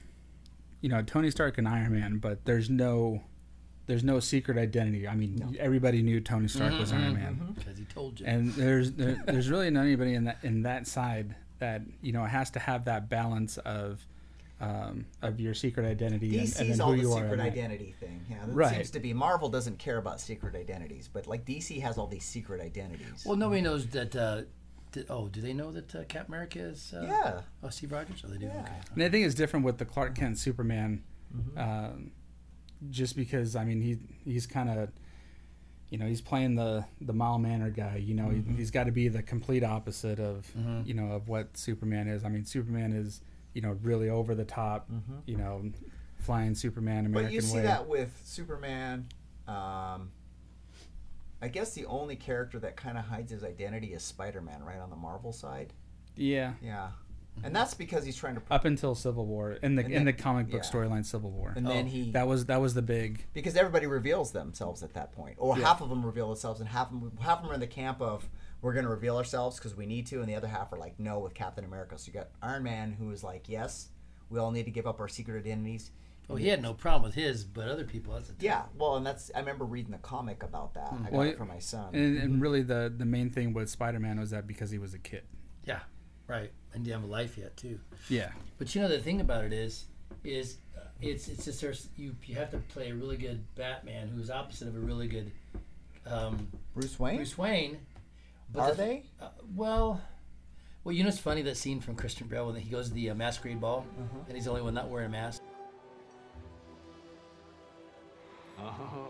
you 0.81 0.89
know, 0.89 1.03
Tony 1.03 1.31
Stark 1.31 1.59
and 1.59 1.69
Iron 1.69 1.93
Man, 1.93 2.19
but 2.19 2.45
there's 2.47 2.71
no, 2.71 3.23
there's 3.87 4.05
no 4.05 4.21
secret 4.21 4.59
identity. 4.59 5.07
I 5.07 5.15
mean, 5.15 5.57
everybody 5.61 6.03
knew 6.03 6.21
Tony 6.21 6.49
Stark 6.49 6.79
was 6.79 6.93
Iron 6.93 7.15
Man 7.15 7.55
because 7.57 7.79
he 7.79 7.85
told 7.85 8.19
you. 8.21 8.27
and 8.27 8.53
there's 8.55 8.93
there, 8.93 9.23
there's 9.27 9.49
really 9.49 9.71
not 9.71 9.83
anybody 9.83 10.15
in 10.15 10.25
that 10.25 10.39
in 10.43 10.63
that 10.63 10.87
side 10.87 11.35
that 11.59 11.83
you 12.03 12.13
know 12.13 12.25
has 12.25 12.51
to 12.53 12.59
have 12.59 12.85
that 12.87 13.09
balance 13.09 13.59
of 13.59 14.05
um, 14.61 15.05
of 15.23 15.39
your 15.39 15.53
secret 15.55 15.85
identity 15.87 16.39
and, 16.39 16.49
DC's 16.49 16.61
and 16.61 16.71
then 16.73 16.81
all 16.81 16.93
the 16.93 16.99
you 16.99 17.13
are. 17.13 17.17
secret 17.21 17.33
in 17.33 17.39
that. 17.39 17.47
identity 17.47 17.95
thing. 18.01 18.25
Yeah, 18.31 18.39
that 18.47 18.55
Right. 18.55 18.75
seems 18.75 18.91
to 18.93 19.01
be 19.01 19.13
Marvel 19.13 19.49
doesn't 19.51 19.79
care 19.79 19.99
about 19.99 20.21
secret 20.21 20.55
identities, 20.57 21.09
but 21.13 21.27
like 21.27 21.45
DC 21.45 21.81
has 21.83 21.99
all 21.99 22.07
these 22.07 22.25
secret 22.25 22.61
identities. 22.63 23.25
well, 23.27 23.37
nobody 23.37 23.61
knows 23.61 23.87
that. 23.89 24.17
Uh, 24.17 24.43
did, 24.93 25.07
oh, 25.11 25.29
do 25.29 25.41
they 25.43 25.53
know 25.53 25.73
that 25.73 25.95
uh, 25.95 26.05
Cap 26.05 26.29
America 26.29 26.59
is? 26.61 26.95
Uh, 26.97 27.03
Yeah. 27.03 27.41
Oh, 27.63 27.69
Steve 27.69 27.93
Rogers. 27.93 28.23
Oh, 28.25 28.29
they 28.29 28.39
do. 28.39 28.47
Okay. 28.47 28.73
And 28.95 29.03
I 29.03 29.09
think 29.11 29.27
it's 29.27 29.35
different 29.35 29.67
with 29.67 29.77
the 29.79 29.85
Clark 29.85 30.15
Kent 30.15 30.39
Superman, 30.39 31.03
Mm-hmm. 31.37 31.59
um, 31.59 32.11
just 32.91 33.17
because 33.17 33.57
I 33.57 33.65
mean 33.65 33.81
he 33.81 33.99
he's 34.25 34.47
kind 34.47 34.69
of, 34.71 34.91
you 35.91 35.99
know, 35.99 36.07
he's 36.07 36.21
playing 36.21 36.55
the 36.57 36.85
the 37.01 37.13
mild 37.13 37.43
mannered 37.43 37.75
guy. 37.77 37.97
You 37.97 38.15
know, 38.15 38.25
Mm-hmm. 38.27 38.53
he, 38.53 38.57
he's 38.59 38.71
got 38.71 38.85
to 38.85 38.93
be 38.93 39.09
the 39.09 39.23
complete 39.23 39.63
opposite 39.65 40.19
of 40.21 40.47
you 40.85 40.95
know 40.95 41.13
of 41.13 41.29
what 41.29 41.57
Superman 41.57 42.09
is. 42.09 42.25
I 42.25 42.29
mean, 42.29 42.45
Superman 42.45 42.93
is 42.93 43.21
you 43.55 43.63
know 43.63 43.77
really 43.83 44.09
over 44.11 44.35
the 44.35 44.45
top. 44.45 44.89
You 45.27 45.37
know, 45.37 45.71
flying 46.19 46.55
Superman 46.55 47.07
American 47.07 47.15
Mm-hmm. 47.15 47.25
but 47.27 47.33
you 47.33 47.41
see 47.41 47.57
way. 47.57 47.63
that 47.63 47.87
with 47.89 48.21
Superman. 48.25 49.07
Um, 49.49 50.11
I 51.41 51.49
guess 51.49 51.75
the 51.75 51.85
only 51.87 52.17
character 52.17 52.59
that 52.61 52.77
kind 52.77 52.97
of 52.99 53.05
hides 53.05 53.31
his 53.31 53.45
identity 53.45 53.93
is 53.93 54.03
Spider-Man, 54.03 54.65
right 54.65 54.79
on 54.79 54.89
the 54.91 54.97
Marvel 54.97 55.33
side. 55.33 55.73
yeah. 56.17 56.55
Yeah, 56.63 56.89
and 57.45 57.55
that's 57.55 57.75
because 57.75 58.05
he's 58.05 58.17
trying 58.17 58.37
to. 58.37 58.43
Up 58.51 58.65
until 58.65 58.95
Civil 58.95 59.27
War 59.27 59.53
in 59.53 59.75
the 59.75 59.85
And 59.85 59.93
in 59.93 60.05
the 60.05 60.13
comic 60.13 60.51
book 60.51 60.63
yeah. 60.63 60.71
storyline 60.71 61.05
Civil 61.05 61.31
War. 61.31 61.53
And 61.55 61.67
then 61.67 61.87
oh. 61.87 61.89
he 61.89 62.11
that 62.13 62.27
was 62.27 62.47
that 62.47 62.61
was 62.61 62.75
the 62.75 62.83
big 62.83 63.25
because 63.35 63.57
everybody 63.57 63.87
reveals 63.87 64.33
themselves 64.33 64.83
at 64.83 64.95
that 64.95 65.13
point, 65.13 65.37
or 65.39 65.59
Yeah. 65.59 65.67
half 65.67 65.81
of 65.81 65.89
them 65.89 66.05
reveal 66.05 66.29
themselves, 66.29 66.61
and 66.61 66.69
half 66.69 66.93
of 66.93 67.01
them, 67.01 67.19
half 67.21 67.39
of 67.39 67.45
them 67.45 67.53
are 67.53 67.55
in 67.55 67.61
the 67.61 67.67
camp 67.67 68.01
of 68.01 68.29
we're 68.63 68.73
going 68.73 68.85
to 68.85 68.91
reveal 68.91 69.17
ourselves 69.17 69.59
because 69.59 69.77
we 69.77 69.87
need 69.87 70.07
to, 70.07 70.21
and 70.21 70.29
the 70.29 70.35
other 70.35 70.49
half 70.49 70.73
are 70.73 70.79
like 70.79 70.99
no 70.99 71.19
with 71.19 71.35
Captain 71.35 71.65
America. 71.65 71.99
So 71.99 72.09
you 72.09 72.13
got 72.13 72.29
Iron 72.43 72.63
Man 72.63 72.93
who 72.93 73.11
is 73.11 73.23
like 73.23 73.49
yes, 73.49 73.89
we 74.31 74.39
all 74.39 74.51
need 74.51 74.65
to 74.65 74.71
give 74.71 74.87
up 74.87 75.01
our 75.01 75.09
secret 75.09 75.39
identities. 75.39 75.91
Well, 76.29 76.37
he 76.37 76.49
had 76.49 76.61
no 76.61 76.75
problem 76.75 77.05
with 77.05 77.15
his, 77.15 77.45
but 77.45 77.69
other 77.69 77.85
people. 77.85 78.15
That's 78.15 78.31
a 78.31 78.33
Yeah, 78.41 78.63
well, 78.77 78.97
and 78.97 79.07
that's 79.07 79.31
I 79.35 79.39
remember 79.39 79.65
reading 79.65 79.93
the 79.93 79.99
comic 79.99 80.43
about 80.43 80.75
that. 80.75 80.87
Mm-hmm. 80.87 81.07
I 81.07 81.11
got 81.11 81.13
Well, 81.13 81.29
it 81.29 81.39
from 81.39 81.49
my 81.49 81.61
son. 81.61 81.95
And, 81.95 82.19
and 82.19 82.33
mm-hmm. 82.33 82.41
really, 82.41 82.63
the 82.63 82.93
the 82.95 83.05
main 83.05 83.31
thing 83.31 83.53
with 83.53 83.71
Spider 83.71 84.01
Man 84.01 84.19
was 84.19 84.31
that 84.31 84.47
because 84.47 84.71
he 84.71 84.79
was 84.79 84.93
a 84.93 84.99
kid. 84.99 85.23
Yeah, 85.65 85.81
right. 86.29 86.51
And 86.75 86.87
you 86.87 86.93
have 86.93 87.05
a 87.05 87.07
life 87.07 87.37
yet 87.39 87.57
too. 87.57 87.79
Yeah. 88.09 88.31
But 88.59 88.75
you 88.75 88.81
know 88.83 88.89
the 88.89 88.99
thing 88.99 89.21
about 89.21 89.45
it 89.45 89.53
is, 89.53 89.87
is 90.25 90.59
uh, 90.77 90.81
it's 91.01 91.29
it's 91.29 91.45
just 91.45 91.61
there's 91.61 91.89
you 91.97 92.15
you 92.27 92.35
have 92.37 92.51
to 92.51 92.59
play 92.59 92.91
a 92.91 92.95
really 92.95 93.17
good 93.17 93.43
Batman 93.55 94.09
who's 94.09 94.31
opposite 94.31 94.69
of 94.69 94.77
a 94.77 94.81
really 94.81 95.09
good 95.09 95.31
um, 96.07 96.49
Bruce 96.75 96.99
Wayne. 96.99 97.17
Bruce 97.17 97.37
Wayne. 97.39 97.79
Are 98.57 98.71
the- 98.71 98.77
they? 98.77 99.03
Uh, 99.21 99.29
well, 99.55 100.01
well, 100.85 100.95
you 100.95 101.03
know 101.03 101.09
it's 101.09 101.19
funny 101.19 101.43
that 101.43 101.57
scene 101.57 101.81
from 101.81 101.97
Christian 101.97 102.29
Bale 102.29 102.47
when 102.47 102.57
he 102.57 102.71
goes 102.71 102.89
to 102.89 102.95
the 102.95 103.11
uh, 103.11 103.15
masquerade 103.15 103.61
ball 103.61 103.85
Uh-huh. 103.99 104.19
and 104.29 104.37
he's 104.37 104.45
the 104.45 104.51
only 104.51 104.63
one 104.63 104.75
not 104.75 104.89
wearing 104.89 105.07
a 105.07 105.11
mask. 105.11 105.43
Oh, 108.59 109.09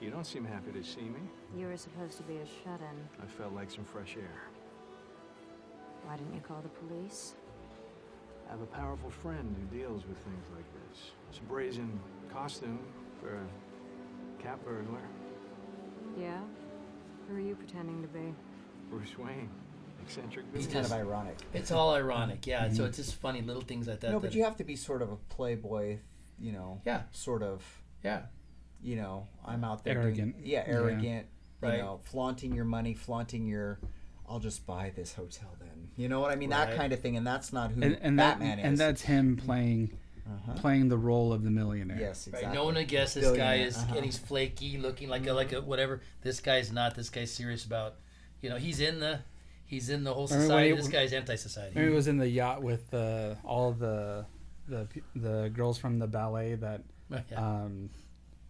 you 0.00 0.10
don't 0.10 0.26
seem 0.26 0.44
happy 0.44 0.72
to 0.72 0.82
see 0.82 1.02
me. 1.02 1.20
You 1.56 1.66
were 1.68 1.76
supposed 1.76 2.16
to 2.16 2.22
be 2.24 2.34
a 2.36 2.46
shut-in. 2.46 3.22
I 3.22 3.26
felt 3.38 3.52
like 3.52 3.70
some 3.70 3.84
fresh 3.84 4.16
air. 4.16 4.30
Why 6.06 6.16
didn't 6.16 6.34
you 6.34 6.40
call 6.40 6.60
the 6.62 6.68
police? 6.68 7.34
I 8.46 8.52
have 8.52 8.60
a 8.60 8.66
powerful 8.66 9.10
friend 9.10 9.54
who 9.58 9.76
deals 9.76 10.04
with 10.06 10.18
things 10.18 10.46
like 10.54 10.66
this. 10.74 11.10
It's 11.30 11.38
a 11.38 11.42
brazen 11.42 11.98
costume 12.32 12.78
for 13.20 13.34
a 13.36 14.42
cat 14.42 14.62
burglar. 14.64 15.00
Yeah? 16.18 16.40
Who 17.28 17.36
are 17.36 17.40
you 17.40 17.54
pretending 17.54 18.02
to 18.02 18.08
be? 18.08 18.34
Bruce 18.90 19.18
Wayne, 19.18 19.48
eccentric. 20.02 20.44
It's 20.54 20.66
kind 20.66 20.84
of 20.84 20.92
ironic. 20.92 21.38
It's 21.54 21.70
all 21.70 21.94
ironic, 21.94 22.46
yeah. 22.46 22.68
So 22.70 22.82
Mhm. 22.84 22.88
it's 22.88 22.98
just 22.98 23.14
funny 23.14 23.40
little 23.40 23.62
things 23.62 23.88
like 23.88 24.00
that. 24.00 24.10
no, 24.12 24.20
but 24.20 24.30
that- 24.30 24.36
you 24.36 24.44
have 24.44 24.56
to 24.56 24.64
be 24.64 24.76
sort 24.76 25.00
of 25.00 25.10
a 25.10 25.16
playboy, 25.16 25.98
you 26.38 26.52
know. 26.52 26.82
Yeah. 26.84 27.04
Sort 27.12 27.42
of. 27.42 27.82
Yeah. 28.04 28.26
You 28.82 28.96
know, 28.96 29.26
I'm 29.44 29.64
out 29.64 29.82
there. 29.84 29.98
Arrogant. 30.02 30.34
Doing, 30.36 30.46
yeah, 30.46 30.64
Yeah. 30.66 30.74
arrogant. 30.74 31.26
Right. 31.62 31.76
You 31.78 31.82
know, 31.82 31.98
flaunting 32.04 32.52
your 32.54 32.66
money, 32.66 32.92
flaunting 32.92 33.46
your. 33.46 33.80
I'll 34.28 34.40
just 34.40 34.66
buy 34.66 34.90
this 34.90 35.14
hotel 35.14 35.48
then. 35.58 35.63
You 35.96 36.08
know 36.08 36.20
what 36.20 36.30
I 36.32 36.36
mean? 36.36 36.50
That 36.50 36.74
kind 36.76 36.92
of 36.92 37.00
thing, 37.00 37.16
and 37.16 37.26
that's 37.26 37.52
not 37.52 37.70
who 37.70 37.82
And, 37.82 37.98
and 38.02 38.18
that 38.18 38.38
Batman 38.38 38.58
is. 38.58 38.64
and 38.64 38.78
that's 38.78 39.02
him 39.02 39.36
playing 39.36 39.96
Uh-huh. 40.26 40.54
playing 40.54 40.88
the 40.88 40.96
role 40.96 41.32
of 41.34 41.42
the 41.44 41.50
millionaire. 41.50 41.98
yes, 42.00 42.26
exactly. 42.26 42.46
Right, 42.48 42.54
no 42.54 42.64
one 42.64 42.74
would 42.76 42.88
guess 42.88 43.12
this 43.14 43.36
guy 43.36 43.56
is 43.56 43.76
uh-huh. 43.76 43.96
and 43.96 44.04
he's 44.04 44.16
flaky, 44.18 44.78
looking 44.78 45.08
like 45.08 45.26
a 45.26 45.32
like 45.34 45.52
a 45.52 45.60
whatever. 45.60 46.00
This 46.22 46.40
guy's 46.40 46.72
not. 46.72 46.94
This 46.94 47.10
guy's 47.10 47.30
serious 47.30 47.64
about, 47.64 47.96
you 48.40 48.48
know, 48.50 48.56
he's 48.56 48.80
in 48.80 49.00
the 49.00 49.20
he's 49.66 49.90
in 49.90 50.02
the 50.02 50.12
whole 50.14 50.26
society. 50.26 50.70
he- 50.70 50.76
this 50.76 50.88
guy's 50.88 51.12
anti-society. 51.12 51.74
Maybe 51.74 51.92
it 51.92 51.94
was 51.94 52.08
in 52.08 52.16
the 52.16 52.28
yacht 52.28 52.62
with 52.62 52.92
uh, 52.94 53.34
all 53.44 53.72
the 53.72 54.24
the 54.66 54.88
the 55.14 55.50
girls 55.54 55.76
from 55.78 55.98
the 55.98 56.06
ballet 56.06 56.54
that 56.54 56.80
Yeah. 57.10 57.36
um, 57.36 57.90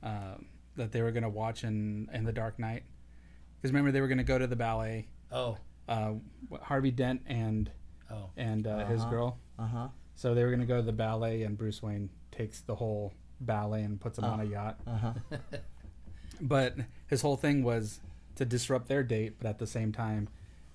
um, 0.03 0.47
that 0.77 0.93
they 0.93 1.03
were 1.03 1.11
gonna 1.13 1.29
watch 1.29 1.65
in 1.65 2.09
in 2.13 2.25
the 2.25 2.33
Dark 2.33 2.59
Knight. 2.59 2.85
Because 3.57 3.73
remember 3.73 3.91
they 3.91 4.01
were 4.01 4.09
gonna 4.09 4.23
go 4.25 4.39
to 4.39 4.47
the 4.47 4.57
ballet. 4.57 5.09
Oh. 5.33 5.59
Uh, 5.89 6.15
Harvey 6.63 6.91
Dent 6.91 7.23
and 7.27 7.71
Oh. 8.11 8.31
and 8.37 8.67
uh, 8.67 8.87
his 8.87 9.01
Uh-huh. 9.03 9.11
girl. 9.11 9.39
Uh-huh. 9.59 9.89
So 10.15 10.35
they 10.35 10.45
were 10.45 10.51
gonna 10.51 10.67
go 10.67 10.77
to 10.77 10.83
the 10.83 10.93
ballet, 10.93 11.43
and 11.43 11.57
Bruce 11.59 11.83
Wayne 11.83 12.11
takes 12.31 12.61
the 12.61 12.75
whole 12.77 13.13
ballet 13.41 13.83
and 13.83 14.01
puts 14.01 14.17
them 14.17 14.25
on 14.27 14.41
a 14.41 14.45
yacht. 14.45 14.79
Uh-huh. 14.87 15.15
but 16.41 16.77
his 17.07 17.23
whole 17.23 17.37
thing 17.37 17.63
was 17.63 18.01
to 18.37 18.45
disrupt 18.45 18.89
their 18.89 19.03
date, 19.03 19.37
but 19.39 19.49
at 19.49 19.59
the 19.59 19.67
same 19.67 19.93
time, 19.93 20.29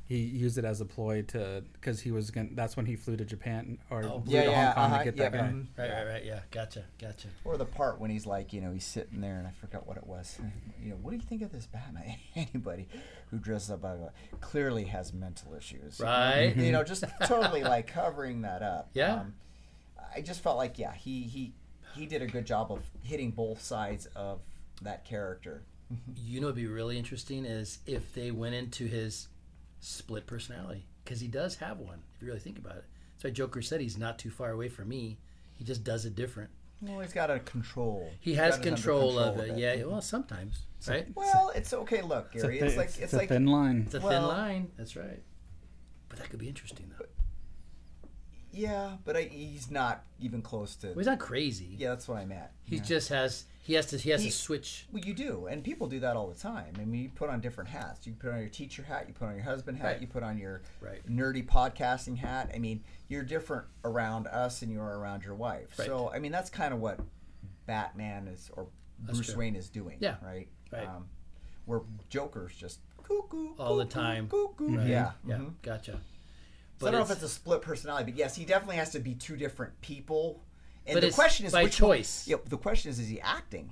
he 0.10 0.17
used 0.17 0.58
it 0.58 0.65
as 0.65 0.82
a 0.82 0.86
ploy 0.86 1.22
to 1.22 1.63
because 1.74 2.02
he 2.02 2.12
was 2.12 2.32
going. 2.32 2.50
to 2.50 2.56
That's 2.56 2.76
when 2.76 2.86
he 2.88 2.95
flew 2.95 3.15
to 3.15 3.24
Japan 3.24 3.78
or 3.91 4.04
Oh. 4.04 4.19
flew 4.22 4.34
Yeah, 4.36 4.43
to 4.45 4.50
yeah, 4.52 4.65
Hong 4.65 4.74
Kong 4.74 4.84
uh-huh, 4.86 4.98
to 4.98 5.04
get 5.06 5.15
yeah, 5.17 5.30
that 5.30 5.38
guy. 5.38 5.48
mhm. 5.48 5.67
Right, 5.78 5.91
right, 5.91 6.08
right. 6.08 6.26
Yeah, 6.26 6.39
gotcha, 6.50 6.84
gotcha. 7.00 7.28
Or 7.45 7.58
the 7.58 7.65
part 7.65 8.00
when 8.02 8.10
he's 8.10 8.26
like, 8.26 8.52
you 8.52 8.60
know, 8.60 8.72
he's 8.74 8.86
sitting 8.86 9.22
there, 9.22 9.38
and 9.38 9.45
I 9.48 9.52
forgot 9.52 9.86
what 9.88 9.98
it 9.98 10.08
was. 10.08 10.39
You 10.84 10.89
know, 10.89 10.95
what 10.95 11.12
do 11.12 11.17
you 11.17 11.22
think 11.22 11.43
of 11.43 11.52
this 11.52 11.67
Batman? 11.67 12.15
Anybody 12.36 12.88
who 13.30 13.38
dresses 13.38 13.69
up 13.69 13.84
like 13.84 14.00
that 14.00 14.41
clearly 14.41 14.86
has 14.86 15.13
mental 15.13 15.54
issues, 15.54 16.00
Right. 16.00 16.56
You 16.58 16.72
know, 16.72 16.84
just 16.84 17.04
totally 17.26 17.63
like 17.63 17.86
covering 17.88 18.41
that 18.41 18.63
up. 18.63 18.89
Yeah. 18.95 19.13
Um, 19.22 19.36
I 20.15 20.22
just 20.22 20.41
felt 20.41 20.58
like, 20.58 20.80
yeah, 20.80 20.93
he 20.93 21.22
he 21.22 21.54
he 21.93 22.08
did 22.08 22.24
a 22.24 22.28
good 22.28 22.45
job 22.45 22.72
of 22.72 22.82
hitting 23.04 23.30
both 23.30 23.62
sides 23.62 24.08
of 24.15 24.39
that 24.82 25.06
character. 25.06 25.62
You 26.15 26.39
know, 26.41 26.48
what'd 26.48 26.56
be 26.56 26.65
really 26.67 26.98
interesting 26.98 27.45
is 27.45 27.78
if 27.86 28.13
they 28.15 28.32
went 28.32 28.56
into 28.56 28.86
his 28.88 29.28
split 29.80 30.28
personality 30.28 30.86
because 31.04 31.20
he 31.20 31.28
does 31.28 31.56
have 31.56 31.80
one. 31.80 32.02
If 32.15 32.22
you 32.22 32.28
really 32.28 32.39
think 32.39 32.58
about 32.58 32.76
it, 32.78 32.86
that's 33.15 33.24
why 33.24 33.30
Joker 33.32 33.62
said 33.62 33.82
he's 33.82 33.98
not 33.98 34.20
too 34.20 34.30
far 34.30 34.52
away 34.52 34.70
from 34.70 34.89
me. 34.89 35.18
He 35.56 35.63
just 35.63 35.84
does 35.84 36.06
it 36.06 36.15
different. 36.15 36.50
Well, 36.82 37.02
he's 37.02 37.12
got 37.13 37.30
a 37.30 37.39
control. 37.39 38.10
He 38.22 38.32
He's 38.32 38.39
has 38.39 38.56
got 38.58 38.65
it 38.65 38.68
under 38.70 38.76
control, 38.78 39.20
of 39.20 39.36
control 39.36 39.56
it. 39.56 39.58
a 39.58 39.62
Yeah. 39.62 39.76
bit. 39.76 39.89
Well, 39.89 40.02
sometimes, 40.02 40.65
right? 40.88 41.08
Well, 41.13 41.52
it's 41.54 41.74
okay. 41.74 42.02
Look, 42.02 42.30
It's 42.34 42.44
a 42.44 42.48
Gary, 42.48 42.60
it's 42.60 42.78
like 42.78 42.86
it's- 42.86 42.96
it's, 42.96 43.04
it's 43.06 43.13
a 43.13 43.18
like 43.18 43.30
thin 43.30 43.48
line. 43.48 43.84
It's 43.86 43.96
a 43.96 44.00
Well- 44.00 44.10
thin 44.10 44.24
line. 44.28 44.72
That's 44.78 44.96
right. 44.96 45.22
But 46.08 46.20
that 46.20 46.30
could 46.30 46.39
be 46.39 46.48
interesting 46.48 46.92
though. 46.98 47.06
Yeah, 48.52 48.98
but 49.06 49.15
I, 49.15 49.24
he's 49.24 49.70
not 49.70 50.04
even 50.20 50.42
close 50.42 50.76
to. 50.78 50.88
Well, 50.88 50.98
he's 50.98 51.06
not 51.06 51.20
crazy. 51.20 51.76
Yeah, 51.78 51.89
that's 51.89 52.08
what 52.08 52.18
I'm 52.18 52.32
at. 52.32 52.54
He 52.63 52.78
Yeah. 52.78 52.84
just 52.84 53.10
has. 53.10 53.46
He 53.70 53.76
has 53.76 53.86
to. 53.86 53.98
He 54.00 54.10
has 54.10 54.24
He- 54.24 54.32
to 54.32 54.36
switch. 54.36 54.88
Well, 54.92 55.04
you 55.06 55.14
do, 55.14 55.46
and 55.46 55.64
people 55.64 55.86
do 55.86 56.00
that 56.00 56.16
all 56.16 56.28
the 56.28 56.34
time. 56.34 56.74
I 56.82 56.86
mean, 56.86 57.04
you 57.04 57.10
put 57.10 57.30
on 57.30 57.40
different 57.40 57.70
hats. 57.70 58.08
You 58.08 58.14
put 58.14 58.32
on 58.32 58.40
your 58.40 58.50
teacher 58.50 58.82
hat. 58.82 59.06
You 59.08 59.14
put 59.14 59.28
on 59.28 59.36
your 59.36 59.44
husband 59.44 59.78
hat. 59.78 59.86
Right. 59.86 60.02
You 60.02 60.08
put 60.08 60.24
on 60.24 60.40
your 60.40 60.64
Right. 60.82 61.06
nerdy 61.08 61.46
podcasting 61.46 62.18
hat. 62.18 62.50
I 62.52 62.58
mean, 62.58 62.84
you're 63.10 63.22
different 63.22 63.68
around 63.86 64.26
us 64.26 64.64
and 64.64 64.72
you 64.72 64.82
are 64.82 64.98
around 64.98 65.24
your 65.24 65.36
wife. 65.36 65.78
Right. 65.78 65.86
So, 65.86 66.10
I 66.12 66.18
mean, 66.18 66.32
that's 66.32 66.50
kind 66.50 66.74
of 66.74 66.80
what 66.80 67.00
Batman 67.68 68.28
is, 68.28 68.50
or 68.56 68.70
That's 69.04 69.20
Bruce 69.20 69.28
true. 69.34 69.38
Wayne 69.38 69.56
is 69.56 69.70
doing. 69.70 69.98
Yeah. 70.00 70.15
Right. 70.24 70.48
Right. 70.72 70.88
Um, 70.88 71.08
where 71.65 71.82
Joker's 72.10 72.56
just 72.56 72.80
cuckoo 73.04 73.54
all 73.60 73.76
the 73.76 73.86
time. 73.86 74.30
Cuckoo. 74.30 74.78
Right. 74.78 74.88
Yeah. 74.88 75.12
Yeah. 75.28 75.38
mhm. 75.38 75.54
Gotcha. 75.62 76.02
So 76.80 76.88
I 76.88 76.92
don't 76.92 77.02
know 77.02 77.06
if 77.06 77.12
it's 77.12 77.22
a 77.22 77.30
split 77.30 77.62
personality, 77.62 78.10
but 78.12 78.17
yes, 78.17 78.36
he 78.36 78.46
definitely 78.46 78.78
has 78.78 78.90
to 78.94 79.00
be 79.00 79.13
two 79.13 79.38
different 79.38 79.80
people. 79.82 80.44
And 80.90 80.96
But 80.96 81.02
the 81.02 81.08
it's 81.08 81.15
question 81.15 81.46
is 81.46 81.52
by 81.54 81.63
which 81.63 81.79
one- 81.81 81.98
choice. 81.98 82.27
yeah, 82.27 82.37
the 82.46 82.58
question 82.58 82.90
is, 82.92 83.00
is 83.00 83.08
he 83.08 83.21
acting, 83.21 83.71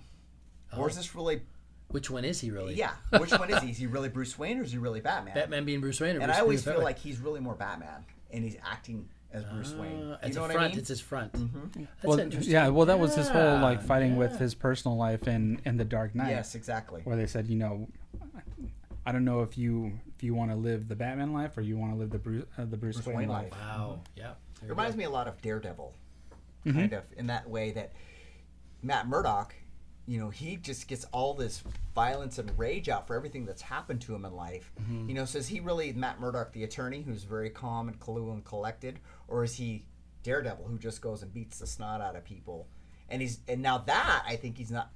or 0.78 0.88
is 0.90 0.96
Oh. 0.96 1.00
this 1.00 1.16
really? 1.16 1.42
Which 1.90 2.10
one 2.10 2.26
is 2.26 2.40
he 2.42 2.52
really? 2.52 2.76
Yeah, 2.76 2.92
which 3.18 3.32
one 3.32 3.50
is 3.50 3.62
he? 3.64 3.72
Is 3.72 3.78
he 3.78 3.88
really 3.88 4.10
Bruce 4.10 4.38
Wayne 4.38 4.60
or 4.60 4.64
is 4.64 4.72
he 4.74 4.78
really 4.78 5.00
Batman? 5.02 5.34
Batman 5.34 5.66
being 5.66 5.80
Bruce 5.82 6.00
Wayne. 6.02 6.18
Or 6.18 6.20
and 6.20 6.26
Bruce 6.28 6.38
I 6.38 6.42
always 6.42 6.64
feel 6.64 6.74
Batman? 6.74 6.84
like 6.86 7.00
he's 7.00 7.20
really 7.20 7.40
more 7.40 7.56
Batman, 7.56 8.06
and 8.32 8.44
he's 8.44 8.58
acting 8.64 9.08
as 9.34 9.44
Bruce 9.46 9.74
Wayne. 9.74 10.04
Ah, 10.04 10.10
You 10.12 10.18
it's 10.28 10.36
know 10.36 10.42
a 10.44 10.48
what 10.48 10.52
front. 10.54 10.66
I 10.66 10.70
mean? 10.72 10.78
It's 10.80 10.90
his 10.90 11.00
front. 11.02 11.32
Mhm. 11.34 11.74
That's 11.74 11.88
well, 12.04 12.20
interesting. 12.20 12.54
yeah. 12.54 12.68
Well, 12.70 12.86
that 12.86 13.00
was 13.00 13.16
his 13.16 13.30
whole 13.30 13.60
like 13.60 13.80
Yeah, 13.80 13.86
fighting 13.86 14.16
with 14.18 14.38
his 14.38 14.54
personal 14.54 14.98
life 14.98 15.28
in 15.28 15.60
in 15.66 15.78
the 15.78 15.86
Dark 15.86 16.14
Knight. 16.14 16.30
Yes, 16.30 16.54
exactly. 16.56 17.02
Where 17.04 17.16
they 17.18 17.26
said, 17.28 17.48
you 17.48 17.56
know, 17.58 17.88
I 19.06 19.12
don't 19.14 19.24
know 19.26 19.42
if 19.42 19.58
you 19.58 20.00
if 20.16 20.24
you 20.24 20.34
want 20.36 20.52
to 20.52 20.58
live 20.58 20.88
the 20.90 20.96
Batman 20.96 21.32
life 21.34 21.58
or 21.58 21.62
you 21.62 21.78
want 21.78 21.94
to 21.94 21.98
live 21.98 22.10
the 22.10 22.20
Bruce 22.20 22.46
uh, 22.58 22.66
the 22.66 22.76
Bruce, 22.78 22.96
Bruce 22.98 23.08
Wayne, 23.08 23.18
Wayne 23.18 23.30
life. 23.30 23.52
life. 23.52 23.62
Wow. 23.62 24.02
Yeah. 24.16 24.32
It 24.62 24.68
reminds 24.70 24.98
me 24.98 25.06
a 25.06 25.10
lot 25.10 25.28
of 25.28 25.42
Daredevil, 25.42 25.94
Mhm. 26.68 26.74
kind 26.76 26.94
of 26.94 27.04
in 27.16 27.28
that 27.28 27.50
way 27.50 27.72
that 27.72 27.94
Matt 28.82 29.08
Murdock, 29.08 29.56
you 30.06 30.20
know, 30.20 30.30
he 30.30 30.56
just 30.56 30.88
gets 30.88 31.06
all 31.06 31.34
this 31.34 31.64
violence 31.96 32.38
and 32.38 32.58
rage 32.58 32.90
out 32.90 33.08
for 33.08 33.16
everything 33.16 33.46
that's 33.46 33.62
happened 33.62 34.02
to 34.02 34.16
him 34.16 34.24
in 34.26 34.34
life. 34.34 34.72
Mhm. 34.82 35.08
You 35.10 35.14
know, 35.16 35.26
so 35.26 35.40
is 35.40 35.48
he 35.48 35.60
really 35.60 35.94
Matt 35.94 36.20
Murdock, 36.20 36.54
the 36.54 36.64
attorney, 36.64 37.02
who's 37.02 37.24
very 37.24 37.50
calm 37.50 37.88
and 37.90 38.00
cool 38.00 38.32
and 38.32 38.44
collected, 38.46 39.00
or 39.28 39.44
is 39.44 39.56
he 39.56 39.86
Daredevil, 40.24 40.66
who 40.68 40.78
just 40.78 41.02
goes 41.02 41.24
and 41.24 41.34
beats 41.34 41.60
the 41.60 41.68
snot 41.68 42.02
out 42.02 42.16
of 42.16 42.24
people? 42.24 42.68
And 43.10 43.22
he's 43.22 43.40
and 43.48 43.62
now 43.62 43.78
that 43.80 44.24
I 44.26 44.36
think 44.36 44.58
he's 44.58 44.72
not 44.72 44.92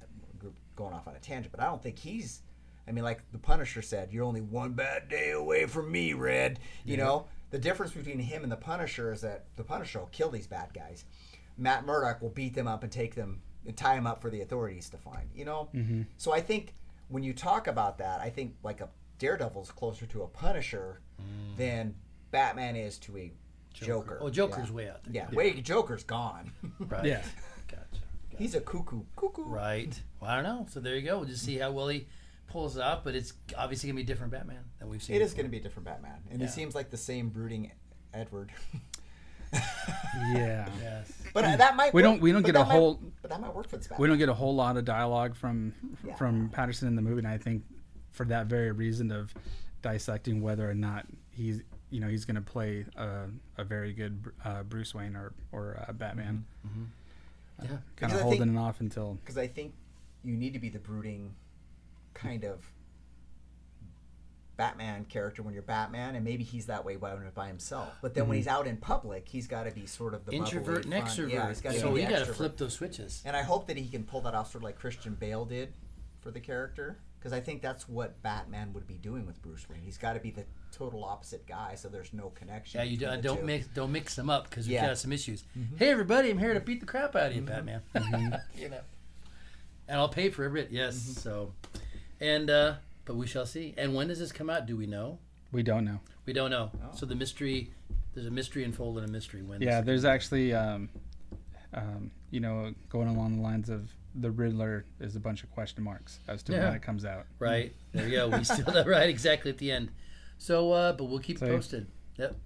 going 0.76 0.94
off 0.94 1.06
on 1.06 1.14
a 1.14 1.20
tangent, 1.20 1.52
but 1.52 1.60
I 1.60 1.66
don't 1.66 1.82
think 1.82 1.98
he's. 1.98 2.42
I 2.86 2.90
mean, 2.92 3.04
like 3.04 3.22
the 3.30 3.38
Punisher 3.38 3.80
said, 3.82 4.12
"You're 4.12 4.24
only 4.24 4.40
one 4.40 4.72
bad 4.72 5.08
day 5.08 5.30
away 5.30 5.66
from 5.66 5.90
me, 5.92 6.14
Red." 6.14 6.58
You 6.84 6.96
Yeah. 6.96 7.04
know, 7.04 7.28
the 7.50 7.58
difference 7.58 7.92
between 7.92 8.18
him 8.18 8.42
and 8.42 8.50
the 8.50 8.56
Punisher 8.56 9.12
is 9.12 9.20
that 9.20 9.44
the 9.56 9.62
Punisher 9.64 10.00
will 10.00 10.06
kill 10.08 10.30
these 10.30 10.46
bad 10.48 10.74
guys. 10.74 11.04
Matt 11.56 11.84
Murdock 11.86 12.20
will 12.22 12.30
beat 12.30 12.54
them 12.54 12.66
up 12.68 12.82
and 12.82 12.90
take 12.92 13.14
them 13.14 13.42
and 13.66 13.76
tie 13.76 13.94
them 13.94 14.06
up 14.06 14.20
for 14.22 14.30
the 14.30 14.40
authorities 14.40 14.88
to 14.90 14.96
find. 14.98 15.28
You 15.34 15.44
know, 15.44 15.68
Mhm. 15.74 16.06
so 16.16 16.32
I 16.32 16.40
think 16.40 16.74
when 17.08 17.22
you 17.22 17.32
talk 17.32 17.66
about 17.66 17.98
that, 17.98 18.20
I 18.20 18.30
think 18.30 18.56
like 18.62 18.80
a 18.80 18.88
Daredevil's 19.18 19.70
closer 19.70 20.06
to 20.06 20.22
a 20.22 20.26
Punisher 20.28 21.00
than 21.56 21.94
Batman 22.30 22.74
is 22.76 22.98
to 23.00 23.16
a 23.18 23.32
Joker. 23.72 23.86
Joker. 23.86 24.18
Oh, 24.20 24.30
Joker's 24.30 24.68
Yeah. 24.68 24.74
way 24.74 24.88
out 24.90 25.04
there. 25.04 25.14
Yeah, 25.14 25.28
Yeah. 25.30 25.36
way 25.36 25.60
Joker's 25.60 26.02
gone. 26.04 26.52
Right. 26.78 27.04
Yeah. 27.06 27.24
Gotcha. 27.68 28.02
He's 28.36 28.54
a 28.54 28.60
cuckoo. 28.60 29.04
Cuckoo. 29.16 29.44
Right. 29.44 30.02
Well, 30.20 30.30
I 30.30 30.34
don't 30.34 30.44
know. 30.44 30.66
So 30.70 30.80
there 30.80 30.96
you 30.96 31.02
go. 31.02 31.18
We'll 31.18 31.28
just 31.28 31.44
see 31.44 31.58
how 31.58 31.70
well 31.72 31.88
he 31.88 32.08
pulls 32.48 32.76
it 32.76 32.82
off. 32.82 33.04
But 33.04 33.14
it's 33.14 33.32
obviously 33.56 33.88
gonna 33.88 33.96
be 33.98 34.02
a 34.02 34.06
different 34.06 34.32
Batman 34.32 34.64
than 34.78 34.88
we've 34.88 35.02
seen. 35.02 35.16
It 35.16 35.22
is 35.22 35.30
before. 35.30 35.42
going 35.44 35.50
to 35.50 35.50
be 35.52 35.58
a 35.58 35.62
different 35.62 35.84
Batman, 35.86 36.22
and 36.30 36.40
Yeah. 36.40 36.46
he 36.48 36.52
seems 36.52 36.74
like 36.74 36.90
the 36.90 36.96
same 36.96 37.28
brooding 37.30 37.70
Edward. 38.12 38.50
Yeah. 39.52 40.68
Yes. 40.80 41.12
But 41.34 41.44
uh, 41.46 41.56
that 41.56 41.76
might 41.76 41.94
We 41.94 42.02
work- 42.02 42.10
don't 42.12 42.20
we 42.22 42.32
don't 42.32 42.42
but 42.42 42.48
get 42.52 42.56
a 42.56 42.58
that 42.60 42.68
might- 42.68 42.74
whole 42.74 43.00
but 43.22 43.30
that 43.30 43.40
might 43.40 43.54
work 43.54 43.66
for 43.68 43.76
this 43.78 43.86
Batman. 43.86 44.02
we 44.02 44.08
don't 44.08 44.18
get 44.18 44.28
a 44.28 44.34
whole 44.34 44.54
lot 44.54 44.76
of 44.76 44.84
dialogue 44.84 45.34
from 45.34 45.72
Yeah. 46.06 46.14
from 46.16 46.50
Pattinson 46.50 46.84
in 46.88 46.96
the 46.96 47.02
movie, 47.02 47.18
and 47.18 47.28
I 47.28 47.38
think 47.38 47.64
for 48.10 48.26
that 48.26 48.46
very 48.46 48.70
reason 48.72 49.10
of 49.10 49.32
dissecting 49.80 50.42
whether 50.42 50.68
or 50.68 50.74
not 50.74 51.06
he's 51.30 51.62
you 51.90 52.00
know 52.00 52.08
he's 52.08 52.24
going 52.26 52.36
to 52.36 52.42
play 52.42 52.84
a, 52.96 53.24
a 53.56 53.64
very 53.64 53.92
good 53.94 54.22
uh, 54.44 54.62
Bruce 54.62 54.94
Wayne 54.94 55.16
or 55.16 55.32
or 55.52 55.82
uh, 55.88 55.92
Batman. 55.92 56.44
Mhm. 56.66 56.86
Yeah. 57.64 57.76
kind 57.96 58.12
of 58.12 58.20
holding 58.20 58.40
think- 58.40 58.56
it 58.56 58.58
off 58.58 58.80
until 58.80 59.14
because 59.24 59.38
I 59.38 59.46
think 59.46 59.72
you 60.24 60.36
need 60.36 60.52
to 60.52 60.58
be 60.58 60.68
the 60.68 60.78
brooding 60.78 61.34
kind 62.14 62.44
of 62.44 62.64
Batman 64.56 65.04
character 65.06 65.42
when 65.42 65.54
you're 65.54 65.62
Batman, 65.62 66.14
and 66.14 66.24
maybe 66.24 66.44
he's 66.44 66.66
that 66.66 66.84
way 66.84 66.96
by, 66.96 67.14
by 67.34 67.46
himself. 67.48 67.88
But 68.02 68.14
then 68.14 68.28
when 68.28 68.34
Mhm. 68.36 68.38
he's 68.38 68.46
out 68.46 68.66
in 68.66 68.76
public, 68.76 69.26
he's 69.28 69.46
got 69.46 69.64
to 69.64 69.70
be 69.70 69.86
sort 69.86 70.14
of 70.14 70.24
the 70.26 70.32
Introvert 70.32 70.84
and 70.84 70.92
extrovert. 70.94 71.30
Yeah, 71.32 71.48
he's 71.48 71.60
got 71.60 71.72
to 71.72 71.80
So 71.80 71.92
be 71.94 72.00
you 72.02 72.06
the 72.06 72.12
gotta 72.12 72.26
flip 72.34 72.56
those 72.58 72.74
switches. 72.74 73.22
And 73.24 73.36
I 73.36 73.42
hope 73.42 73.66
that 73.68 73.76
he 73.76 73.88
can 73.88 74.04
pull 74.04 74.20
that 74.22 74.34
off, 74.34 74.50
sort 74.52 74.62
of 74.62 74.64
like 74.64 74.78
Christian 74.78 75.14
Bale 75.14 75.44
did 75.46 75.72
for 76.20 76.30
the 76.30 76.38
character, 76.40 76.98
because 77.18 77.32
I 77.32 77.40
think 77.40 77.62
that's 77.62 77.88
what 77.88 78.22
Batman 78.22 78.72
would 78.74 78.86
be 78.86 78.94
doing 78.98 79.26
with 79.26 79.40
Bruce 79.42 79.68
Wayne. 79.68 79.80
He's 79.82 79.98
got 79.98 80.12
to 80.12 80.20
be 80.20 80.30
the 80.30 80.44
total 80.70 81.02
opposite 81.04 81.46
guy, 81.46 81.74
so 81.74 81.88
there's 81.88 82.12
no 82.12 82.30
connection. 82.30 82.78
Yeah, 82.80 82.84
you 82.84 82.96
don't, 82.98 83.20
don't 83.22 83.38
two. 83.40 83.44
mix 83.44 83.66
don't 83.68 83.90
mix 83.92 84.14
them 84.16 84.28
up 84.30 84.48
because 84.50 84.66
we 84.68 84.74
Yeah. 84.74 84.88
got 84.88 84.98
some 84.98 85.12
issues. 85.12 85.44
Mhm. 85.58 85.78
Hey 85.78 85.90
everybody, 85.90 86.30
I'm 86.30 86.38
here 86.38 86.54
to 86.54 86.60
beat 86.60 86.80
the 86.80 86.86
crap 86.86 87.16
out 87.16 87.28
of 87.30 87.36
you, 87.36 87.42
Mhm. 87.42 87.46
Batman. 87.46 87.82
Mm-hmm. 87.94 88.34
you 88.60 88.68
know, 88.68 88.80
and 89.88 89.98
I'll 89.98 90.08
pay 90.08 90.30
for 90.30 90.44
every 90.44 90.62
bit. 90.62 90.70
Yes. 90.72 90.94
Mm-hmm. 90.96 91.12
So, 91.20 91.52
and 92.20 92.48
uh 92.50 92.74
but 93.04 93.16
we 93.16 93.26
shall 93.26 93.46
see. 93.46 93.74
And 93.76 93.94
when 93.94 94.08
does 94.08 94.18
this 94.18 94.32
come 94.32 94.48
out? 94.50 94.66
Do 94.66 94.76
we 94.76 94.86
know? 94.86 95.18
we 95.52 95.62
don't 95.62 95.84
know. 95.84 96.00
We 96.24 96.32
don't 96.32 96.50
know. 96.50 96.70
Oh. 96.82 96.96
So 96.96 97.04
the 97.04 97.14
mystery, 97.14 97.70
there's 98.14 98.26
a 98.26 98.30
mystery 98.30 98.64
unfolded, 98.64 99.04
a 99.04 99.08
mystery 99.08 99.42
when. 99.42 99.60
Yeah, 99.60 99.82
there's 99.82 100.04
actually 100.06 100.54
um, 100.54 100.88
um, 101.74 102.10
you 102.30 102.40
know 102.40 102.72
going 102.88 103.08
along 103.08 103.36
the 103.36 103.42
lines 103.42 103.68
of 103.68 103.90
the 104.14 104.30
Riddler 104.30 104.84
is 105.00 105.16
a 105.16 105.20
bunch 105.20 105.42
of 105.42 105.50
question 105.50 105.82
marks 105.84 106.20
as 106.28 106.42
to 106.44 106.52
Yeah. 106.52 106.66
when 106.68 106.74
it 106.76 106.82
comes 106.82 107.04
out. 107.04 107.26
Right 107.38 107.74
there 107.92 108.06
you 108.08 108.16
go. 108.16 108.28
We 108.28 108.44
still 108.44 108.64
that 108.72 108.86
right 108.86 109.08
exactly 109.08 109.50
at 109.50 109.58
the 109.58 109.72
end. 109.72 109.90
So, 110.38 110.72
uh 110.72 110.92
but 110.92 111.04
we'll 111.04 111.18
keep 111.18 111.38
So- 111.38 111.46
posted. 111.48 111.86
Yep. 112.18 112.36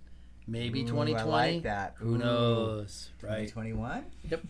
Maybe 0.49 0.81
Ooh, 0.81 0.85
I 0.85 0.87
2020. 0.87 1.31
like 1.55 1.63
that. 1.65 1.95
Who 1.99 2.15
Ooh. 2.15 2.19
knows? 2.19 3.11
Right. 3.21 3.49
2021. 3.49 4.05
Yep. 4.31 4.43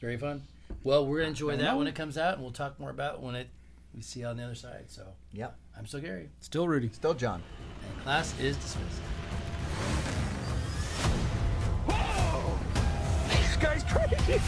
Very 0.00 0.16
fun. 0.16 0.42
Well, 0.82 1.06
we're 1.06 1.18
gonna 1.18 1.28
enjoy 1.28 1.56
that 1.56 1.62
know. 1.62 1.76
when 1.76 1.86
it 1.86 1.94
comes 1.94 2.16
out, 2.16 2.34
and 2.34 2.42
we'll 2.42 2.52
talk 2.52 2.80
more 2.80 2.88
about 2.90 3.16
it 3.16 3.20
when 3.20 3.34
it 3.34 3.48
we 3.94 4.02
see 4.02 4.24
on 4.24 4.36
the 4.36 4.44
other 4.44 4.54
side. 4.54 4.84
So 4.88 5.02
Yep. 5.32 5.56
I'm 5.78 5.86
still 5.86 6.00
Gary, 6.00 6.30
Still 6.40 6.68
Rudy. 6.68 6.90
Still 6.92 7.14
John. 7.14 7.42
and 7.88 8.02
class 8.02 8.38
is 8.40 8.56
dismissed. 8.56 9.00
This 13.28 13.56
guy's 13.56 13.84
crazy. 13.84 14.40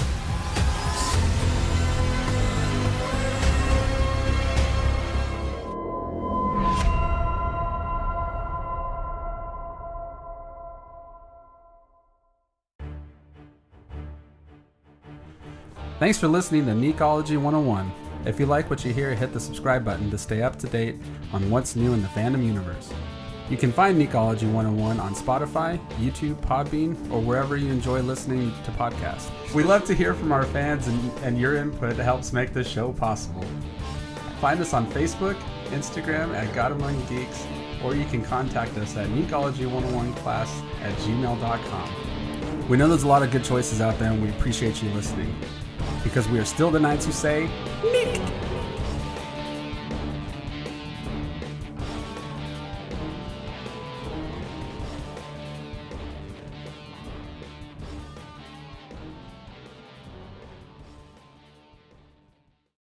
Thanks 15.99 16.19
for 16.19 16.29
listening 16.29 16.67
to 16.67 16.73
Necology 16.73 17.37
101. 17.41 17.91
If 18.27 18.41
you 18.41 18.47
like 18.47 18.71
what 18.71 18.85
you 18.85 18.93
hear, 18.93 19.15
hit 19.15 19.35
the 19.35 19.41
subscribe 19.41 19.85
button 19.85 20.11
to 20.11 20.17
stay 20.17 20.43
up 20.43 20.57
to 20.61 20.67
date 20.67 20.97
on 21.33 21.51
what's 21.51 21.77
new 21.77 21.93
in 21.93 22.01
the 22.01 22.09
fandom 22.09 22.45
universe. 22.45 22.91
You 23.51 23.59
can 23.59 23.71
find 23.71 24.01
Necology 24.01 24.51
101 24.51 24.99
on 24.99 25.15
Spotify, 25.15 25.79
YouTube, 25.99 26.37
Podbean, 26.37 26.97
or 27.11 27.21
wherever 27.21 27.59
you 27.59 27.71
enjoy 27.71 28.01
listening 28.01 28.51
to 28.65 28.71
podcasts. 28.71 29.29
We 29.53 29.63
love 29.63 29.85
to 29.85 29.95
hear 29.95 30.15
from 30.15 30.33
our 30.33 30.45
fans, 30.45 30.89
and, 30.89 31.13
and 31.19 31.39
your 31.39 31.57
input 31.57 31.97
helps 31.97 32.33
make 32.33 32.55
this 32.55 32.67
show 32.67 32.95
possible. 32.95 33.45
Find 34.41 34.59
us 34.61 34.73
on 34.73 34.87
Facebook, 34.93 35.37
Instagram 35.67 36.35
at 36.35 36.55
God 36.55 36.73
Among 36.73 36.99
Geeks, 37.07 37.47
or 37.85 37.95
you 37.95 38.07
can 38.07 38.23
contact 38.25 38.79
us 38.79 38.97
at 38.97 39.09
Necology101class 39.09 40.49
at 40.81 40.95
gmail.com. 41.01 42.69
We 42.71 42.79
know 42.79 42.89
there's 42.89 43.03
a 43.03 43.09
lot 43.09 43.23
of 43.23 43.31
good 43.31 43.45
choices 43.45 43.83
out 43.83 43.99
there, 43.99 44.11
and 44.11 44.23
we 44.23 44.31
appreciate 44.31 44.83
you 44.83 44.89
listening. 44.91 45.35
Because 46.03 46.27
we 46.29 46.39
are 46.39 46.47
still 46.47 46.71
the 46.71 46.81
Knights 46.81 47.05
who 47.05 47.13
say! 47.13 47.51